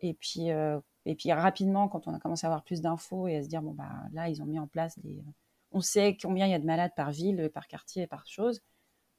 Et 0.00 0.14
puis, 0.14 0.48
et 1.06 1.14
puis 1.14 1.32
rapidement, 1.32 1.88
quand 1.88 2.06
on 2.08 2.14
a 2.14 2.18
commencé 2.18 2.46
à 2.46 2.50
avoir 2.50 2.64
plus 2.64 2.82
d'infos 2.82 3.28
et 3.28 3.36
à 3.36 3.42
se 3.42 3.48
dire 3.48 3.62
bon 3.62 3.72
bah 3.72 3.90
là, 4.12 4.28
ils 4.28 4.42
ont 4.42 4.46
mis 4.46 4.58
en 4.58 4.66
place 4.66 4.98
des 4.98 5.22
on 5.74 5.80
sait 5.80 6.16
combien 6.16 6.46
il 6.46 6.52
y 6.52 6.54
a 6.54 6.58
de 6.58 6.64
malades 6.64 6.94
par 6.96 7.10
ville, 7.10 7.50
par 7.52 7.66
quartier, 7.66 8.06
par 8.06 8.26
chose. 8.26 8.62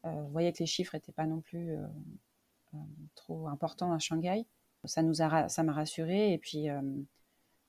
Euh, 0.06 0.24
vous 0.24 0.32
voyez 0.32 0.54
que 0.54 0.60
les 0.60 0.66
chiffres 0.66 0.96
n'étaient 0.96 1.12
pas 1.12 1.26
non 1.26 1.42
plus 1.42 1.72
euh, 1.72 1.86
euh, 2.74 2.78
trop 3.14 3.48
importants 3.48 3.92
à 3.92 4.00
Shanghai. 4.00 4.46
Ça 4.86 5.04
nous 5.04 5.22
a, 5.22 5.50
ça 5.50 5.64
m'a 5.64 5.74
rassuré. 5.74 6.32
Et 6.32 6.38
puis, 6.38 6.68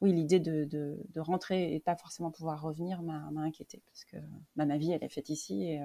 oui, 0.02 0.12
l'idée 0.12 0.38
de, 0.38 0.98
rentrer 1.16 1.74
et 1.74 1.80
pas 1.80 1.96
forcément 1.96 2.30
pouvoir 2.30 2.60
revenir 2.60 3.02
m'a, 3.02 3.26
inquiété 3.36 3.82
parce 3.86 4.04
que 4.04 4.18
bah, 4.54 4.66
ma 4.66 4.76
vie, 4.76 4.92
elle 4.92 5.02
est 5.02 5.08
faite 5.08 5.30
ici 5.30 5.64
et, 5.64 5.80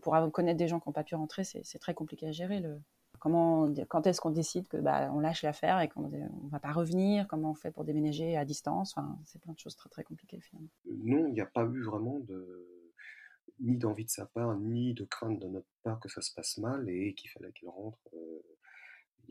pour 0.00 0.14
connaître 0.32 0.58
des 0.58 0.68
gens 0.68 0.78
qui 0.78 0.88
n'ont 0.88 0.92
pas 0.92 1.02
pu 1.02 1.16
rentrer, 1.16 1.42
c'est, 1.42 1.78
très 1.80 1.92
compliqué 1.92 2.28
à 2.28 2.32
gérer. 2.32 2.60
Le... 2.60 2.80
Comment, 3.20 3.72
quand 3.88 4.06
est-ce 4.06 4.20
qu'on 4.20 4.30
décide 4.30 4.68
que 4.68 4.76
bah, 4.76 5.10
on 5.12 5.20
lâche 5.20 5.42
l'affaire 5.42 5.80
et 5.80 5.88
qu'on 5.88 6.08
ne 6.08 6.50
va 6.50 6.60
pas 6.60 6.72
revenir 6.72 7.26
Comment 7.28 7.50
on 7.50 7.54
fait 7.54 7.70
pour 7.70 7.84
déménager 7.84 8.36
à 8.36 8.44
distance 8.44 8.94
enfin, 8.96 9.18
C'est 9.24 9.40
plein 9.40 9.52
de 9.52 9.58
choses 9.58 9.76
très 9.76 9.88
très 9.88 10.04
compliquées 10.04 10.40
finalement. 10.40 10.70
Non, 10.86 11.26
il 11.26 11.34
n'y 11.34 11.40
a 11.40 11.46
pas 11.46 11.64
eu 11.64 11.82
vraiment 11.82 12.20
de 12.20 12.78
ni 13.60 13.76
d'envie 13.76 14.04
de 14.04 14.10
sa 14.10 14.26
part, 14.26 14.56
ni 14.56 14.94
de 14.94 15.04
crainte 15.04 15.40
de 15.40 15.48
notre 15.48 15.68
part 15.82 15.98
que 16.00 16.08
ça 16.08 16.20
se 16.20 16.32
passe 16.32 16.58
mal 16.58 16.88
et 16.88 17.14
qu'il 17.14 17.30
fallait 17.30 17.52
qu'il 17.52 17.68
rentre 17.68 17.98
euh, 18.14 18.42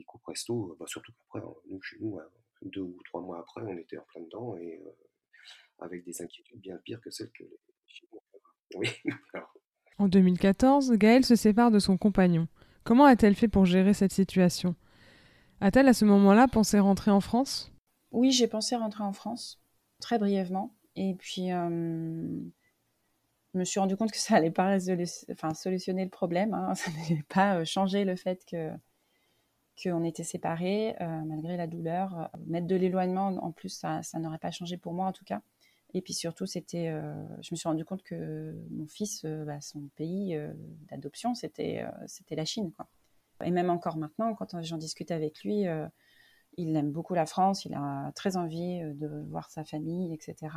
coup 0.05 0.19
presto. 0.19 0.75
Bah, 0.79 0.85
surtout 0.87 1.13
qu'après, 1.13 1.47
nous, 1.69 1.81
chez 1.81 1.97
nous, 1.99 2.19
hein, 2.19 2.27
deux 2.61 2.81
ou 2.81 2.97
trois 3.05 3.21
mois 3.21 3.39
après, 3.39 3.61
on 3.61 3.77
était 3.77 3.97
en 3.97 4.03
plein 4.03 4.21
dedans 4.21 4.57
et 4.57 4.81
euh, 4.85 4.91
avec 5.79 6.03
des 6.03 6.21
inquiétudes 6.21 6.59
bien 6.59 6.77
pires 6.77 7.01
que 7.01 7.09
celles 7.09 7.31
que 7.31 7.43
les 7.43 7.59
chez 7.85 8.07
nous. 8.11 8.19
Oui. 8.75 8.89
En 9.99 10.07
2014, 10.07 10.91
Gaëlle 10.91 11.25
se 11.25 11.35
sépare 11.35 11.71
de 11.71 11.79
son 11.79 11.97
compagnon. 11.97 12.47
Comment 12.87 13.03
a-t-elle 13.03 13.35
fait 13.35 13.49
pour 13.49 13.65
gérer 13.65 13.93
cette 13.93 14.13
situation? 14.13 14.73
A-t-elle 15.59 15.89
à 15.89 15.93
ce 15.93 16.05
moment-là 16.05 16.47
pensé 16.47 16.79
rentrer 16.79 17.11
en 17.11 17.19
France? 17.19 17.69
Oui, 18.13 18.31
j'ai 18.31 18.47
pensé 18.47 18.77
rentrer 18.77 19.03
en 19.03 19.11
France, 19.11 19.59
très 19.99 20.17
brièvement. 20.17 20.73
Et 20.95 21.13
puis, 21.15 21.51
euh, 21.51 21.67
je 23.53 23.59
me 23.59 23.65
suis 23.65 23.81
rendu 23.81 23.97
compte 23.97 24.11
que 24.11 24.17
ça 24.17 24.35
n'allait 24.35 24.51
pas 24.51 24.77
enfin, 25.29 25.53
solutionner 25.53 26.05
le 26.05 26.09
problème. 26.09 26.53
Hein. 26.53 26.75
Ça 26.75 26.89
n'allait 26.91 27.25
pas 27.27 27.57
euh, 27.57 27.65
changer 27.65 28.05
le 28.05 28.15
fait 28.15 28.45
que 28.49 28.71
qu'on 29.83 30.05
était 30.05 30.23
séparés, 30.23 30.95
euh, 31.01 31.21
malgré 31.25 31.57
la 31.57 31.67
douleur. 31.67 32.29
Mettre 32.45 32.67
de 32.67 32.75
l'éloignement, 32.77 33.27
en 33.27 33.51
plus, 33.51 33.67
ça, 33.67 34.01
ça 34.01 34.17
n'aurait 34.17 34.39
pas 34.39 34.51
changé 34.51 34.77
pour 34.77 34.93
moi, 34.93 35.07
en 35.07 35.11
tout 35.11 35.25
cas. 35.25 35.41
Et 35.93 36.01
puis 36.01 36.13
surtout, 36.13 36.45
c'était, 36.45 36.89
euh, 36.89 37.13
je 37.41 37.49
me 37.51 37.55
suis 37.55 37.67
rendu 37.67 37.85
compte 37.85 38.03
que 38.03 38.53
mon 38.71 38.87
fils, 38.87 39.23
euh, 39.25 39.45
bah, 39.45 39.61
son 39.61 39.81
pays 39.95 40.35
euh, 40.35 40.53
d'adoption, 40.89 41.33
c'était, 41.33 41.85
c'était 42.07 42.35
la 42.35 42.45
Chine. 42.45 42.71
Quoi. 42.71 42.87
Et 43.43 43.51
même 43.51 43.69
encore 43.69 43.97
maintenant, 43.97 44.33
quand 44.35 44.61
j'en 44.63 44.77
discute 44.77 45.11
avec 45.11 45.43
lui, 45.43 45.65
il 46.57 46.75
aime 46.75 46.91
beaucoup 46.91 47.13
la 47.13 47.25
France, 47.27 47.65
il 47.65 47.73
a 47.75 48.11
très 48.15 48.35
envie 48.35 48.79
de 48.95 49.25
voir 49.29 49.49
sa 49.51 49.63
famille, 49.63 50.13
etc. 50.13 50.55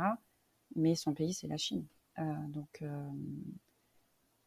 Mais 0.75 0.95
son 0.95 1.13
pays, 1.13 1.33
c'est 1.33 1.47
la 1.47 1.57
Chine. 1.57 1.85
donc, 2.17 2.83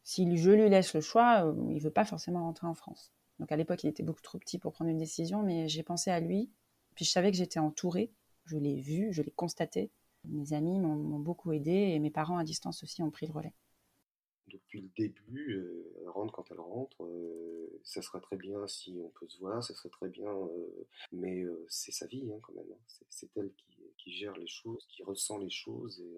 si 0.02 0.36
je 0.36 0.50
lui 0.50 0.68
laisse 0.68 0.92
le 0.94 1.00
choix, 1.00 1.54
il 1.70 1.80
veut 1.80 1.92
pas 1.92 2.04
forcément 2.04 2.42
rentrer 2.42 2.66
en 2.66 2.74
France. 2.74 3.12
Donc 3.38 3.52
à 3.52 3.56
l'époque, 3.56 3.84
il 3.84 3.88
était 3.88 4.02
beaucoup 4.02 4.20
trop 4.20 4.38
petit 4.38 4.58
pour 4.58 4.72
prendre 4.72 4.90
une 4.90 4.98
décision, 4.98 5.42
mais 5.42 5.68
j'ai 5.68 5.84
pensé 5.84 6.10
à 6.10 6.18
lui. 6.18 6.50
Puis 6.96 7.04
je 7.04 7.10
savais 7.10 7.30
que 7.30 7.36
j'étais 7.36 7.60
entourée. 7.60 8.10
Je 8.46 8.56
l'ai 8.56 8.80
vu, 8.80 9.12
je 9.12 9.22
l'ai 9.22 9.30
constaté. 9.30 9.90
Mes 10.28 10.52
amis 10.52 10.78
m'ont 10.78 11.18
beaucoup 11.18 11.52
aidé 11.52 11.70
et 11.70 11.98
mes 11.98 12.10
parents 12.10 12.38
à 12.38 12.44
distance 12.44 12.82
aussi 12.82 13.02
ont 13.02 13.10
pris 13.10 13.26
le 13.26 13.32
relais. 13.32 13.54
Depuis 14.48 14.82
le 14.82 14.88
début, 14.96 15.54
euh, 15.54 16.00
elle 16.02 16.08
rentre 16.10 16.32
quand 16.32 16.50
elle 16.50 16.60
rentre, 16.60 17.02
euh, 17.02 17.80
ça 17.82 18.02
serait 18.02 18.20
très 18.20 18.36
bien 18.36 18.66
si 18.68 19.00
on 19.02 19.08
peut 19.08 19.26
se 19.26 19.38
voir, 19.38 19.64
ça 19.64 19.74
serait 19.74 19.88
très 19.88 20.08
bien, 20.08 20.28
euh, 20.28 20.86
mais 21.12 21.44
c'est 21.68 21.92
sa 21.92 22.06
vie 22.06 22.30
hein, 22.30 22.38
quand 22.42 22.52
même. 22.52 22.70
Hein. 22.70 23.04
C'est 23.08 23.34
elle 23.36 23.50
qui, 23.96 24.12
gère 24.12 24.36
les 24.36 24.46
choses, 24.46 24.86
qui 24.90 25.02
ressent 25.02 25.38
les 25.38 25.48
choses. 25.48 26.00
Et, 26.00 26.14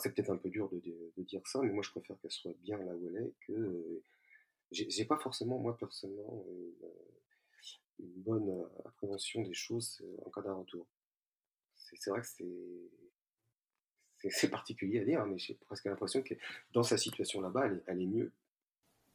c'est 0.00 0.12
peut-être 0.12 0.30
un 0.30 0.38
peu 0.38 0.48
dur 0.48 0.68
de, 0.70 1.22
dire 1.22 1.46
ça, 1.46 1.60
mais 1.62 1.70
moi 1.70 1.82
je 1.84 1.90
préfère 1.90 2.18
qu'elle 2.18 2.30
soit 2.30 2.54
bien 2.62 2.78
là 2.78 2.96
où 2.96 3.08
elle 3.08 3.24
est 3.24 3.32
que 3.46 4.02
j'ai 4.72 5.04
pas 5.04 5.18
forcément 5.18 5.58
moi 5.58 5.76
personnellement 5.78 6.44
une 8.00 8.22
bonne 8.22 8.66
appréhension 8.84 9.42
des 9.42 9.54
choses 9.54 10.02
en 10.24 10.30
cas 10.30 10.42
d'un 10.42 10.54
retour 10.54 10.84
c'est 11.98 12.10
vrai 12.10 12.20
que 12.20 12.44
c'est 14.30 14.48
particulier 14.48 15.00
à 15.00 15.04
dire, 15.04 15.24
mais 15.26 15.38
j'ai 15.38 15.54
presque 15.54 15.84
l'impression 15.84 16.22
que 16.22 16.34
dans 16.72 16.82
sa 16.82 16.96
situation 16.96 17.40
là-bas, 17.40 17.66
elle, 17.86 18.00
est 18.00 18.06
mieux. 18.06 18.32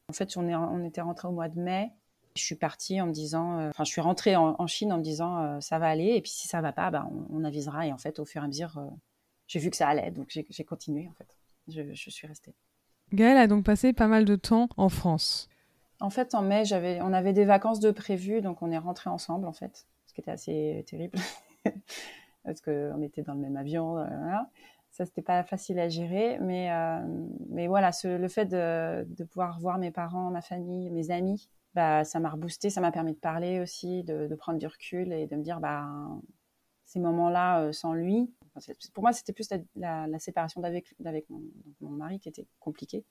En 0.10 0.14
fait, 0.14 0.36
on, 0.38 0.48
est, 0.48 0.56
on 0.56 0.84
était 0.86 1.02
rentré 1.02 1.28
au 1.28 1.32
mois 1.32 1.50
de 1.50 1.60
mai. 1.60 1.92
Je 2.36 2.44
suis 2.44 2.56
partie 2.56 3.02
en 3.02 3.08
me 3.08 3.12
disant, 3.12 3.60
euh, 3.60 3.70
enfin, 3.70 3.84
je 3.84 3.90
suis 3.90 4.02
rentrée 4.02 4.36
en, 4.36 4.68
Chine 4.68 4.94
en 4.94 4.98
me 4.98 5.04
disant, 5.04 5.40
euh, 5.40 5.60
ça 5.62 5.80
va 5.80 5.88
aller, 5.88 6.16
et 6.16 6.22
puis 6.22 6.32
si 6.32 6.48
ça 6.48 6.62
va 6.62 6.72
pas, 6.72 6.92
bah, 6.92 7.10
on, 7.30 7.44
avisera. 7.44 7.88
Et 7.88 7.92
en 7.92 7.98
fait, 7.98 8.20
au 8.20 8.26
fur 8.26 8.42
et 8.42 8.46
à 8.46 8.48
mesure, 8.48 8.78
euh, 8.78 8.88
j'ai 9.48 9.60
vu 9.60 9.70
que 9.70 9.78
ça 9.78 9.88
allait, 9.88 10.12
donc 10.12 10.30
j'ai 10.30 10.64
continué, 10.64 11.10
en 11.10 11.14
fait. 11.14 11.36
Je, 11.68 11.94
je, 11.94 12.10
suis 12.10 12.28
restée. 12.28 12.54
Gaëlle 13.14 13.38
a 13.38 13.48
donc 13.48 13.66
passé 13.66 13.94
pas 13.94 14.08
mal 14.08 14.26
de 14.26 14.36
temps 14.36 14.70
en 14.78 14.90
France. 14.90 15.50
En 16.00 16.10
fait, 16.10 16.34
en 16.34 16.42
mai, 16.42 16.64
on 17.02 17.14
avait 17.14 17.34
des 17.34 17.46
vacances 17.46 17.80
de 17.80 17.92
prévues, 17.92 18.42
donc 18.42 18.62
on 18.62 18.72
est 18.72 18.78
rentrés 18.78 19.10
ensemble, 19.10 19.46
en 19.46 19.54
fait, 19.54 19.86
ce 20.06 20.14
qui 20.14 20.22
était 20.22 20.32
assez 20.32 20.86
terrible. 20.88 21.20
parce 22.44 22.62
qu'on 22.62 23.02
était 23.02 23.22
dans 23.22 23.34
le 23.34 23.40
même 23.40 23.58
avion. 23.58 24.00
Euh, 24.00 24.08
Ça, 24.92 25.06
c'était 25.06 25.22
pas 25.22 25.44
facile 25.44 25.80
à 25.80 25.90
gérer, 25.90 26.40
mais, 26.40 26.72
euh, 26.72 27.00
mais 27.50 27.68
voilà, 27.68 27.92
le 28.04 28.28
fait 28.28 28.46
de, 28.46 29.24
pouvoir 29.26 29.60
voir 29.60 29.78
mes 29.78 29.92
parents, 29.92 30.32
ma 30.32 30.42
famille, 30.42 30.90
mes 30.90 31.12
amis, 31.12 31.50
bah, 31.76 32.04
ça 32.04 32.20
m'a 32.20 32.30
reboosté, 32.30 32.70
ça 32.70 32.82
m'a 32.82 32.92
permis 32.92 33.14
de 33.14 33.20
parler 33.20 33.60
aussi, 33.60 34.04
de, 34.04 34.34
prendre 34.36 34.60
du 34.60 34.68
recul 34.68 35.14
et 35.14 35.28
de 35.28 35.36
me 35.36 35.44
dire, 35.44 35.60
bah, 35.60 35.88
ces 36.86 37.00
moments-là 37.00 37.62
euh, 37.62 37.72
sans 37.72 37.94
lui, 37.94 38.34
pour 38.94 39.04
moi, 39.04 39.14
c'était 39.14 39.34
plus 39.34 39.48
la, 39.76 40.20
séparation 40.20 40.60
d'avec 40.62 41.30
mon, 41.30 41.42
mon, 41.82 41.92
mari 41.92 42.20
qui 42.20 42.30
était 42.30 42.48
compliquée. 42.60 43.06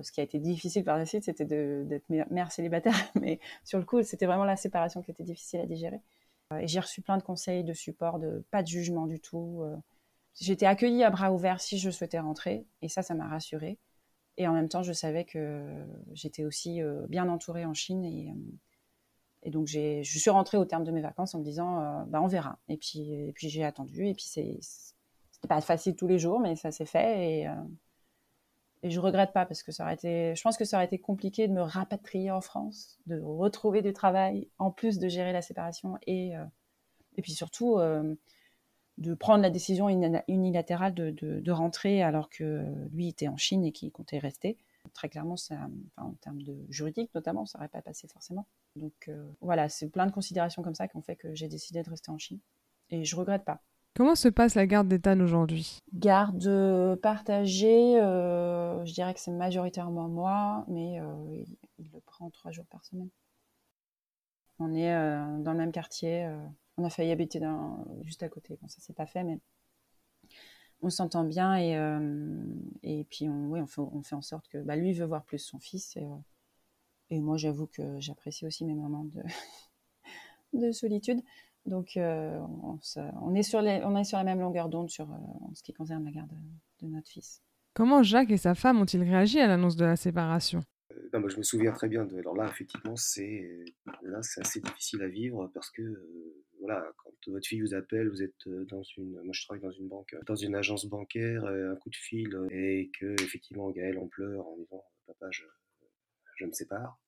Ce 0.00 0.12
qui 0.12 0.20
a 0.20 0.24
été 0.24 0.38
difficile 0.38 0.84
par 0.84 0.98
la 0.98 1.06
suite, 1.06 1.24
c'était 1.24 1.44
d'être 1.44 2.08
mère 2.08 2.52
célibataire, 2.52 2.94
mais 3.20 3.40
sur 3.64 3.78
le 3.78 3.84
coup, 3.84 4.02
c'était 4.02 4.26
vraiment 4.26 4.44
la 4.44 4.56
séparation 4.56 5.02
qui 5.02 5.10
était 5.10 5.24
difficile 5.24 5.60
à 5.60 5.66
digérer. 5.66 6.00
Euh, 6.52 6.60
j'ai 6.64 6.80
reçu 6.80 7.02
plein 7.02 7.18
de 7.18 7.22
conseils, 7.22 7.64
de 7.64 7.72
support, 7.72 8.18
de 8.18 8.44
pas 8.50 8.62
de 8.62 8.68
jugement 8.68 9.06
du 9.06 9.20
tout. 9.20 9.62
Euh. 9.62 9.76
J'étais 10.34 10.66
accueillie 10.66 11.02
à 11.02 11.10
bras 11.10 11.32
ouverts 11.32 11.60
si 11.60 11.78
je 11.78 11.90
souhaitais 11.90 12.18
rentrer, 12.18 12.66
et 12.82 12.88
ça, 12.88 13.02
ça 13.02 13.14
m'a 13.14 13.26
rassurée. 13.26 13.78
Et 14.36 14.46
en 14.46 14.52
même 14.52 14.68
temps, 14.68 14.82
je 14.82 14.92
savais 14.92 15.24
que 15.24 15.86
j'étais 16.12 16.44
aussi 16.44 16.82
euh, 16.82 17.06
bien 17.08 17.28
entourée 17.28 17.64
en 17.64 17.74
Chine, 17.74 18.04
et, 18.04 18.34
et 19.42 19.50
donc 19.50 19.66
je 19.66 20.02
suis 20.02 20.30
rentrée 20.30 20.58
au 20.58 20.66
terme 20.66 20.84
de 20.84 20.90
mes 20.90 21.00
vacances 21.00 21.34
en 21.34 21.38
me 21.38 21.44
disant, 21.44 22.04
bah, 22.08 22.20
on 22.22 22.26
verra. 22.26 22.58
Et 22.68 22.76
puis, 22.76 23.12
et 23.12 23.32
puis 23.32 23.48
j'ai 23.48 23.64
attendu, 23.64 24.06
et 24.08 24.14
puis 24.14 24.26
c'est, 24.26 24.58
c'était 25.30 25.48
pas 25.48 25.60
facile 25.62 25.96
tous 25.96 26.06
les 26.06 26.18
jours, 26.18 26.38
mais 26.38 26.54
ça 26.54 26.70
s'est 26.70 26.84
fait, 26.84 27.40
et, 27.40 27.48
et 28.86 28.90
je 28.90 29.00
regrette 29.00 29.32
pas 29.32 29.44
parce 29.46 29.64
que 29.64 29.72
ça 29.72 29.82
aurait 29.82 29.94
été, 29.94 30.34
je 30.36 30.42
pense 30.42 30.56
que 30.56 30.64
ça 30.64 30.76
aurait 30.76 30.86
été 30.86 30.98
compliqué 30.98 31.48
de 31.48 31.52
me 31.52 31.60
rapatrier 31.60 32.30
en 32.30 32.40
France, 32.40 33.00
de 33.06 33.20
retrouver 33.20 33.82
du 33.82 33.92
travail, 33.92 34.48
en 34.58 34.70
plus 34.70 35.00
de 35.00 35.08
gérer 35.08 35.32
la 35.32 35.42
séparation 35.42 35.98
et, 36.06 36.36
euh, 36.36 36.44
et 37.16 37.22
puis 37.22 37.32
surtout 37.32 37.78
euh, 37.78 38.14
de 38.98 39.14
prendre 39.14 39.42
la 39.42 39.50
décision 39.50 39.88
unilatérale 40.28 40.94
de, 40.94 41.50
rentrer 41.50 42.00
alors 42.00 42.30
que 42.30 42.64
lui 42.92 43.08
était 43.08 43.26
en 43.26 43.36
Chine 43.36 43.64
et 43.64 43.72
qu'il 43.72 43.90
comptait 43.90 44.18
rester. 44.18 44.56
Très 44.94 45.08
clairement, 45.08 45.36
ça, 45.36 45.56
en 45.96 46.12
termes 46.12 46.42
de 46.42 46.64
juridique 46.68 47.10
notamment, 47.12 47.44
ça 47.44 47.58
n'aurait 47.58 47.68
pas 47.68 47.82
passé 47.82 48.06
forcément. 48.06 48.46
Donc 48.76 49.08
euh, 49.08 49.28
voilà, 49.40 49.68
c'est 49.68 49.88
plein 49.88 50.06
de 50.06 50.12
considérations 50.12 50.62
comme 50.62 50.76
ça 50.76 50.86
qui 50.86 50.96
ont 50.96 51.02
fait 51.02 51.16
que 51.16 51.34
j'ai 51.34 51.48
décidé 51.48 51.82
de 51.82 51.90
rester 51.90 52.12
en 52.12 52.18
Chine. 52.18 52.38
Et 52.90 53.04
je 53.04 53.16
regrette 53.16 53.44
pas. 53.44 53.60
Comment 53.96 54.14
se 54.14 54.28
passe 54.28 54.56
la 54.56 54.66
garde 54.66 54.88
d'Ethan 54.88 55.18
aujourd'hui? 55.20 55.80
Garde 55.94 56.46
euh, 56.46 56.96
partagée, 56.96 57.98
euh, 57.98 58.84
je 58.84 58.92
dirais 58.92 59.14
que 59.14 59.20
c'est 59.20 59.30
majoritairement 59.30 60.06
moi, 60.06 60.66
mais 60.68 61.00
euh, 61.00 61.44
il, 61.78 61.90
le 61.94 62.00
prend 62.00 62.28
trois 62.28 62.50
jours 62.50 62.66
par 62.66 62.84
semaine. 62.84 63.08
On 64.58 64.74
est 64.74 64.92
dans 65.42 65.52
le 65.52 65.58
même 65.58 65.72
quartier, 65.72 66.30
on 66.76 66.84
a 66.84 66.90
failli 66.90 67.10
habiter 67.10 67.40
juste 68.04 68.22
à 68.22 68.28
côté. 68.28 68.58
Bon, 68.60 68.68
ça 68.68 68.80
s'est 68.80 68.94
pas 68.94 69.06
fait, 69.06 69.22
mais 69.22 69.38
on 70.82 70.90
s'entend 70.90 71.24
bien 71.24 71.56
et, 71.58 71.72
et 72.82 73.04
puis 73.04 73.28
on, 73.28 73.48
oui, 73.48 73.60
on, 73.60 73.66
fait, 73.66 73.80
on 73.80 74.02
fait 74.02 74.14
en 74.14 74.22
sorte 74.22 74.48
que 74.48 74.58
bah, 74.58 74.76
lui 74.76 74.94
veut 74.94 75.04
voir 75.04 75.24
plus 75.24 75.38
son 75.38 75.58
fils 75.58 75.96
et, 75.96 76.06
et 77.10 77.20
moi 77.20 77.36
j'avoue 77.36 77.66
que 77.66 78.00
j'apprécie 78.00 78.46
aussi 78.46 78.64
mes 78.64 78.74
moments 78.74 79.04
de, 79.04 79.22
de 80.54 80.72
solitude. 80.72 81.20
Donc, 81.66 81.96
euh, 81.96 82.38
on, 83.20 83.34
est 83.34 83.42
sur 83.42 83.60
les, 83.60 83.80
on 83.84 83.96
est 83.96 84.04
sur 84.04 84.18
la 84.18 84.24
même 84.24 84.40
longueur 84.40 84.68
d'onde 84.68 84.88
sur, 84.88 85.10
euh, 85.10 85.16
en 85.16 85.54
ce 85.54 85.62
qui 85.62 85.72
concerne 85.72 86.04
la 86.04 86.12
garde 86.12 86.30
de, 86.80 86.86
notre 86.86 87.08
fils. 87.08 87.42
Comment 87.74 88.02
Jacques 88.02 88.30
et 88.30 88.36
sa 88.36 88.54
femme 88.54 88.80
ont-ils 88.80 89.02
réagi 89.02 89.40
à 89.40 89.48
l'annonce 89.48 89.76
de 89.76 89.84
la 89.84 89.96
séparation? 89.96 90.62
Euh, 90.92 91.28
Je 91.28 91.36
me 91.36 91.42
souviens 91.42 91.72
très 91.72 91.88
bien. 91.88 92.04
De, 92.04 92.16
alors 92.18 92.36
là, 92.36 92.46
effectivement, 92.46 92.94
c'est 92.94 93.64
là, 94.02 94.22
c'est 94.22 94.40
assez 94.40 94.60
difficile 94.60 95.02
à 95.02 95.08
vivre 95.08 95.50
parce 95.52 95.70
que 95.70 95.82
voilà, 96.60 96.86
quand 96.98 97.10
votre 97.26 97.46
fille 97.46 97.60
vous 97.60 97.74
appelle, 97.74 98.08
vous 98.08 98.22
êtes 98.22 98.48
dans 98.68 98.82
une, 98.96 99.20
moi 99.22 99.32
je 99.32 99.44
travaille 99.44 99.62
dans 99.62 99.72
une 99.72 99.88
banque, 99.88 100.16
dans 100.26 100.36
une 100.36 100.54
agence 100.54 100.86
bancaire, 100.86 101.44
un 101.44 101.76
coup 101.76 101.90
de 101.90 101.96
fil 101.96 102.28
et 102.50 102.90
que 102.98 103.20
effectivement 103.22 103.70
Gaël 103.70 103.98
en 103.98 104.06
pleure 104.06 104.46
en 104.46 104.56
disant 104.56 104.84
papa, 105.06 105.26
je, 105.30 105.42
je 106.36 106.44
me 106.46 106.52
sépare. 106.52 106.98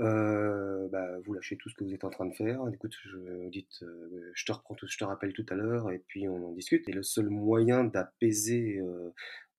Euh, 0.00 0.88
bah, 0.88 1.06
vous 1.24 1.34
lâchez 1.34 1.56
tout 1.56 1.68
ce 1.68 1.74
que 1.74 1.84
vous 1.84 1.92
êtes 1.92 2.04
en 2.04 2.10
train 2.10 2.26
de 2.26 2.34
faire. 2.34 2.66
Écoute, 2.72 2.96
je, 3.04 3.48
dites, 3.48 3.82
euh, 3.82 4.30
je 4.34 4.44
te 4.46 4.52
reprends, 4.52 4.74
tout, 4.74 4.86
je 4.86 4.96
te 4.96 5.04
rappelle 5.04 5.32
tout 5.34 5.44
à 5.50 5.54
l'heure, 5.54 5.90
et 5.90 5.98
puis 5.98 6.26
on 6.26 6.48
en 6.48 6.52
discute. 6.52 6.88
Et 6.88 6.92
le 6.92 7.02
seul 7.02 7.28
moyen 7.28 7.84
d'apaiser 7.84 8.78
euh, 8.78 9.12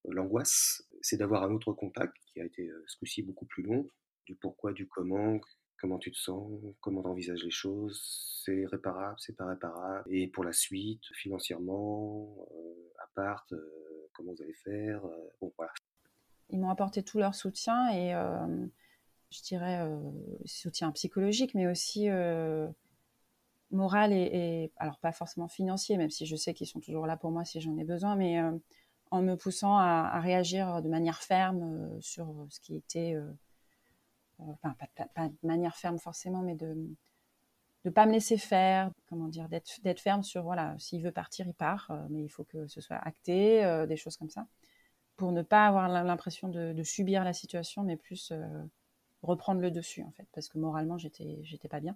l'angoisse, 0.06 0.84
c'est 1.02 1.18
d'avoir 1.18 1.44
un 1.44 1.52
autre 1.52 1.74
contact 1.74 2.16
qui 2.26 2.42
a 2.42 2.46
été 2.46 2.72
ce 2.88 2.98
coup-ci 2.98 3.22
beaucoup 3.22 3.46
plus 3.46 3.62
long, 3.62 3.88
du 4.26 4.36
pourquoi, 4.36 4.74
du 4.74 4.88
comment, 4.88 5.40
comment 5.80 6.00
tu 6.00 6.12
te 6.12 6.18
sens, 6.18 6.52
comment 6.80 7.04
tu 7.04 7.10
envisages 7.10 7.44
les 7.44 7.52
choses, 7.52 8.42
c'est 8.44 8.66
réparable, 8.66 9.18
c'est 9.20 9.36
pas 9.36 9.46
réparable, 9.46 10.04
et 10.10 10.28
pour 10.28 10.44
la 10.44 10.54
suite, 10.54 11.04
financièrement, 11.14 12.36
appart, 13.04 13.54
comment 14.14 14.34
vous 14.34 14.42
allez 14.42 14.54
faire. 14.54 15.02
Ils 16.50 16.60
m'ont 16.60 16.70
apporté 16.70 17.04
tout 17.04 17.20
leur 17.20 17.36
soutien 17.36 17.92
et 17.92 18.14
je 19.32 19.42
dirais, 19.42 19.88
soutien 20.46 20.92
psychologique, 20.92 21.54
mais 21.56 21.68
aussi 21.68 22.08
moral 23.72 24.12
et, 24.12 24.72
alors 24.78 25.00
pas 25.00 25.14
forcément 25.14 25.48
financier, 25.48 25.98
même 25.98 26.10
si 26.10 26.26
je 26.26 26.36
sais 26.36 26.54
qu'ils 26.54 26.68
sont 26.68 26.82
toujours 26.82 27.08
là 27.08 27.16
pour 27.16 27.32
moi 27.32 27.46
si 27.46 27.62
j'en 27.62 27.78
ai 27.78 27.86
besoin, 27.86 28.16
mais 28.16 28.40
en 29.12 29.22
me 29.22 29.36
poussant 29.36 29.78
à, 29.78 30.20
réagir 30.20 30.82
de 30.82 30.90
manière 30.90 31.22
ferme 31.22 32.00
sur 32.02 32.46
ce 32.50 32.60
qui 32.60 32.76
était, 32.76 33.16
enfin 34.40 34.76
pas, 35.16 35.30
de 35.30 35.48
manière 35.48 35.76
ferme 35.76 35.98
forcément, 36.00 36.42
mais 36.42 36.56
de 36.56 36.76
ne 37.86 37.90
pas 37.90 38.06
me 38.06 38.12
laisser 38.12 38.38
faire, 38.38 38.92
comment 39.08 39.28
dire, 39.28 39.48
d'être 39.50 40.00
ferme 40.00 40.24
sur, 40.24 40.44
voilà, 40.44 40.76
s'il 40.78 41.04
veut 41.04 41.12
partir, 41.12 41.48
il 41.48 41.54
part, 41.54 41.88
euh, 41.90 42.06
mais 42.10 42.24
il 42.24 42.30
faut 42.30 42.44
que 42.44 42.68
ce 42.68 42.82
soit 42.82 42.98
acté, 42.98 43.64
euh, 43.64 43.88
des 43.88 43.98
choses 43.98 44.18
comme 44.18 44.30
ça, 44.30 44.46
pour 45.16 45.32
ne 45.32 45.42
pas 45.42 45.68
avoir 45.68 45.88
l'impression 45.90 46.48
de, 46.50 46.84
subir 46.84 47.24
la 47.24 47.34
situation, 47.34 47.84
mais 47.84 47.98
plus 47.98 48.32
euh, 48.32 48.64
reprendre 49.24 49.62
le 49.62 49.72
dessus, 49.72 50.04
en 50.04 50.12
fait, 50.12 50.28
parce 50.34 50.50
que 50.50 50.58
moralement, 50.58 50.98
j'étais, 50.98 51.40
j'étais 51.44 51.68
pas 51.68 51.80
bien. 51.80 51.96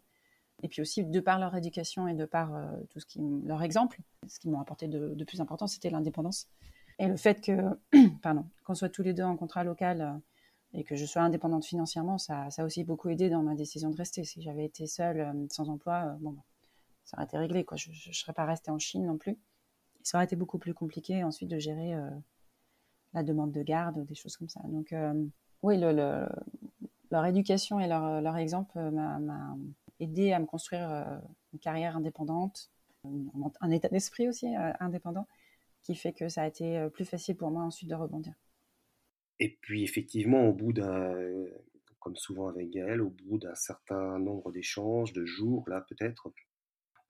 Et 0.63 0.69
puis 0.69 0.82
aussi, 0.82 1.03
de 1.03 1.19
par 1.19 1.39
leur 1.39 1.55
éducation 1.55 2.07
et 2.07 2.13
de 2.13 2.26
par 2.26 2.51
tout 2.89 2.99
ce 2.99 3.05
qui, 3.05 3.19
leur 3.43 3.61
exemple, 3.61 3.99
ce 4.28 4.39
qui 4.39 4.47
m'ont 4.47 4.61
apporté 4.61 4.88
de, 4.88 5.23
plus 5.26 5.41
important, 5.41 5.67
c'était 5.67 5.89
l'indépendance. 5.89 6.47
Et 6.97 7.07
le 7.07 7.17
fait 7.17 7.41
que, 7.41 7.78
pardon, 8.21 8.45
qu'on 8.63 8.73
soit 8.73 8.88
tous 8.88 9.03
les 9.03 9.13
deux 9.13 9.23
en 9.23 9.36
contrat 9.36 9.65
local, 9.65 10.21
et 10.76 10.84
que 10.84 10.95
je 10.95 11.05
sois 11.05 11.21
indépendante 11.21 11.65
financièrement, 11.65 12.17
ça, 12.17 12.49
ça, 12.51 12.61
a 12.61 12.65
aussi 12.65 12.84
beaucoup 12.84 13.09
aidé 13.09 13.30
dans 13.30 13.41
ma 13.41 13.55
décision 13.55 13.89
de 13.89 13.95
rester. 13.95 14.26
Si 14.26 14.41
j'avais 14.41 14.65
été 14.65 14.88
seule, 14.88 15.21
euh, 15.21 15.47
sans 15.49 15.69
emploi, 15.69 16.03
euh, 16.05 16.17
bon, 16.19 16.36
ça 17.05 17.17
aurait 17.17 17.26
été 17.26 17.38
réglé. 17.38 17.63
Quoi. 17.63 17.78
Je 17.78 17.89
ne 17.89 18.13
serais 18.13 18.34
pas 18.34 18.45
restée 18.45 18.71
en 18.71 18.80
Chine 18.80 19.05
non 19.05 19.17
plus. 19.17 19.38
ça 20.03 20.17
aurait 20.17 20.26
été 20.26 20.36
beaucoup 20.36 20.59
plus 20.59 20.73
compliqué 20.73 21.23
ensuite 21.23 21.49
de 21.49 21.59
gérer 21.59 21.93
euh, 21.95 22.09
la 23.13 23.23
demande 23.23 23.53
de 23.53 23.63
garde, 23.63 24.05
des 24.05 24.15
choses 24.15 24.36
comme 24.36 24.49
ça. 24.49 24.61
Donc, 24.65 24.93
oui, 25.63 25.78
le, 25.80 26.28
leur 27.16 27.26
éducation 27.26 27.80
et 27.80 27.88
leur, 27.88 28.22
leur 28.22 28.36
exemple 28.36 28.78
m'a 28.91 29.55
aidé 29.99 30.34
à 30.34 30.39
me 30.39 30.45
construire 30.45 30.89
une 31.53 31.59
carrière 31.59 31.95
indépendante, 31.95 32.70
un 33.61 33.72
état 33.72 33.88
d'esprit 33.88 34.28
aussi 34.28 34.47
indépendant, 34.80 35.28
qui 35.82 35.95
fait 35.95 36.11
que 36.11 36.28
ça 36.28 36.41
a 36.41 36.47
été 36.47 36.88
plus 36.93 37.05
facile 37.05 37.38
pour 37.38 37.51
moi 37.51 37.63
ensuite 37.63 37.89
de 37.89 37.95
rebondir. 37.95 38.34
Et 39.39 39.57
puis 39.61 39.84
effectivement, 39.84 40.47
au 40.49 40.53
bout 40.53 40.74
d'un, 40.74 41.16
comme 41.99 42.18
souvent 42.18 42.49
avec 42.49 42.70
Gaël, 42.72 43.01
au 43.01 43.09
bout 43.09 43.38
d'un 43.38 43.55
certain 43.55 44.20
nombre 44.20 44.51
d'échanges, 44.51 45.13
de 45.13 45.26
jours, 45.26 45.63
là 45.70 45.86
peut-être, 45.88 46.34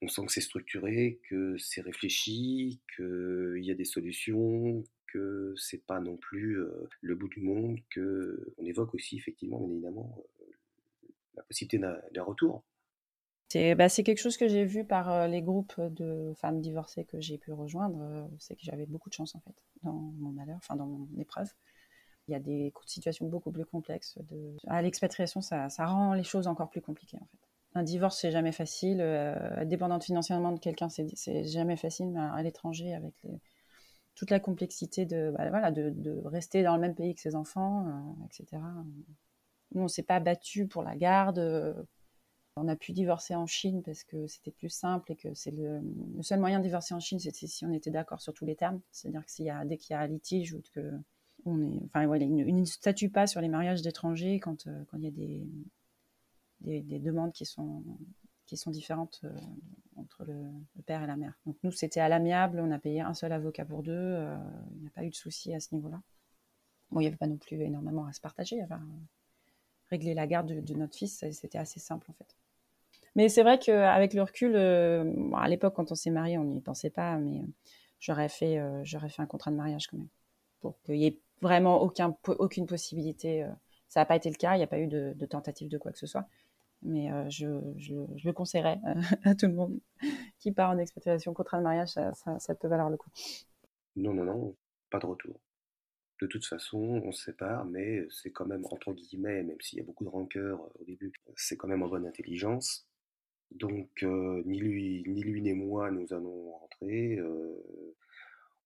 on 0.02 0.08
sent 0.08 0.26
que 0.26 0.32
c'est 0.32 0.42
structuré, 0.42 1.20
que 1.30 1.58
c'est 1.58 1.82
réfléchi, 1.82 2.82
qu'il 2.96 3.64
y 3.64 3.72
a 3.72 3.76
des 3.76 3.86
solutions, 3.86 4.84
c'est 5.58 5.86
pas 5.86 6.00
non 6.00 6.18
plus 6.18 6.58
le 7.02 7.16
bout 7.16 7.28
du 7.28 7.42
monde, 7.42 7.80
que 7.90 8.54
on 8.58 8.66
évoque 8.66 8.94
aussi 8.94 9.18
effectivement, 9.18 9.60
bien 9.60 9.70
évidemment, 9.70 10.18
la 11.36 11.44
possibilité 11.44 11.78
d'un 11.78 12.24
retour. 12.24 12.64
Bah, 13.78 13.88
c'est 13.88 14.04
quelque 14.04 14.20
chose 14.20 14.36
que 14.36 14.50
j'ai 14.50 14.66
vu 14.66 14.84
par 14.84 15.28
les 15.28 15.42
groupes 15.42 15.80
de 15.80 16.34
femmes 16.36 16.60
divorcées 16.60 17.06
que 17.06 17.22
j'ai 17.22 17.38
pu 17.38 17.54
rejoindre. 17.54 18.30
c'est 18.40 18.56
que 18.56 18.64
j'avais 18.64 18.86
beaucoup 18.86 19.10
de 19.10 19.14
chance 19.14 19.36
en 19.36 19.40
fait 19.40 19.56
dans 19.84 19.94
mon 19.94 20.32
malheur, 20.32 20.58
enfin 20.58 20.76
dans 20.76 20.88
mon 20.88 21.08
épreuve. 21.20 21.50
Il 22.28 22.32
y 22.32 22.36
a 22.36 22.40
des 22.40 22.74
situations 22.86 23.28
beaucoup 23.28 23.52
plus 23.52 23.66
complexes. 23.66 24.18
À 24.68 24.82
l'expatriation, 24.82 25.42
ça, 25.42 25.68
rend 25.80 26.14
les 26.14 26.24
choses 26.24 26.48
encore 26.48 26.70
plus 26.70 26.82
compliquées 26.82 27.18
en 27.22 27.26
fait. 27.26 27.38
Un 27.78 27.84
divorce, 27.84 28.20
c'est 28.20 28.32
jamais 28.32 28.54
facile. 28.54 29.00
Euh, 29.02 29.66
dépendante 29.66 30.06
financièrement 30.06 30.54
de 30.54 30.60
quelqu'un, 30.60 30.88
c'est 30.90 31.44
jamais 31.44 31.76
facile. 31.76 32.18
À 32.18 32.42
l'étranger, 32.42 32.94
avec 32.94 33.14
toute 34.16 34.32
la 34.32 34.40
complexité 34.40 35.06
de, 35.06 35.34
bah, 35.38 35.50
voilà, 35.50 35.72
de, 35.72 36.22
rester 36.26 36.64
dans 36.64 36.76
le 36.76 36.82
même 36.82 36.96
pays 36.96 37.14
que 37.14 37.22
ses 37.22 37.36
enfants, 37.36 37.88
euh, 37.88 38.26
etc. 38.26 38.62
Nous, 39.74 39.84
on 39.84 39.88
s'est 39.88 40.04
pas 40.04 40.20
battu 40.20 40.68
pour 40.68 40.84
la 40.84 40.96
garde. 40.96 41.86
On 42.58 42.70
a 42.70 42.76
pu 42.78 42.94
divorcer 42.94 43.36
en 43.36 43.46
Chine 43.46 43.84
parce 43.84 44.06
que 44.06 44.28
c'était 44.28 44.52
plus 44.52 44.70
simple 44.70 45.12
et 45.12 45.16
que 45.18 45.34
c'est 45.34 45.52
le, 45.52 45.82
le, 46.16 46.24
seul 46.24 46.40
moyen 46.40 46.60
de 46.60 46.64
divorcer 46.64 46.94
en 46.94 47.02
Chine, 47.02 47.20
c'était 47.20 47.48
si 47.48 47.66
on 47.66 47.74
était 47.74 47.92
d'accord 47.92 48.22
sur 48.22 48.34
tous 48.34 48.46
les 48.46 48.56
termes. 48.56 48.80
C'est-à-dire 48.92 49.26
que 49.26 49.32
s'il 49.32 49.46
y 49.46 49.50
a, 49.50 49.66
dès 49.66 49.78
qu'il 49.78 49.94
y 49.94 49.98
a 49.98 50.00
un 50.00 50.08
litige 50.08 50.54
ou 50.54 50.62
que 50.74 50.94
on 51.46 51.62
est, 51.62 51.82
enfin, 51.86 52.06
voilà, 52.08 52.26
il, 52.26 52.56
ne 52.56 52.66
statue 52.66 53.10
pas 53.10 53.28
sur 53.28 53.42
les 53.42 53.50
mariages 53.50 53.82
d'étrangers 53.82 54.40
quand, 54.40 54.68
euh, 54.68 54.84
quand 54.88 54.98
il 54.98 55.04
y 55.04 55.08
a 55.08 55.12
des, 55.12 56.82
des, 56.82 57.00
demandes 57.00 57.34
qui 57.34 57.46
sont, 57.46 57.84
qui 58.46 58.58
sont 58.58 58.72
différentes 58.72 59.22
euh, 59.24 59.32
entre 59.96 60.26
le, 60.26 60.52
père 60.86 61.04
et 61.04 61.08
la 61.08 61.18
mère. 61.18 61.34
Donc 61.46 61.58
nous, 61.64 61.72
c'était 61.72 62.00
à 62.00 62.10
l'amiable, 62.10 62.60
on 62.60 62.72
a 62.72 62.80
payé 62.80 63.02
un 63.02 63.14
seul 63.14 63.32
avocat 63.32 63.66
pour 63.66 63.84
deux, 63.84 63.92
euh, 63.94 64.38
il 64.76 64.82
n'y 64.82 64.88
a 64.88 64.92
pas 64.92 65.04
eu 65.04 65.10
de 65.10 65.16
souci 65.16 65.54
à 65.54 65.60
ce 65.60 65.74
niveau-là. 65.74 66.02
Bon, 66.92 67.00
il 67.00 67.04
n'y 67.04 67.08
avait 67.08 67.18
pas 67.18 67.28
non 67.28 67.38
plus 67.38 67.60
énormément 67.62 68.06
à 68.06 68.14
se 68.14 68.22
partager, 68.22 68.62
avait 68.62 68.76
régler 69.90 70.14
la 70.16 70.26
garde 70.26 70.52
de, 70.52 70.74
notre 70.74 70.96
fils, 70.96 71.24
c'était 71.32 71.60
assez 71.60 71.80
simple 71.80 72.10
en 72.10 72.14
fait. 72.14 72.36
Mais 73.16 73.30
c'est 73.30 73.44
vrai 73.44 73.60
qu'avec 73.60 74.14
le 74.14 74.24
recul, 74.24 74.56
à 74.56 75.48
l'époque 75.48 75.76
quand 75.76 75.92
on 75.92 75.96
s'est 75.96 76.10
marié, 76.10 76.38
on 76.40 76.44
n'y 76.44 76.60
pensait 76.60 76.90
pas, 76.90 77.18
mais 77.18 77.44
j'aurais 78.00 78.30
fait, 78.30 78.60
j'aurais 78.84 79.10
fait 79.10 79.22
un 79.22 79.28
contrat 79.28 79.52
de 79.52 79.56
mariage 79.56 79.88
quand 79.88 79.98
même, 79.98 80.10
pour 80.60 80.82
qu'il 80.82 80.98
y 80.98 81.06
ait 81.06 81.20
vraiment 81.42 81.82
aucun, 81.82 82.16
aucune 82.28 82.66
possibilité. 82.66 83.44
Euh, 83.44 83.50
ça 83.88 84.02
n'a 84.02 84.06
pas 84.06 84.16
été 84.16 84.30
le 84.30 84.36
cas, 84.36 84.56
il 84.56 84.58
n'y 84.58 84.64
a 84.64 84.68
pas 84.68 84.80
eu 84.80 84.88
de, 84.88 85.14
tentative 85.26 85.70
de 85.70 85.78
quoi 85.78 85.92
que 85.92 86.00
ce 86.00 86.08
soit. 86.08 86.28
Mais 86.86 87.12
euh, 87.12 87.30
je, 87.30 87.46
le 87.46 88.32
conseillerais 88.32 88.80
euh, 88.88 89.02
à 89.24 89.36
tout 89.36 89.48
le 89.48 89.54
monde 89.54 89.80
qui 90.40 90.52
part 90.52 90.72
en 90.72 90.78
expatriation 90.78 91.34
contrat 91.34 91.58
de 91.58 91.64
mariage, 91.64 91.90
ça, 91.90 92.56
peut 92.56 92.68
valoir 92.68 92.90
le 92.90 92.98
coup. 92.98 93.10
Non, 93.96 94.14
non, 94.14 94.24
non, 94.24 94.56
pas 94.90 95.00
de 95.00 95.06
retour. 95.06 95.40
De 96.22 96.28
toute 96.28 96.46
façon, 96.46 97.02
on 97.04 97.12
se 97.12 97.26
sépare, 97.26 97.66
mais 97.66 98.08
c'est 98.10 98.32
quand 98.32 98.46
même, 98.46 98.66
entre 98.72 98.94
guillemets, 98.94 99.44
même 99.44 99.60
s'il 99.60 99.80
y 99.80 99.82
a 99.82 99.86
beaucoup 99.86 100.06
de 100.06 100.10
rancœur 100.10 100.62
au 100.80 100.84
début, 100.86 101.12
c'est 101.36 101.58
quand 101.58 101.68
même 101.68 101.84
en 101.84 101.90
bonne 101.90 102.06
intelligence. 102.06 102.88
Donc, 103.52 104.04
ni, 104.04 104.60
lui, 104.60 105.04
ni 105.08 105.24
lui 105.24 105.42
ni 105.42 105.54
moi, 105.54 105.92
nous 105.92 106.14
allons 106.14 106.52
rentrer 106.52 107.20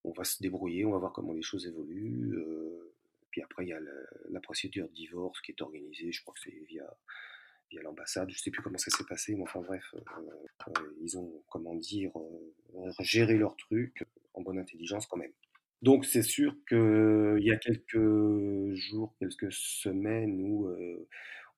on 0.04 0.12
va 0.12 0.24
se 0.24 0.42
débrouiller, 0.42 0.86
on 0.86 0.92
va 0.92 0.98
voir 0.98 1.14
comment 1.14 1.34
les 1.34 1.42
choses 1.42 1.68
évoluent. 1.68 2.36
Euh, 2.38 2.94
puis 3.32 3.42
après, 3.42 3.66
il 3.66 3.70
y 3.70 3.74
a 3.74 3.80
la, 3.80 4.40
procédure 4.40 4.88
de 4.88 4.94
divorce 4.94 5.42
qui 5.42 5.52
est 5.52 5.62
organisée, 5.62 6.12
je 6.12 6.22
crois 6.22 6.34
que 6.34 6.40
c'est 6.40 6.66
via, 6.68 6.90
via 7.70 7.82
l'ambassade, 7.82 8.30
je 8.30 8.38
sais 8.38 8.52
plus 8.52 8.62
comment 8.62 8.78
ça 8.78 8.92
s'est 8.92 9.04
passé, 9.04 9.36
mais 9.36 9.44
enfin 9.44 9.62
bref, 9.62 9.84
euh, 9.96 10.00
euh, 10.68 10.96
ils 11.02 11.18
ont, 11.18 11.44
comment 11.50 11.76
dire, 11.76 12.12
géré 13.00 13.38
leur 13.38 13.56
truc 13.56 14.04
en 14.34 14.42
bonne 14.42 14.60
intelligence 14.60 15.08
quand 15.08 15.18
même. 15.18 15.32
Donc 15.82 16.06
c'est 16.06 16.24
sûr 16.24 16.56
qu'il 16.68 17.42
y 17.42 17.52
a 17.52 17.58
quelques 17.58 18.74
jours, 18.74 19.16
quelques 19.20 19.52
semaines 19.52 20.42
où 20.42 20.70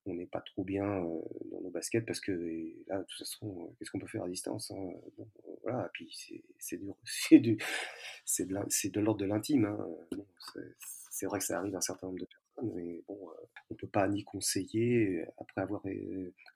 on 0.05 0.14
n'est 0.14 0.28
pas 0.28 0.41
trop 0.41 0.64
bien 0.64 0.86
dans 0.86 1.62
nos 1.62 1.70
baskets 1.70 2.05
parce 2.05 2.20
que 2.20 2.32
là, 2.88 2.99
de 2.99 3.03
toute 3.03 3.20
façon, 3.20 3.74
qu'est-ce 3.78 3.91
qu'on 3.91 3.99
peut 3.99 4.07
faire 4.07 4.24
à 4.24 4.30
distance 4.30 4.72
hein, 4.72 4.89
Voilà, 5.64 5.89
puis 5.93 6.09
c'est 6.59 6.78
de 6.78 6.86
l'ordre 8.99 9.20
de 9.20 9.26
l'intime. 9.26 9.66
Hein. 9.66 9.78
c'est 11.09 11.26
vrai 11.26 11.39
que 11.39 11.45
ça 11.45 11.57
arrive 11.57 11.76
à 11.76 11.80
un 11.80 11.82
certain 11.82 12.07
nombre 12.07 12.20
de 12.20 12.26
personnes, 12.26 12.40
mais 12.64 13.03
bon, 13.07 13.18
on 13.70 13.74
ne 13.74 13.78
peut 13.78 13.88
pas 13.88 14.07
ni 14.07 14.24
conseiller 14.24 15.26
après 15.38 15.62
avoir 15.62 15.84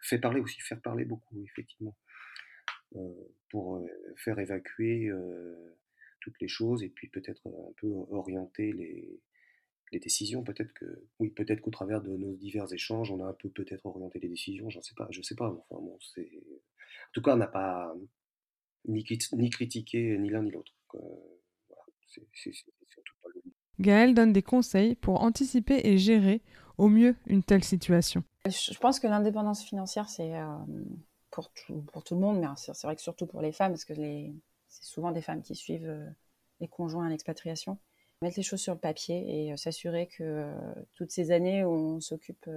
fait 0.01 0.19
parler 0.19 0.41
aussi, 0.41 0.59
faire 0.61 0.81
parler 0.81 1.05
beaucoup, 1.05 1.43
effectivement, 1.43 1.95
pour 3.49 3.85
faire 4.17 4.39
évacuer 4.39 5.11
toutes 6.21 6.39
les 6.41 6.47
choses 6.47 6.83
et 6.83 6.89
puis 6.89 7.07
peut-être 7.09 7.47
un 7.47 7.73
peu 7.77 7.87
orienter 7.87 8.73
les, 8.73 9.21
les 9.91 9.99
décisions. 9.99 10.43
Peut-être 10.43 10.73
que, 10.73 10.85
oui, 11.19 11.29
peut-être 11.29 11.61
qu'au 11.61 11.71
travers 11.71 12.01
de 12.01 12.15
nos 12.15 12.33
divers 12.35 12.71
échanges, 12.73 13.11
on 13.11 13.23
a 13.23 13.27
un 13.27 13.33
peu 13.33 13.49
peut-être 13.49 13.85
orienté 13.85 14.19
les 14.19 14.29
décisions. 14.29 14.69
J'en 14.69 14.81
sais 14.81 14.95
pas, 14.95 15.07
je 15.11 15.21
sais 15.21 15.35
pas. 15.35 15.49
Enfin 15.49 15.81
bon, 15.81 15.97
c'est, 16.01 16.29
en 16.31 17.11
tout 17.13 17.21
cas, 17.21 17.33
on 17.33 17.37
n'a 17.37 17.47
pas 17.47 17.95
ni, 18.87 19.05
ni 19.33 19.49
critiqué 19.49 20.17
ni 20.17 20.29
l'un 20.29 20.43
ni 20.43 20.51
l'autre. 20.51 20.73
Gaël 23.79 24.13
donne 24.13 24.33
des 24.33 24.41
conseils 24.41 24.95
pour 24.95 25.21
anticiper 25.21 25.81
et 25.83 25.97
gérer 25.97 26.41
au 26.77 26.87
mieux 26.87 27.15
une 27.27 27.43
telle 27.43 27.63
situation. 27.63 28.23
Je 28.45 28.77
pense 28.77 28.99
que 28.99 29.07
l'indépendance 29.07 29.63
financière, 29.63 30.09
c'est 30.09 30.35
euh, 30.37 30.47
pour, 31.31 31.51
tout, 31.51 32.15
le 32.15 32.19
monde, 32.19 32.39
mais 32.39 32.47
c'est 32.55 32.83
vrai 32.83 32.95
que 32.95 33.01
surtout 33.01 33.25
pour 33.25 33.41
les 33.41 33.51
femmes, 33.51 33.71
parce 33.71 33.85
que 33.85 33.93
c'est 33.95 34.33
souvent 34.67 35.11
des 35.11 35.21
femmes 35.21 35.41
qui 35.41 35.55
suivent 35.55 35.89
euh, 35.89 36.07
les 36.59 36.67
conjoints 36.67 37.07
à 37.07 37.09
l'expatriation 37.09 37.77
mettre 38.21 38.37
les 38.37 38.43
choses 38.43 38.61
sur 38.61 38.73
le 38.73 38.79
papier 38.79 39.25
et 39.47 39.51
euh, 39.51 39.57
s'assurer 39.57 40.07
que 40.07 40.53
toutes 40.93 41.11
ces 41.11 41.31
années 41.31 41.65
où 41.65 41.71
on 41.71 41.99
s'occupe 41.99 42.49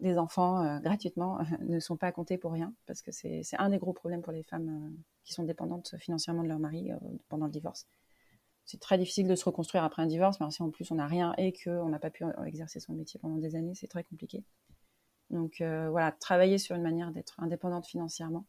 des 0.00 0.18
enfants 0.18 0.78
gratuitement 0.80 1.38
ne 1.60 1.80
sont 1.80 1.96
pas 1.96 2.12
comptées 2.12 2.36
pour 2.36 2.52
rien, 2.52 2.74
parce 2.86 3.00
que 3.00 3.10
c'est 3.10 3.42
un 3.58 3.70
des 3.70 3.78
gros 3.78 3.94
problèmes 3.94 4.22
pour 4.22 4.34
les 4.34 4.42
femmes 4.42 4.92
qui 5.24 5.32
sont 5.32 5.44
dépendantes 5.44 5.94
financièrement 5.98 6.42
de 6.42 6.48
leur 6.48 6.58
mari 6.58 6.90
pendant 7.28 7.46
le 7.46 7.52
divorce. 7.52 7.86
C'est 8.66 8.80
très 8.80 8.98
difficile 8.98 9.26
de 9.26 9.34
se 9.34 9.44
reconstruire 9.44 9.84
après 9.84 10.02
un 10.02 10.06
divorce, 10.06 10.38
mais 10.40 10.50
si 10.50 10.62
en 10.62 10.70
plus 10.70 10.90
on 10.90 10.96
n'a 10.96 11.06
rien 11.06 11.32
et 11.38 11.52
qu'on 11.52 11.88
n'a 11.88 11.98
pas 11.98 12.10
pu 12.10 12.24
exercer 12.44 12.80
son 12.80 12.92
métier 12.92 13.18
pendant 13.18 13.36
des 13.36 13.56
années, 13.56 13.74
c'est 13.74 13.86
très 13.86 14.04
compliqué. 14.04 14.44
Donc 15.30 15.56
voilà, 15.60 16.12
travailler 16.12 16.58
sur 16.58 16.76
une 16.76 16.82
manière 16.82 17.12
d'être 17.12 17.34
indépendante 17.38 17.86
financièrement 17.86 18.44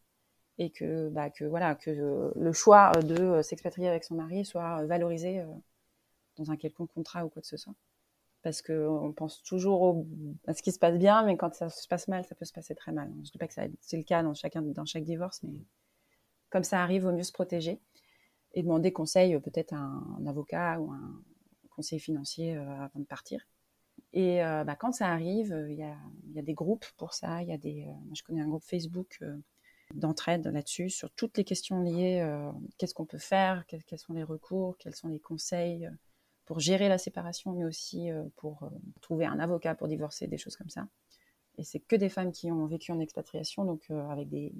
et 0.57 0.71
que, 0.71 1.09
bah, 1.09 1.29
que, 1.29 1.45
voilà, 1.45 1.75
que 1.75 1.91
le 2.35 2.51
choix 2.51 2.91
de 3.03 3.41
s'expatrier 3.43 3.87
avec 3.87 4.03
son 4.03 4.15
mari 4.15 4.43
soit 4.43 4.83
valorisé 4.85 5.45
dans 6.35 6.51
un 6.51 6.57
quelconque 6.57 6.91
contrat 6.93 7.23
ou 7.23 7.29
quoi 7.29 7.41
que 7.41 7.47
ce 7.47 7.57
soit. 7.57 7.75
parce 8.41 8.61
qu'on 8.61 9.11
pense 9.15 9.43
toujours 9.43 10.05
à 10.47 10.53
ce 10.53 10.61
qui 10.61 10.71
se 10.71 10.79
passe 10.79 10.97
bien, 10.97 11.23
mais 11.23 11.35
quand 11.35 11.53
ça 11.53 11.69
se 11.69 11.87
passe 11.87 12.07
mal, 12.07 12.23
ça 12.25 12.33
peut 12.33 12.45
se 12.45 12.53
passer 12.53 12.75
très 12.75 12.91
mal. 12.93 13.09
Je 13.15 13.17
ne 13.17 13.23
dis 13.23 13.37
pas 13.37 13.47
que 13.47 13.53
c'est 13.53 13.97
le 13.97 14.03
cas 14.03 14.23
dans, 14.23 14.33
chacun, 14.33 14.61
dans 14.61 14.85
chaque 14.85 15.03
divorce, 15.03 15.43
mais 15.43 15.51
comme 16.49 16.63
ça 16.63 16.81
arrive, 16.81 17.01
il 17.01 17.05
vaut 17.05 17.11
mieux 17.11 17.23
se 17.23 17.33
protéger 17.33 17.81
et 18.53 18.63
demander 18.63 18.91
conseil 18.91 19.35
euh, 19.35 19.39
peut-être 19.39 19.73
à 19.73 19.77
un, 19.77 20.25
avocat 20.25 20.79
ou 20.79 20.91
un 20.91 21.21
conseiller 21.69 21.99
financier 21.99 22.55
euh, 22.55 22.69
avant 22.81 22.99
de 22.99 23.05
partir. 23.05 23.47
Et 24.13 24.43
euh, 24.43 24.63
bah, 24.63 24.75
quand 24.75 24.91
ça 24.91 25.11
arrive, 25.11 25.55
il 25.69 25.75
y 25.75 25.83
a, 25.83 26.41
des 26.41 26.53
groupes 26.53 26.85
pour 26.97 27.13
ça. 27.13 27.43
Y 27.43 27.51
a 27.51 27.57
des, 27.57 27.87
je 28.13 28.23
connais 28.23 28.41
un 28.41 28.47
groupe 28.47 28.63
Facebook 28.63 29.19
d'entraide 29.93 30.47
là-dessus 30.47 30.89
sur 30.89 31.11
toutes 31.11 31.37
les 31.37 31.43
questions 31.43 31.81
liées. 31.81 32.25
Qu'est-ce 32.77 32.93
qu'on 32.93 33.05
peut 33.05 33.17
faire 33.17 33.65
quels, 33.67 33.99
sont 33.99 34.13
les 34.13 34.23
recours 34.23 34.77
Quels 34.77 34.95
sont 34.95 35.07
les 35.07 35.19
conseils 35.19 35.89
pour 36.45 36.59
gérer 36.59 36.89
la 36.89 36.97
séparation, 36.97 37.53
mais 37.53 37.65
aussi 37.65 38.09
pour 38.35 38.69
trouver 39.01 39.25
un 39.25 39.39
avocat 39.39 39.75
pour 39.75 39.87
divorcer, 39.87 40.27
des 40.27 40.37
choses 40.37 40.55
comme 40.55 40.69
ça. 40.69 40.87
Et 41.57 41.63
c'est 41.63 41.79
que 41.79 41.95
des 41.95 42.09
femmes 42.09 42.31
qui 42.31 42.51
ont 42.51 42.65
vécu 42.67 42.91
en 42.91 42.99
expatriation, 42.99 43.65
donc 43.65 43.89
avec 43.89 44.29
des, 44.29 44.53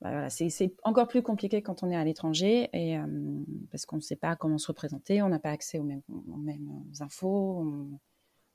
bah, 0.00 0.30
c'est 0.30 0.72
encore 0.84 1.08
plus 1.08 1.22
compliqué 1.22 1.60
quand 1.60 1.82
on 1.82 1.90
est 1.90 1.96
à 1.96 2.04
l'étranger 2.04 2.70
euh, 2.74 3.42
parce 3.70 3.84
qu'on 3.84 3.96
ne 3.96 4.00
sait 4.00 4.16
pas 4.16 4.36
comment 4.36 4.58
se 4.58 4.68
représenter, 4.68 5.22
on 5.22 5.28
n'a 5.28 5.40
pas 5.40 5.50
accès 5.50 5.78
aux 5.80 5.82
mêmes, 5.82 6.02
infos, 7.00 7.64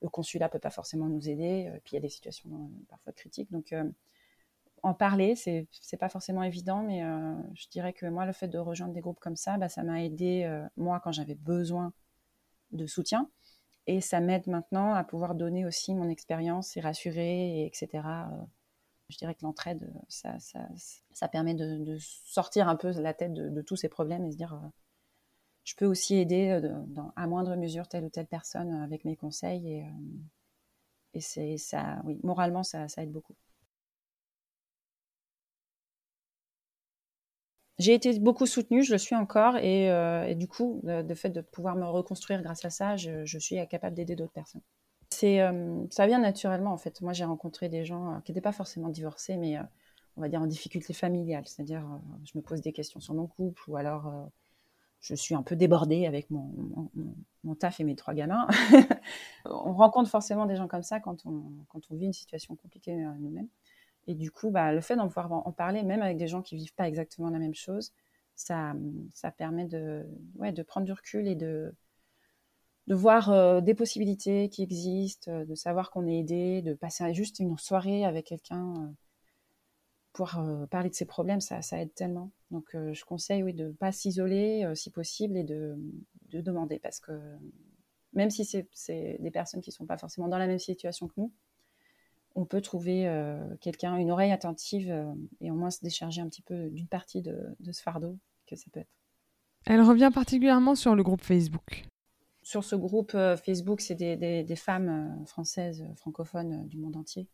le 0.01 0.09
consulat 0.09 0.47
peut 0.47 0.59
pas 0.59 0.69
forcément 0.69 1.07
nous 1.07 1.29
aider, 1.29 1.67
euh, 1.67 1.79
puis 1.83 1.93
il 1.93 1.95
y 1.95 1.97
a 1.97 2.01
des 2.01 2.09
situations 2.09 2.49
euh, 2.49 2.85
parfois 2.87 3.11
critiques. 3.11 3.51
Donc 3.51 3.75
en 4.83 4.93
parler, 4.93 5.35
c'est 5.35 5.67
n'est 5.91 5.97
pas 5.97 6.09
forcément 6.09 6.43
évident, 6.43 6.81
mais 6.83 7.01
je 7.55 7.67
dirais 7.69 7.93
que 7.93 8.05
moi, 8.05 8.25
le 8.25 8.33
fait 8.33 8.47
de 8.47 8.57
rejoindre 8.57 8.93
des 8.93 9.01
groupes 9.01 9.19
comme 9.19 9.37
ça, 9.37 9.57
bah, 9.57 9.69
ça 9.69 9.83
m'a 9.83 10.03
aidé 10.03 10.49
moi 10.77 10.99
quand 11.01 11.11
j'avais 11.11 11.35
besoin 11.35 11.93
de 12.71 12.85
soutien. 12.85 13.29
Et 13.87 14.01
ça 14.01 14.21
m'aide 14.21 14.47
maintenant 14.47 14.93
à 14.93 15.03
pouvoir 15.03 15.35
donner 15.35 15.65
aussi 15.65 15.93
mon 15.93 16.09
expérience 16.09 16.75
et 16.77 16.81
rassurer, 16.81 17.61
et 17.61 17.65
etc 17.65 18.01
je 19.13 19.17
dirais 19.19 19.35
que 19.35 19.43
l'entraide, 19.43 19.93
ça, 20.09 20.39
ça, 20.39 20.67
ça, 21.11 21.27
permet 21.27 21.53
de, 21.53 21.97
sortir 21.99 22.67
un 22.67 22.75
peu 22.75 22.91
la 22.99 23.13
tête 23.13 23.33
de, 23.33 23.61
tous 23.61 23.75
ces 23.75 23.89
problèmes 23.89 24.25
et 24.25 24.31
se 24.31 24.37
dire, 24.37 24.53
euh, 24.53 24.67
je 25.63 25.75
peux 25.75 25.85
aussi 25.85 26.15
aider 26.15 26.49
euh, 26.49 26.73
à 27.15 27.27
moindre 27.27 27.55
mesure 27.55 27.87
telle 27.87 28.05
ou 28.05 28.09
telle 28.09 28.27
personne 28.27 28.71
avec 28.83 29.05
mes 29.05 29.15
conseils. 29.15 29.71
Et, 29.71 29.83
euh, 29.83 29.87
et 31.13 31.21
c'est 31.21 31.57
ça, 31.57 32.01
oui, 32.05 32.19
moralement, 32.23 32.63
ça, 32.63 32.87
aide 32.97 33.11
beaucoup. 33.11 33.35
J'ai 37.79 37.93
été 37.93 38.17
beaucoup 38.19 38.45
soutenue, 38.45 38.83
je 38.83 38.91
le 38.91 38.97
suis 38.97 39.15
encore, 39.15 39.57
et, 39.57 40.35
du 40.35 40.47
coup, 40.47 40.81
le, 40.83 41.13
fait 41.15 41.29
de 41.29 41.41
pouvoir 41.41 41.75
me 41.75 41.85
reconstruire 41.85 42.41
grâce 42.41 42.65
à 42.65 42.69
ça, 42.69 42.95
je 42.97 43.37
suis 43.39 43.67
capable 43.67 43.95
d'aider 43.95 44.15
d'autres 44.15 44.33
personnes. 44.33 44.61
Euh, 45.23 45.85
ça 45.89 46.07
vient 46.07 46.19
naturellement 46.19 46.71
en 46.71 46.77
fait. 46.77 47.01
Moi, 47.01 47.13
j'ai 47.13 47.25
rencontré 47.25 47.69
des 47.69 47.85
gens 47.85 48.11
euh, 48.11 48.19
qui 48.21 48.31
n'étaient 48.31 48.41
pas 48.41 48.51
forcément 48.51 48.89
divorcés, 48.89 49.37
mais 49.37 49.57
euh, 49.57 49.63
on 50.17 50.21
va 50.21 50.29
dire 50.29 50.41
en 50.41 50.47
difficulté 50.47 50.93
familiale. 50.93 51.43
C'est-à-dire, 51.47 51.83
je 52.23 52.37
me 52.37 52.41
pose 52.41 52.61
des 52.61 52.71
questions 52.71 52.99
sur 52.99 53.13
mon 53.13 53.27
couple, 53.27 53.63
ou 53.69 53.77
alors 53.77 54.13
je 55.01 55.15
suis 55.15 55.35
un 55.35 55.43
peu 55.43 55.55
débordée 55.55 56.05
avec 56.05 56.29
mon, 56.29 57.55
taf 57.59 57.79
et 57.79 57.83
mes 57.83 57.95
trois 57.95 58.13
gamins. 58.13 58.47
on 59.45 59.73
rencontre 59.73 60.09
forcément 60.09 60.45
des 60.45 60.55
gens 60.55 60.67
comme 60.67 60.83
ça 60.83 60.99
quand 60.99 61.25
on, 61.25 61.41
vit 61.91 62.05
une 62.05 62.13
situation 62.13 62.55
compliquée 62.55 62.95
nous-mêmes. 63.19 63.47
Et 64.05 64.13
du 64.13 64.29
coup, 64.31 64.51
bah, 64.51 64.71
le 64.71 64.81
fait 64.81 64.95
d'en 64.95 65.07
pouvoir 65.07 65.31
en 65.31 65.51
parler, 65.51 65.81
même 65.83 66.03
avec 66.03 66.17
des 66.17 66.27
gens 66.27 66.41
qui 66.43 66.57
vivent 66.57 66.75
pas 66.75 66.87
exactement 66.87 67.29
la 67.29 67.39
même 67.39 67.55
chose, 67.55 67.91
ça, 68.35 68.75
permet 69.35 69.65
de 69.65 70.63
prendre 70.67 70.85
du 70.85 70.93
recul 70.93 71.27
et 71.27 71.35
de, 71.35 71.73
de 72.87 72.95
voir 72.95 73.29
euh, 73.29 73.61
des 73.61 73.73
possibilités 73.73 74.49
qui 74.49 74.63
existent, 74.63 75.31
euh, 75.31 75.45
de 75.45 75.55
savoir 75.55 75.89
qu'on 75.89 76.07
est 76.07 76.19
aidé, 76.19 76.61
de 76.61 76.73
passer 76.73 77.13
juste 77.13 77.39
une 77.39 77.57
soirée 77.57 78.05
avec 78.05 78.25
quelqu'un 78.25 78.73
euh, 78.75 78.87
pour 80.11 80.39
parler 80.69 80.91
de 80.91 80.93
ses 80.93 81.05
problèmes, 81.05 81.41
ça, 81.41 81.59
aide 81.81 81.91
tellement. 81.95 82.29
Donc 82.51 82.69
je 82.75 83.03
conseille 83.03 83.41
oui, 83.41 83.55
de 83.55 83.69
ne 83.69 83.71
pas 83.71 83.91
s'isoler 83.91 84.71
si 84.75 84.91
possible 84.91 85.35
et 85.35 85.43
de, 85.43 85.75
demander 86.31 86.77
parce 86.77 86.99
que 86.99 87.19
même 88.13 88.29
si 88.29 88.45
c'est 88.45 89.17
des 89.19 89.31
personnes 89.31 89.61
qui 89.61 89.71
ne 89.71 89.73
sont 89.73 89.87
pas 89.87 89.97
forcément 89.97 90.27
dans 90.27 90.37
la 90.37 90.45
même 90.45 90.59
situation 90.59 91.07
que 91.07 91.13
nous, 91.17 91.33
on 92.35 92.45
peut 92.45 92.61
trouver 92.61 93.11
quelqu'un, 93.59 93.97
une 93.97 94.11
oreille 94.11 94.31
attentive 94.31 94.95
et 95.41 95.49
au 95.49 95.55
moins 95.55 95.71
se 95.71 95.81
décharger 95.81 96.21
un 96.21 96.29
petit 96.29 96.43
peu 96.43 96.69
d'une 96.69 96.87
partie 96.87 97.23
de, 97.23 97.55
de 97.59 97.71
ce 97.71 97.81
fardeau 97.81 98.19
que 98.45 98.55
ça 98.55 98.69
peut 98.71 98.81
être. 98.81 98.93
Elle 99.65 99.81
revient 99.81 100.11
particulièrement 100.13 100.75
sur 100.75 100.93
le 100.93 101.01
groupe 101.01 101.23
Facebook. 101.23 101.87
Sur 102.43 102.65
ce 102.65 102.75
groupe 102.75 103.15
euh, 103.15 103.37
Facebook, 103.37 103.79
c'est 103.79 103.95
des, 103.95 104.55
femmes 104.57 104.89
euh, 104.89 105.25
françaises, 105.25 105.81
euh, 105.81 105.95
francophones 105.95 106.67
du 106.67 106.77
monde 106.77 106.97
entier, 106.97 107.29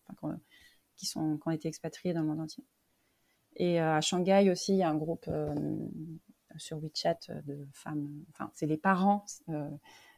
qui, 0.95 1.07
sont, 1.07 1.38
qui 1.38 1.47
ont 1.47 1.51
été 1.51 1.68
expatriées 1.68 2.14
dans 2.14 2.22
le 2.22 2.28
monde 2.28 2.41
entier. 2.41 2.64
Et 3.55 3.80
à 3.80 3.99
Shanghai 3.99 4.49
aussi, 4.51 4.74
il 4.74 4.78
y 4.78 4.84
a 4.84 4.89
un 4.89 4.95
groupe 4.95 5.30
sur 6.57 6.78
WeChat 6.78 7.20
de 7.45 7.68
femmes, 7.74 8.24
enfin, 8.30 8.51
c'est 8.53 8.68
les 8.68 8.78
parents, 8.78 9.26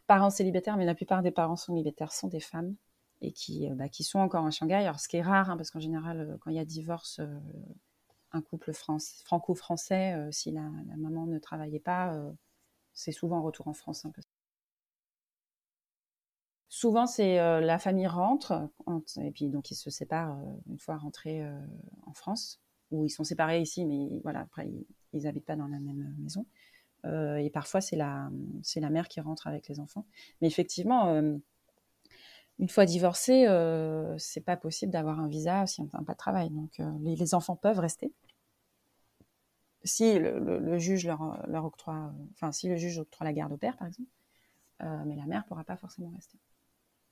parents 0.05 0.29
célibataires, 0.29 0.77
mais 0.77 0.85
la 0.85 0.93
plupart 0.93 1.23
des 1.23 1.31
parents 1.31 1.55
célibataires 1.55 2.11
sont 2.11 2.27
des 2.27 2.41
femmes 2.41 2.75
et 3.21 3.31
qui, 3.31 3.67
bah, 3.69 3.87
qui 3.87 4.03
sont 4.03 4.19
encore 4.19 4.45
à 4.45 4.51
Shanghai. 4.51 4.75
Alors, 4.75 4.99
ce 4.99 5.07
qui 5.07 5.17
est 5.17 5.21
rare, 5.21 5.49
hein, 5.49 5.57
parce 5.57 5.71
qu'en 5.71 5.79
général, 5.79 6.37
quand 6.41 6.51
il 6.51 6.57
y 6.57 6.59
a 6.59 6.65
divorce, 6.65 7.21
un 8.33 8.41
couple 8.41 8.73
franco-français, 8.73 10.27
si 10.31 10.51
la, 10.51 10.69
maman 10.97 11.25
ne 11.25 11.39
travaillait 11.39 11.79
pas, 11.79 12.13
c'est 12.93 13.13
souvent 13.13 13.41
retour 13.41 13.69
en 13.69 13.73
France. 13.73 14.05
Hein, 14.05 14.11
Souvent, 16.81 17.05
c'est 17.05 17.39
euh, 17.39 17.61
la 17.61 17.77
famille 17.77 18.07
rentre, 18.07 18.67
et 19.17 19.29
puis 19.29 19.49
donc 19.49 19.69
ils 19.69 19.75
se 19.75 19.91
séparent 19.91 20.35
euh, 20.39 20.51
une 20.67 20.79
fois 20.79 20.97
rentrés 20.97 21.43
euh, 21.43 21.55
en 22.07 22.13
France, 22.13 22.59
ou 22.89 23.05
ils 23.05 23.11
sont 23.11 23.23
séparés 23.23 23.61
ici, 23.61 23.85
mais 23.85 24.19
voilà, 24.23 24.39
après 24.39 24.67
ils 25.13 25.21
n'habitent 25.25 25.45
pas 25.45 25.55
dans 25.55 25.67
la 25.67 25.79
même 25.79 26.15
maison. 26.17 26.47
et 27.05 27.51
parfois, 27.53 27.81
c'est 27.81 27.95
la, 27.95 28.31
mère 28.89 29.09
qui 29.09 29.21
rentre 29.21 29.45
avec 29.45 29.67
les 29.67 29.79
enfants. 29.79 30.07
Mais 30.41 30.47
effectivement, 30.47 31.13
une 32.57 32.69
fois 32.69 32.85
divorcé, 32.85 33.45
c'est 34.17 34.41
pas 34.41 34.57
possible 34.57 34.91
d'avoir 34.91 35.19
un 35.19 35.27
visa 35.27 35.67
si 35.67 35.81
on 35.81 35.89
n'a 35.93 36.03
pas 36.03 36.13
de 36.13 36.17
travail. 36.17 36.49
Donc 36.49 36.81
les, 37.01 37.35
enfants 37.35 37.55
peuvent 37.55 37.79
rester. 37.79 38.11
Si 39.83 40.17
le, 40.17 40.79
juge 40.79 41.05
leur, 41.05 41.63
octroie, 41.63 42.11
enfin 42.33 42.51
si 42.51 42.69
le 42.69 42.75
juge 42.75 42.97
octroie 42.97 43.25
la 43.25 43.33
garde 43.33 43.53
au 43.53 43.57
père, 43.57 43.77
par 43.77 43.87
exemple, 43.87 44.09
mais 45.05 45.15
la 45.15 45.27
mère 45.27 45.45
pourra 45.45 45.63
pas 45.63 45.77
forcément 45.77 46.09
rester. 46.09 46.39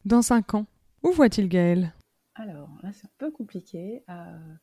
Dans 0.06 0.22
cinq 0.22 0.54
ans, 0.54 0.66
où 1.04 1.12
voit-il 1.12 1.50
Gaël? 1.50 1.94
Alors, 2.36 2.70
là, 2.84 2.92
c'est 2.94 3.06
un 3.06 3.12
peu 3.18 3.32
compliqué. 3.32 4.04
Euh, 4.10 4.54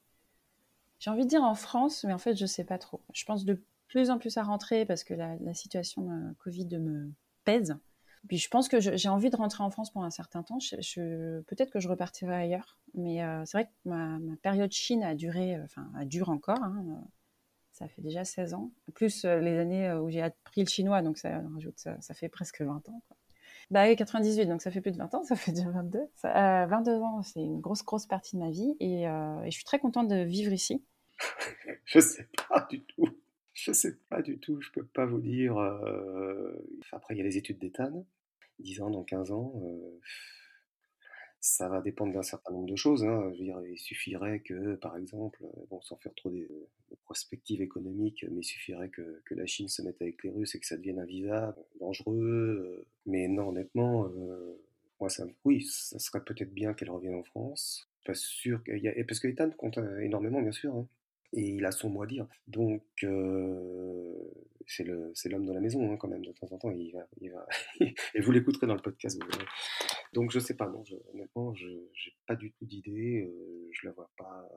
j'ai 0.99 1.11
envie 1.11 1.24
de 1.24 1.28
dire 1.28 1.43
en 1.43 1.55
France, 1.55 2.05
mais 2.05 2.12
en 2.12 2.18
fait, 2.18 2.34
je 2.34 2.43
ne 2.43 2.49
sais 2.49 2.64
pas 2.64 2.78
trop. 2.78 3.03
Je 3.12 3.24
pense 3.24 3.45
de 3.45 3.62
plus 3.87 4.11
en 4.11 4.18
plus 4.18 4.37
à 4.39 4.43
rentrer 4.43 4.87
parce 4.87 5.05
que 5.05 5.14
la, 5.14 5.55
situation 5.55 6.34
Covid 6.39 6.78
me 6.78 7.12
pèse. 7.45 7.76
Puis 8.28 8.39
je 8.39 8.49
pense 8.49 8.68
que 8.68 8.80
j'ai 8.80 9.09
envie 9.09 9.30
de 9.30 9.37
rentrer 9.37 9.62
en 9.62 9.70
France 9.70 9.93
pour 9.93 10.03
un 10.03 10.11
certain 10.11 10.43
temps. 10.43 10.59
Peut-être 10.59 11.70
que 11.70 11.80
je 11.80 11.89
repartirai 11.89 12.34
ailleurs. 12.34 12.78
Mais 12.95 13.22
euh, 13.22 13.45
c'est 13.45 13.59
vrai 13.59 13.66
que 13.66 13.89
ma, 13.89 14.18
période 14.43 14.72
Chine 14.72 15.05
a 15.05 15.14
duré, 15.14 15.61
enfin, 15.62 15.89
elle 16.01 16.09
dure 16.09 16.30
encore. 16.30 16.62
Hein. 16.62 17.05
ça 17.72 17.87
fait 17.89 18.03
déjà 18.03 18.24
16 18.24 18.55
ans. 18.55 18.72
Plus 18.95 19.24
euh, 19.24 19.39
les 19.41 19.59
années 19.59 19.93
où 19.93 20.11
j'ai 20.11 20.22
appris 20.22 20.62
le 20.62 20.68
chinois, 20.68 21.03
donc 21.03 21.18
ça 21.18 21.41
rajoute, 21.55 21.78
ça, 21.78 22.14
fait 22.14 22.28
presque 22.28 22.62
20 22.62 22.89
ans. 22.89 23.03
Bah 23.70 23.88
oui, 23.88 23.96
98, 23.96 24.46
donc 24.46 24.62
ça 24.62 24.70
fait 24.70 24.80
plus 24.80 24.92
de 24.92 24.98
20 24.98 25.14
ans, 25.14 25.22
ça 25.24 25.36
fait 25.36 25.52
déjà 25.52 25.70
22. 25.70 25.98
Ça, 26.14 26.66
22 26.66 26.90
euh, 26.90 27.00
ans, 27.00 27.22
c'est 27.22 27.40
une 27.40 27.60
grosse, 27.60 27.84
grosse 27.84 28.06
partie 28.06 28.36
de 28.36 28.40
ma 28.40 28.50
vie 28.50 28.76
euh, 28.80 29.42
et, 29.42 29.50
je 29.50 29.56
suis 29.56 29.64
très 29.64 29.78
contente 29.78 30.08
de 30.08 30.22
vivre 30.22 30.52
ici. 30.52 30.84
je 31.84 32.00
sais 32.00 32.28
pas 32.48 32.66
du 32.70 32.82
tout. 32.84 33.08
Je 33.54 33.72
sais 33.72 33.96
pas 34.10 34.20
du 34.20 34.38
tout, 34.38 34.60
je 34.60 34.70
peux 34.70 34.84
pas 34.84 35.06
vous 35.06 35.20
dire. 35.20 35.56
Euh, 35.56 36.52
après, 36.92 37.14
il 37.14 37.18
y 37.18 37.20
a 37.22 37.24
les 37.24 37.38
études 37.38 37.58
d'État, 37.58 37.90
10 38.58 38.82
ans, 38.82 38.90
dans 38.90 39.02
15 39.02 39.32
ans. 39.32 39.54
Ça 41.41 41.68
va 41.68 41.80
dépendre 41.80 42.12
d'un 42.12 42.22
certain 42.22 42.53
nombre 42.53 42.68
de 42.68 42.76
choses. 42.76 43.05
Hein. 43.05 43.32
Il 43.39 43.78
suffirait 43.78 44.41
que, 44.41 44.74
par 44.76 44.97
exemple, 44.97 45.45
bon, 45.70 45.80
sans 45.80 45.97
faire 45.97 46.14
trop 46.14 46.30
de, 46.30 46.49
prospectives 47.05 47.61
économiques, 47.61 48.24
mais 48.30 48.41
il 48.41 48.45
suffirait 48.45 48.89
que, 48.89 49.22
la 49.30 49.47
Chine 49.47 49.68
se 49.68 49.82
mette 49.82 50.01
avec 50.01 50.22
les 50.24 50.30
Russes 50.30 50.55
et 50.55 50.61
que 50.61 50.66
ça 50.66 50.76
devienne 50.76 50.99
invivable, 50.99 51.57
dangereux. 51.80 52.87
Mais 53.07 53.28
non, 53.28 53.49
honnêtement, 53.49 54.07
euh, 54.07 54.61
moi, 55.01 55.09
ça, 55.09 55.26
oui, 55.45 55.62
ça 55.62 55.99
serait 55.99 56.24
peut-être 56.24 56.53
bien 56.53 56.74
qu'elle 56.74 56.91
revienne 56.91 57.14
en 57.14 57.24
France. 57.24 57.89
Pas 58.05 58.14
sûr 58.14 58.61
parce 59.07 59.20
que 59.20 59.28
Ethan 59.28 59.51
compte 59.51 59.78
euh, 59.78 59.99
énormément, 60.01 60.41
bien 60.41 60.53
sûr. 60.53 60.74
Hein 60.74 60.89
et 61.32 61.43
il 61.43 61.64
a 61.64 61.70
son 61.70 61.91
mot 61.91 62.03
à 62.03 62.07
dire. 62.07 62.26
Donc, 62.49 62.82
euh, 63.05 64.14
c'est 64.66 64.84
l'homme 64.84 65.47
de 65.47 65.53
la 65.53 65.61
maison, 65.61 65.93
hein, 65.93 65.97
quand 65.97 66.09
même, 66.09 66.24
de 66.24 66.32
temps 66.32 66.49
en 66.51 66.59
temps. 66.59 66.70
Et 67.80 68.20
vous 68.20 68.32
l'écouterez 68.32 68.66
dans 68.66 68.74
le 68.74 68.82
podcast. 68.82 69.20
Donc, 70.16 70.30
je 70.30 70.38
sais 70.38 70.54
pas, 70.54 70.66
non, 70.66 70.82
honnêtement, 71.12 71.52
je 71.52 71.66
n'ai 71.68 72.16
pas 72.26 72.36
du 72.36 72.50
tout 72.52 72.64
d'idée. 72.64 73.20
Euh, 73.20 73.68
je 73.70 73.86
la 73.86 73.92
vois 73.92 74.08
pas. 74.16 74.48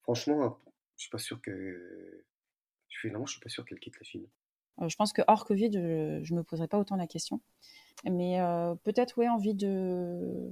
Franchement, 0.00 0.58
je 0.96 1.02
suis 1.02 1.10
pas 1.10 1.18
sûr 1.18 1.42
que. 1.42 2.24
Finalement, 2.88 3.26
je 3.26 3.32
suis 3.32 3.40
pas 3.40 3.50
sûr 3.50 3.66
qu'elle 3.66 3.80
quitte 3.80 3.98
la 4.00 4.04
Chine. 4.04 4.26
je 4.80 4.96
pense 4.96 5.12
que 5.12 5.20
hors 5.28 5.44
Covid, 5.44 5.72
je 5.72 6.32
ne 6.32 6.38
me 6.38 6.42
poserais 6.42 6.68
pas 6.68 6.78
autant 6.78 6.96
la 6.96 7.06
question. 7.06 7.42
Mais 8.06 8.38
peut-être, 8.82 9.18
oui, 9.18 9.28
envie 9.28 9.54
de, 9.54 10.50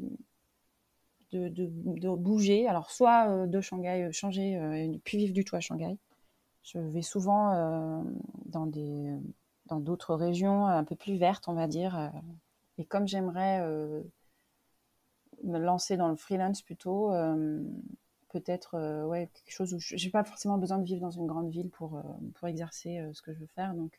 de, 1.32 1.49
de, 1.49 2.14
bouger. 2.14 2.68
Alors, 2.68 2.91
soit 2.91 3.47
de 3.47 3.61
Shanghai, 3.62 4.11
changer 4.12 4.61
plus 5.03 5.16
vivre 5.16 5.32
du 5.32 5.45
tout 5.45 5.57
à 5.57 5.61
Shanghai. 5.61 5.97
Je 6.62 6.78
vais 6.78 7.01
souvent 7.01 8.05
dans 8.45 8.66
des 8.66 9.16
dans 9.64 9.80
d'autres 9.80 10.14
régions 10.14 10.66
un 10.66 10.84
peu 10.84 10.95
plus 10.95 11.16
vertes, 11.16 11.49
on 11.49 11.55
va 11.55 11.68
dire. 11.68 12.12
Et 12.76 12.84
comme 12.84 13.09
j'aimerais 13.09 13.64
me 15.47 15.59
lancer 15.59 15.97
dans 15.97 16.09
le 16.09 16.16
freelance 16.16 16.62
plutôt, 16.62 17.12
peut-être 18.30 19.07
ouais, 19.07 19.30
quelque 19.32 19.53
chose 19.53 19.74
où 19.74 19.78
je 19.78 19.94
n'ai 19.94 20.11
pas 20.11 20.24
forcément 20.24 20.59
besoin 20.59 20.78
de 20.78 20.84
vivre 20.84 21.01
dans 21.01 21.11
une 21.11 21.26
grande 21.26 21.51
ville 21.51 21.70
pour, 21.70 22.03
pour 22.34 22.49
exercer 22.49 23.03
ce 23.12 23.22
que 23.22 23.32
je 23.32 23.40
veux 23.40 23.49
faire. 23.55 23.74
Donc, 23.74 23.97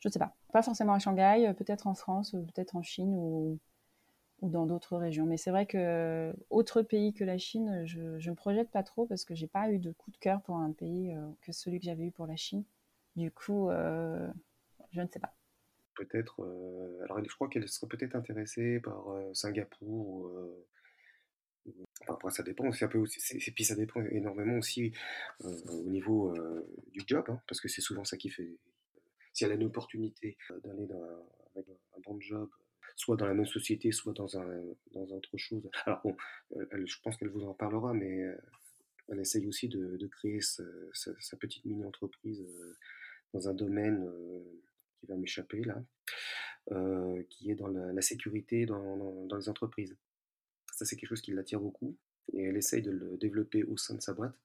je 0.00 0.08
ne 0.08 0.12
sais 0.12 0.18
pas. 0.18 0.34
Pas 0.52 0.62
forcément 0.62 0.94
à 0.94 0.98
Shanghai, 0.98 1.52
peut-être 1.56 1.86
en 1.86 1.94
France, 1.94 2.32
peut-être 2.32 2.76
en 2.76 2.82
Chine 2.82 3.14
ou, 3.14 3.58
ou 4.40 4.48
dans 4.48 4.66
d'autres 4.66 4.96
régions. 4.96 5.26
Mais 5.26 5.36
c'est 5.36 5.50
vrai 5.50 5.66
que 5.66 6.34
autre 6.50 6.82
pays 6.82 7.12
que 7.12 7.24
la 7.24 7.38
Chine, 7.38 7.82
je 7.86 8.00
ne 8.00 8.30
me 8.30 8.34
projette 8.34 8.70
pas 8.70 8.82
trop 8.82 9.06
parce 9.06 9.24
que 9.24 9.34
j'ai 9.34 9.48
pas 9.48 9.70
eu 9.70 9.78
de 9.78 9.92
coup 9.92 10.10
de 10.10 10.16
cœur 10.18 10.40
pour 10.42 10.56
un 10.56 10.72
pays 10.72 11.16
que 11.42 11.52
celui 11.52 11.78
que 11.78 11.84
j'avais 11.84 12.04
eu 12.04 12.10
pour 12.10 12.26
la 12.26 12.36
Chine. 12.36 12.64
Du 13.16 13.30
coup, 13.30 13.68
je 13.70 15.00
ne 15.00 15.06
sais 15.12 15.20
pas 15.20 15.34
peut-être. 15.96 16.40
Euh, 16.40 17.04
alors, 17.04 17.22
je 17.22 17.34
crois 17.34 17.48
qu'elle 17.48 17.68
serait 17.68 17.88
peut-être 17.88 18.14
intéressée 18.14 18.80
par 18.80 19.08
euh, 19.10 19.32
Singapour. 19.34 20.28
Euh, 20.28 20.64
après, 22.06 22.30
ça 22.30 22.42
dépend. 22.42 22.70
Un 22.70 22.88
peu 22.88 22.98
aussi, 22.98 23.18
et 23.34 23.50
puis, 23.50 23.64
ça 23.64 23.74
dépend 23.74 24.04
énormément 24.04 24.58
aussi 24.58 24.92
au 25.40 25.88
niveau 25.88 26.32
du 26.92 27.02
job, 27.06 27.24
hein, 27.28 27.40
parce 27.48 27.60
que 27.60 27.66
c'est 27.66 27.80
souvent 27.80 28.04
ça 28.04 28.16
qui 28.16 28.30
fait. 28.30 28.56
Si 29.32 29.44
elle 29.44 29.50
a 29.50 29.54
une 29.54 29.64
opportunité 29.64 30.38
d'aller 30.62 30.86
avec 31.56 31.66
un 31.96 32.00
bon 32.04 32.20
job, 32.20 32.48
soit 32.94 33.16
dans 33.16 33.26
la 33.26 33.34
même 33.34 33.46
société, 33.46 33.90
soit 33.90 34.12
dans, 34.12 34.38
un, 34.38 34.62
dans 34.92 35.06
autre 35.08 35.36
chose. 35.36 35.68
Alors, 35.86 36.00
bon, 36.04 36.16
je 36.52 37.00
pense 37.02 37.16
qu'elle 37.16 37.30
vous 37.30 37.44
en 37.44 37.54
parlera, 37.54 37.92
mais 37.92 38.24
elle 39.08 39.18
essaye 39.18 39.46
aussi 39.48 39.68
de, 39.68 40.06
créer 40.06 40.40
sa, 40.40 40.62
petite 41.40 41.64
mini-entreprise 41.64 42.46
dans 43.32 43.48
un 43.48 43.54
domaine 43.54 44.08
qui 44.98 45.06
va 45.06 45.16
m'échapper 45.16 45.62
là, 45.62 45.82
qui 47.28 47.50
est 47.50 47.54
dans 47.54 47.68
la, 47.68 48.02
sécurité 48.02 48.66
dans, 48.66 49.26
les 49.36 49.48
entreprises. 49.48 49.96
Ça, 50.72 50.84
c'est 50.84 50.96
quelque 50.96 51.10
chose 51.10 51.22
qui 51.22 51.32
l'attire 51.32 51.60
beaucoup 51.60 51.96
et 52.32 52.42
elle 52.42 52.56
essaye 52.56 52.82
de 52.82 52.90
le 52.90 53.16
développer 53.16 53.62
au 53.64 53.76
sein 53.76 53.94
de 53.94 54.02
sa 54.02 54.12
boîte. 54.12 54.36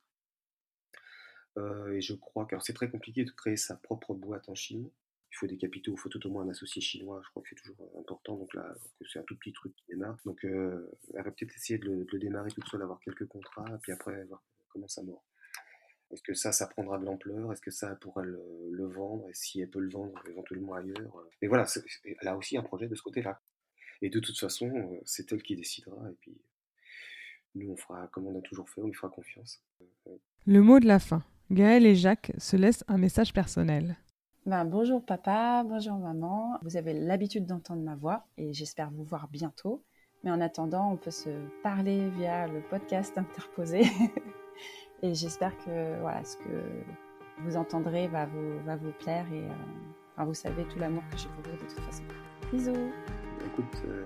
Et 1.58 2.02
je 2.02 2.14
crois 2.14 2.45
que 2.45 2.56
c'est 2.62 2.74
très 2.74 2.89
compliqué 2.89 3.26
de 3.26 3.32
créer 3.32 3.58
sa 3.58 3.76
propre 3.76 4.14
boîte 4.14 4.47
en 4.49 4.56
Chine. 4.56 4.89
Il 5.32 5.38
faut 5.38 5.47
des 5.47 5.58
capitaux, 5.58 5.93
il 5.93 5.97
faut 5.97 6.10
tout 6.10 6.26
au 6.28 6.30
moins 6.30 6.43
un 6.43 6.49
associé 6.49 6.82
chinois. 6.82 7.22
Je 7.24 7.30
crois 7.30 7.41
que 7.41 7.49
c'est 7.49 7.56
toujours 7.56 7.89
important. 7.97 8.36
Donc 8.36 8.54
là, 8.54 8.76
c'est 9.10 9.20
un 9.20 9.24
tout 9.24 9.36
petit 9.38 9.54
truc 9.54 9.74
qui 9.76 9.86
démarre. 9.88 10.18
Donc, 10.26 10.43
elle 10.43 10.89
va 11.14 11.24
peut-être 11.24 11.56
essayer 11.56 11.80
de 11.80 11.86
le, 11.86 12.06
de 12.06 12.10
le, 12.12 12.20
démarrer 12.20 12.52
toute 12.52 12.68
seule, 12.68 12.82
avoir 12.82 12.99
quelques 12.99 13.28
contrats, 13.28 13.80
puis 13.82 13.91
après 13.93 14.24
voir 14.26 14.43
comment 14.70 14.88
ça 14.88 15.02
mord. 15.04 15.24
Est-ce 16.12 16.22
que 16.22 16.34
ça, 16.34 16.51
ça 16.51 16.68
prendra 16.68 16.97
de 16.97 17.05
l'ampleur? 17.05 17.51
Est-ce 17.51 17.62
que 17.62 17.72
ça 17.72 17.95
pourra 17.95 18.24
le, 18.24 18.41
le, 18.72 18.86
vendre? 18.86 19.30
Et 19.30 19.34
si 19.34 19.62
elle 19.62 19.70
peut 19.70 19.80
le 19.80 19.89
vendre 19.89 20.22
éventuellement 20.30 20.74
ailleurs 20.74 20.97
euh? 20.99 21.30
Mais 21.41 21.47
voilà, 21.47 21.66
elle 22.03 22.28
a 22.28 22.36
aussi 22.36 22.57
un 22.57 22.64
projet 22.64 22.88
de 22.88 22.95
ce 22.95 23.01
côté-là. 23.01 23.39
Et 24.01 24.09
de 24.09 24.20
toute 24.20 24.38
façon, 24.38 24.68
euh, 24.68 24.99
c'est 25.05 25.32
elle 25.32 25.43
qui 25.43 25.55
décidera. 25.55 26.09
Et 26.09 26.16
puis, 26.20 26.38
nous, 27.55 27.72
on 27.72 27.76
fera 27.76 28.07
comme 28.07 28.28
on 28.28 28.38
a 28.38 28.41
toujours 28.41 28.70
fait, 28.70 28.82
on 28.82 28.88
lui 28.88 28.93
fera 28.93 29.09
confiance. 29.09 29.64
Le 30.45 30.62
mot 30.62 30.80
de 30.80 30.88
la 30.88 30.99
fin. 30.99 31.24
Gaël 31.51 31.86
et 31.86 31.95
Jacques 31.95 32.32
se 32.38 32.55
laissent 32.55 32.84
un 32.88 32.97
message 32.97 33.34
personnel. 33.34 33.97
Ben, 34.45 34.66
bonjour 34.66 35.05
papa, 35.05 35.64
bonjour 35.64 35.97
maman. 35.97 36.57
Vous 36.64 36.78
avez 36.78 36.93
l'habitude 36.93 37.45
d'entendre 37.45 37.84
ma 37.84 37.95
voix 37.95 38.26
et 38.38 38.53
j'espère 38.53 38.89
vous 38.89 39.03
voir 39.03 39.28
bientôt. 39.28 39.84
Mais 40.24 40.32
en 40.32 40.41
attendant, 40.41 40.91
on 40.91 40.97
peut 40.97 41.12
se 41.12 41.30
parler 41.62 42.09
via 42.12 42.47
le 42.47 42.62
podcast 42.62 43.18
interposé. 43.18 43.84
Et 45.04 45.16
j'espère 45.16 45.52
que 45.66 45.99
voilà, 45.99 46.24
ce 46.24 46.38
que 46.38 46.62
vous 47.39 47.58
entendrez 47.58 48.08
va 48.08 48.26
vous, 48.28 48.60
va 48.66 48.76
vous 48.76 48.91
plaire 48.99 49.26
et 49.34 49.45
euh, 49.45 50.24
vous 50.24 50.34
savez 50.36 50.64
tout 50.66 50.78
l'amour 50.78 51.02
que 51.12 51.18
j'ai 51.18 51.28
pour 51.30 51.52
vous 51.52 51.58
de 51.58 51.70
toute 51.70 51.80
façon. 51.80 52.04
Bisous. 52.54 52.91
Écoute, 53.47 53.84
euh, 53.88 54.04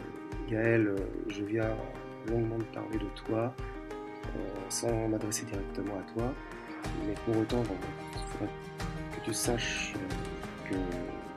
Gaëlle, 0.47 0.87
euh, 0.87 0.97
je 1.27 1.43
viens 1.43 1.75
longuement 2.29 2.57
te 2.57 2.75
parler 2.75 2.97
de 2.97 3.09
toi 3.15 3.53
sans 4.67 5.07
m'adresser 5.07 5.45
directement 5.45 5.97
à 5.97 6.13
toi, 6.13 6.33
mais 7.05 7.13
pour 7.25 7.37
autant, 7.37 7.61
il 7.61 8.19
faudrait 8.19 8.51
que 9.15 9.23
tu 9.23 9.33
saches 9.33 9.93
que 10.69 10.75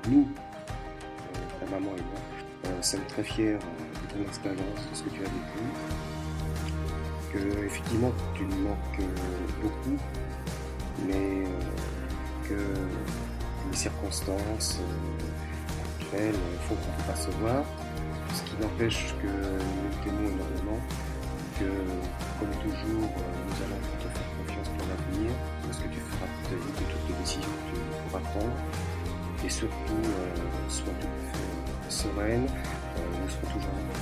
nous, 0.09 0.27
ta 1.61 1.67
maman 1.67 1.91
et 1.97 2.01
moi, 2.01 2.83
sommes 2.83 3.05
très 3.07 3.23
fiers 3.23 3.53
de 3.55 4.15
ton 4.15 4.23
expérience, 4.27 4.91
de 4.91 4.97
ce 4.97 5.03
que 5.05 5.11
tu 5.11 5.21
as 5.21 5.25
vécu 5.25 6.18
que 7.33 7.67
effectivement 7.67 8.13
tu 8.35 8.45
nous 8.45 8.69
manques 8.69 9.01
euh, 9.01 9.63
beaucoup, 9.63 9.97
mais 11.07 11.45
euh, 11.45 12.49
que 12.49 13.71
les 13.71 13.77
circonstances 13.77 14.79
euh, 14.81 16.01
actuelles 16.01 16.35
font 16.69 16.75
qu'on 16.75 16.93
ne 16.93 16.97
peut 16.97 17.13
pas 17.13 17.17
se 17.17 17.31
voir, 17.43 17.65
ce 18.35 18.43
qui 18.43 18.57
n'empêche 18.61 19.15
que 19.23 19.27
nous 19.27 20.05
t'aimons 20.05 20.29
énormément, 20.29 20.81
que 21.59 21.69
comme 22.39 22.55
toujours 22.63 23.11
nous 23.11 23.59
allons 23.65 23.83
te 24.01 24.09
faire 24.09 24.29
confiance 24.39 24.69
pour 24.77 24.87
l'avenir, 24.89 25.31
parce 25.67 25.79
que 25.79 25.89
tu 25.89 26.01
feras 26.01 26.27
toutes 26.49 27.09
les 27.09 27.15
décisions 27.21 27.43
que 27.43 27.75
tu 27.75 27.81
pourras 28.09 28.23
prendre, 28.31 28.57
et 29.45 29.51
surtout 29.51 30.03
sois 30.69 30.93
tout 31.01 31.07
à 31.07 31.89
fait 31.89 31.91
sereine, 31.91 32.47
nous 32.47 33.29
serons 33.29 33.53
toujours 33.53 33.73
là. 33.73 33.95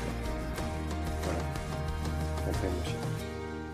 Voilà. 1.25 1.66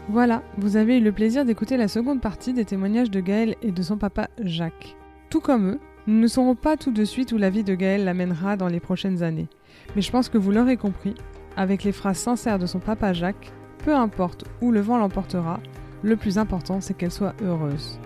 Voilà, 0.08 0.42
vous 0.58 0.76
avez 0.76 0.98
eu 0.98 1.00
le 1.00 1.12
plaisir 1.12 1.44
d'écouter 1.44 1.76
la 1.76 1.88
seconde 1.88 2.20
partie 2.20 2.52
des 2.52 2.64
témoignages 2.64 3.10
de 3.10 3.20
Gaël 3.20 3.56
et 3.62 3.70
de 3.70 3.82
son 3.82 3.96
papa 3.96 4.28
Jacques. 4.40 4.96
Tout 5.30 5.40
comme 5.40 5.68
eux, 5.70 5.80
nous 6.06 6.18
ne 6.18 6.26
saurons 6.26 6.56
pas 6.56 6.76
tout 6.76 6.90
de 6.90 7.04
suite 7.04 7.32
où 7.32 7.38
la 7.38 7.50
vie 7.50 7.64
de 7.64 7.74
Gaël 7.74 8.04
l'amènera 8.04 8.56
dans 8.56 8.66
les 8.66 8.80
prochaines 8.80 9.22
années. 9.22 9.48
Mais 9.94 10.02
je 10.02 10.10
pense 10.10 10.28
que 10.28 10.38
vous 10.38 10.50
l'aurez 10.50 10.76
compris, 10.76 11.14
avec 11.56 11.84
les 11.84 11.92
phrases 11.92 12.18
sincères 12.18 12.58
de 12.58 12.66
son 12.66 12.80
papa 12.80 13.12
Jacques, 13.12 13.52
peu 13.84 13.94
importe 13.94 14.44
où 14.60 14.72
le 14.72 14.80
vent 14.80 14.98
l'emportera, 14.98 15.60
le 16.02 16.16
plus 16.16 16.38
important 16.38 16.80
c'est 16.80 16.94
qu'elle 16.94 17.12
soit 17.12 17.34
heureuse. 17.42 17.98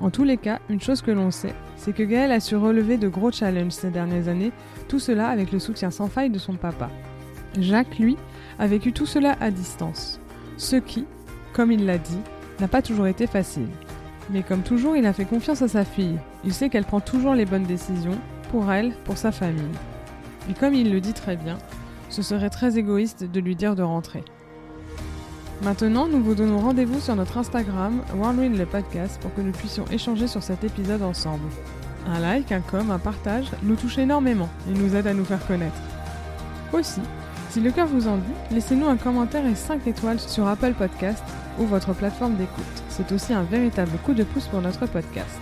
En 0.00 0.08
tous 0.08 0.24
les 0.24 0.38
cas, 0.38 0.60
une 0.70 0.80
chose 0.80 1.02
que 1.02 1.10
l'on 1.10 1.30
sait, 1.30 1.54
c'est 1.76 1.92
que 1.92 2.02
Gaël 2.02 2.32
a 2.32 2.40
su 2.40 2.56
relever 2.56 2.96
de 2.96 3.08
gros 3.08 3.30
challenges 3.30 3.72
ces 3.72 3.90
dernières 3.90 4.28
années, 4.28 4.52
tout 4.88 4.98
cela 4.98 5.28
avec 5.28 5.52
le 5.52 5.58
soutien 5.58 5.90
sans 5.90 6.08
faille 6.08 6.30
de 6.30 6.38
son 6.38 6.54
papa. 6.54 6.88
Jacques, 7.58 7.98
lui, 7.98 8.16
a 8.60 8.66
vécu 8.66 8.92
tout 8.92 9.06
cela 9.06 9.36
à 9.40 9.50
distance. 9.50 10.20
Ce 10.58 10.76
qui, 10.76 11.06
comme 11.54 11.72
il 11.72 11.86
l'a 11.86 11.98
dit, 11.98 12.20
n'a 12.60 12.68
pas 12.68 12.82
toujours 12.82 13.06
été 13.06 13.26
facile. 13.26 13.70
Mais 14.28 14.42
comme 14.42 14.60
toujours, 14.60 14.96
il 14.96 15.06
a 15.06 15.14
fait 15.14 15.24
confiance 15.24 15.62
à 15.62 15.68
sa 15.68 15.84
fille. 15.84 16.18
Il 16.44 16.52
sait 16.52 16.68
qu'elle 16.68 16.84
prend 16.84 17.00
toujours 17.00 17.34
les 17.34 17.46
bonnes 17.46 17.64
décisions, 17.64 18.18
pour 18.50 18.70
elle, 18.70 18.92
pour 19.04 19.16
sa 19.16 19.32
famille. 19.32 19.64
Et 20.50 20.54
comme 20.54 20.74
il 20.74 20.92
le 20.92 21.00
dit 21.00 21.14
très 21.14 21.36
bien, 21.36 21.56
ce 22.10 22.20
serait 22.20 22.50
très 22.50 22.78
égoïste 22.78 23.24
de 23.24 23.40
lui 23.40 23.56
dire 23.56 23.74
de 23.74 23.82
rentrer. 23.82 24.22
Maintenant, 25.62 26.06
nous 26.06 26.22
vous 26.22 26.34
donnons 26.34 26.58
rendez-vous 26.58 27.00
sur 27.00 27.16
notre 27.16 27.38
Instagram, 27.38 28.02
Whirlwind 28.14 28.56
le 28.56 28.66
podcast, 28.66 29.18
pour 29.22 29.34
que 29.34 29.40
nous 29.40 29.52
puissions 29.52 29.86
échanger 29.90 30.26
sur 30.26 30.42
cet 30.42 30.64
épisode 30.64 31.02
ensemble. 31.02 31.48
Un 32.06 32.20
like, 32.20 32.52
un 32.52 32.60
com, 32.60 32.90
un 32.90 32.98
partage 32.98 33.50
nous 33.62 33.76
touche 33.76 33.98
énormément 33.98 34.48
et 34.68 34.78
nous 34.78 34.94
aide 34.96 35.06
à 35.06 35.14
nous 35.14 35.24
faire 35.24 35.46
connaître. 35.46 35.76
Aussi, 36.72 37.00
si 37.50 37.60
le 37.60 37.72
cœur 37.72 37.88
vous 37.88 38.06
en 38.06 38.16
dit, 38.16 38.32
laissez-nous 38.52 38.86
un 38.86 38.96
commentaire 38.96 39.44
et 39.44 39.56
5 39.56 39.86
étoiles 39.86 40.20
sur 40.20 40.46
Apple 40.46 40.72
Podcast 40.72 41.22
ou 41.58 41.64
votre 41.64 41.92
plateforme 41.92 42.36
d'écoute. 42.36 42.64
C'est 42.88 43.10
aussi 43.12 43.32
un 43.32 43.42
véritable 43.42 43.98
coup 44.04 44.14
de 44.14 44.22
pouce 44.22 44.46
pour 44.46 44.60
notre 44.60 44.86
podcast. 44.86 45.40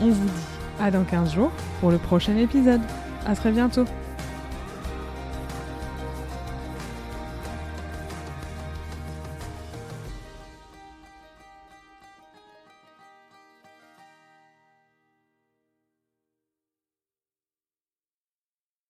On 0.00 0.08
vous 0.08 0.24
dit 0.24 0.42
à 0.80 0.90
dans 0.90 1.04
15 1.04 1.34
jours 1.34 1.52
pour 1.80 1.90
le 1.90 1.98
prochain 1.98 2.36
épisode. 2.36 2.80
À 3.26 3.34
très 3.34 3.50
bientôt 3.50 3.84